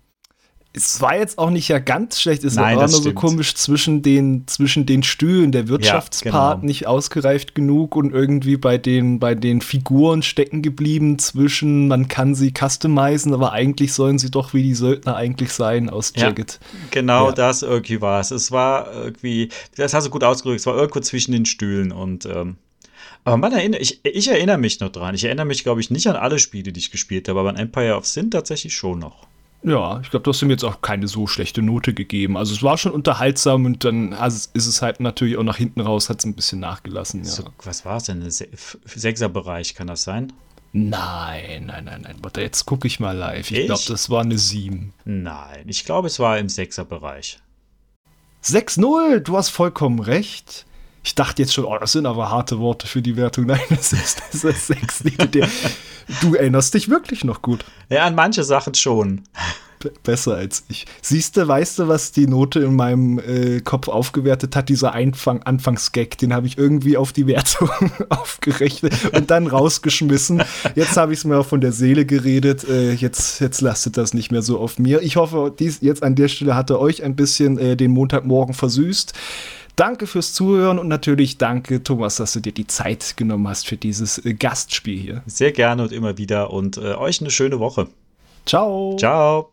es 0.78 1.00
war 1.00 1.16
jetzt 1.16 1.38
auch 1.38 1.50
nicht 1.50 1.68
ja 1.68 1.78
ganz 1.78 2.20
schlecht, 2.20 2.44
es 2.44 2.54
Nein, 2.54 2.76
war 2.76 2.88
nur 2.88 3.02
so 3.02 3.12
komisch 3.12 3.54
zwischen 3.54 4.02
den, 4.02 4.46
zwischen 4.46 4.86
den 4.86 5.02
Stühlen. 5.02 5.52
Der 5.52 5.68
Wirtschaftspart 5.68 6.34
ja, 6.34 6.54
genau. 6.54 6.66
nicht 6.66 6.86
ausgereift 6.86 7.54
genug 7.54 7.96
und 7.96 8.12
irgendwie 8.12 8.56
bei 8.56 8.78
den, 8.78 9.18
bei 9.18 9.34
den 9.34 9.60
Figuren 9.60 10.22
stecken 10.22 10.62
geblieben 10.62 11.18
zwischen, 11.18 11.88
man 11.88 12.08
kann 12.08 12.34
sie 12.34 12.52
customizen, 12.56 13.34
aber 13.34 13.52
eigentlich 13.52 13.92
sollen 13.92 14.18
sie 14.18 14.30
doch 14.30 14.54
wie 14.54 14.62
die 14.62 14.74
Söldner 14.74 15.16
eigentlich 15.16 15.52
sein 15.52 15.90
aus 15.90 16.12
Jagged. 16.14 16.60
Ja, 16.60 16.78
genau 16.90 17.26
ja. 17.28 17.34
das 17.34 17.62
irgendwie 17.62 18.00
war 18.00 18.20
es. 18.20 18.30
Es 18.30 18.52
war 18.52 18.92
irgendwie, 18.92 19.48
das 19.76 19.94
hast 19.94 20.06
du 20.06 20.10
gut 20.10 20.24
ausgedrückt, 20.24 20.60
es 20.60 20.66
war 20.66 20.76
irgendwo 20.76 21.00
zwischen 21.00 21.32
den 21.32 21.44
Stühlen 21.44 21.92
und 21.92 22.26
ähm 22.26 22.56
aber 23.24 23.36
man 23.36 23.52
erinnert, 23.52 23.82
ich, 23.82 24.00
ich 24.04 24.28
erinnere 24.28 24.56
mich 24.56 24.80
noch 24.80 24.88
dran. 24.88 25.14
Ich 25.14 25.24
erinnere 25.24 25.44
mich, 25.44 25.62
glaube 25.62 25.82
ich, 25.82 25.90
nicht 25.90 26.06
an 26.06 26.16
alle 26.16 26.38
Spiele, 26.38 26.72
die 26.72 26.80
ich 26.80 26.90
gespielt 26.90 27.28
habe, 27.28 27.40
aber 27.40 27.50
an 27.50 27.56
Empire 27.56 27.94
of 27.94 28.06
Sin 28.06 28.30
tatsächlich 28.30 28.74
schon 28.74 29.00
noch. 29.00 29.26
Ja, 29.62 30.00
ich 30.00 30.10
glaube, 30.10 30.22
du 30.22 30.30
hast 30.30 30.40
ihm 30.40 30.50
jetzt 30.50 30.64
auch 30.64 30.82
keine 30.82 31.08
so 31.08 31.26
schlechte 31.26 31.62
Note 31.62 31.92
gegeben. 31.92 32.36
Also 32.36 32.54
es 32.54 32.62
war 32.62 32.78
schon 32.78 32.92
unterhaltsam 32.92 33.64
und 33.64 33.84
dann 33.84 34.12
ist 34.12 34.54
es 34.54 34.82
halt 34.82 35.00
natürlich 35.00 35.36
auch 35.36 35.42
nach 35.42 35.56
hinten 35.56 35.80
raus, 35.80 36.08
hat 36.08 36.20
es 36.20 36.24
ein 36.26 36.34
bisschen 36.34 36.60
nachgelassen. 36.60 37.24
Ja. 37.24 37.30
So, 37.30 37.44
was 37.64 37.84
war 37.84 37.96
es 37.96 38.04
denn? 38.04 38.28
Sechser 38.30 39.28
Bereich 39.28 39.74
kann 39.74 39.88
das 39.88 40.04
sein? 40.04 40.32
Nein, 40.72 41.66
nein, 41.66 41.84
nein, 41.84 42.02
nein. 42.02 42.16
Warte, 42.22 42.40
jetzt 42.42 42.66
gucke 42.66 42.86
ich 42.86 43.00
mal 43.00 43.16
live. 43.16 43.50
Ich 43.50 43.66
glaube, 43.66 43.82
das 43.88 44.10
war 44.10 44.20
eine 44.20 44.38
7. 44.38 44.92
Nein, 45.04 45.64
ich 45.66 45.84
glaube, 45.84 46.06
es 46.06 46.18
war 46.18 46.38
im 46.38 46.46
6er-Bereich. 46.46 47.38
6-0, 48.44 49.20
du 49.20 49.36
hast 49.36 49.48
vollkommen 49.48 49.98
recht. 49.98 50.66
Ich 51.02 51.14
dachte 51.14 51.42
jetzt 51.42 51.54
schon, 51.54 51.64
oh, 51.64 51.78
das 51.78 51.92
sind 51.92 52.06
aber 52.06 52.30
harte 52.30 52.58
Worte 52.58 52.86
für 52.86 53.00
die 53.00 53.16
Wertung. 53.16 53.46
Nein, 53.46 53.60
das 53.70 53.92
ist, 53.92 54.22
das 54.30 54.44
ist 54.44 54.66
6. 54.66 55.04
du 56.20 56.34
erinnerst 56.34 56.74
dich 56.74 56.88
wirklich 56.88 57.24
noch 57.24 57.40
gut. 57.40 57.64
Ja, 57.88 58.04
an 58.04 58.14
manche 58.14 58.44
Sachen 58.44 58.74
schon 58.74 59.22
besser 60.02 60.36
als 60.36 60.64
ich. 60.68 60.86
Siehst 61.02 61.36
du, 61.36 61.46
weißt 61.46 61.78
du, 61.78 61.88
was 61.88 62.12
die 62.12 62.26
Note 62.26 62.60
in 62.60 62.76
meinem 62.76 63.18
äh, 63.18 63.60
Kopf 63.60 63.88
aufgewertet 63.88 64.56
hat? 64.56 64.68
Dieser 64.68 64.92
Einfang 64.92 65.42
Anfangsgag, 65.42 66.18
den 66.18 66.32
habe 66.34 66.46
ich 66.46 66.58
irgendwie 66.58 66.96
auf 66.96 67.12
die 67.12 67.26
Wertung 67.26 67.70
aufgerechnet 68.08 68.92
und 69.14 69.30
dann 69.30 69.46
rausgeschmissen. 69.46 70.42
Jetzt 70.74 70.96
habe 70.96 71.12
ich 71.12 71.20
es 71.20 71.24
mir 71.24 71.38
auch 71.38 71.46
von 71.46 71.60
der 71.60 71.72
Seele 71.72 72.06
geredet. 72.06 72.68
Äh, 72.68 72.92
jetzt, 72.92 73.40
jetzt 73.40 73.60
lastet 73.60 73.96
das 73.96 74.14
nicht 74.14 74.30
mehr 74.32 74.42
so 74.42 74.58
auf 74.58 74.78
mir. 74.78 75.02
Ich 75.02 75.16
hoffe, 75.16 75.52
dies 75.58 75.78
jetzt 75.80 76.02
an 76.02 76.14
der 76.14 76.28
Stelle 76.28 76.54
hatte 76.54 76.80
euch 76.80 77.02
ein 77.02 77.16
bisschen 77.16 77.58
äh, 77.58 77.76
den 77.76 77.90
Montagmorgen 77.90 78.54
versüßt. 78.54 79.14
Danke 79.78 80.08
fürs 80.08 80.34
Zuhören 80.34 80.80
und 80.80 80.88
natürlich 80.88 81.38
danke, 81.38 81.84
Thomas, 81.84 82.16
dass 82.16 82.32
du 82.32 82.40
dir 82.40 82.50
die 82.50 82.66
Zeit 82.66 83.16
genommen 83.16 83.46
hast 83.46 83.68
für 83.68 83.76
dieses 83.76 84.18
äh, 84.24 84.34
Gastspiel 84.34 84.98
hier. 84.98 85.22
Sehr 85.26 85.52
gerne 85.52 85.84
und 85.84 85.92
immer 85.92 86.18
wieder 86.18 86.52
und 86.52 86.78
äh, 86.78 86.94
euch 86.94 87.20
eine 87.20 87.30
schöne 87.30 87.60
Woche. 87.60 87.86
Ciao. 88.44 88.96
Ciao. 88.98 89.52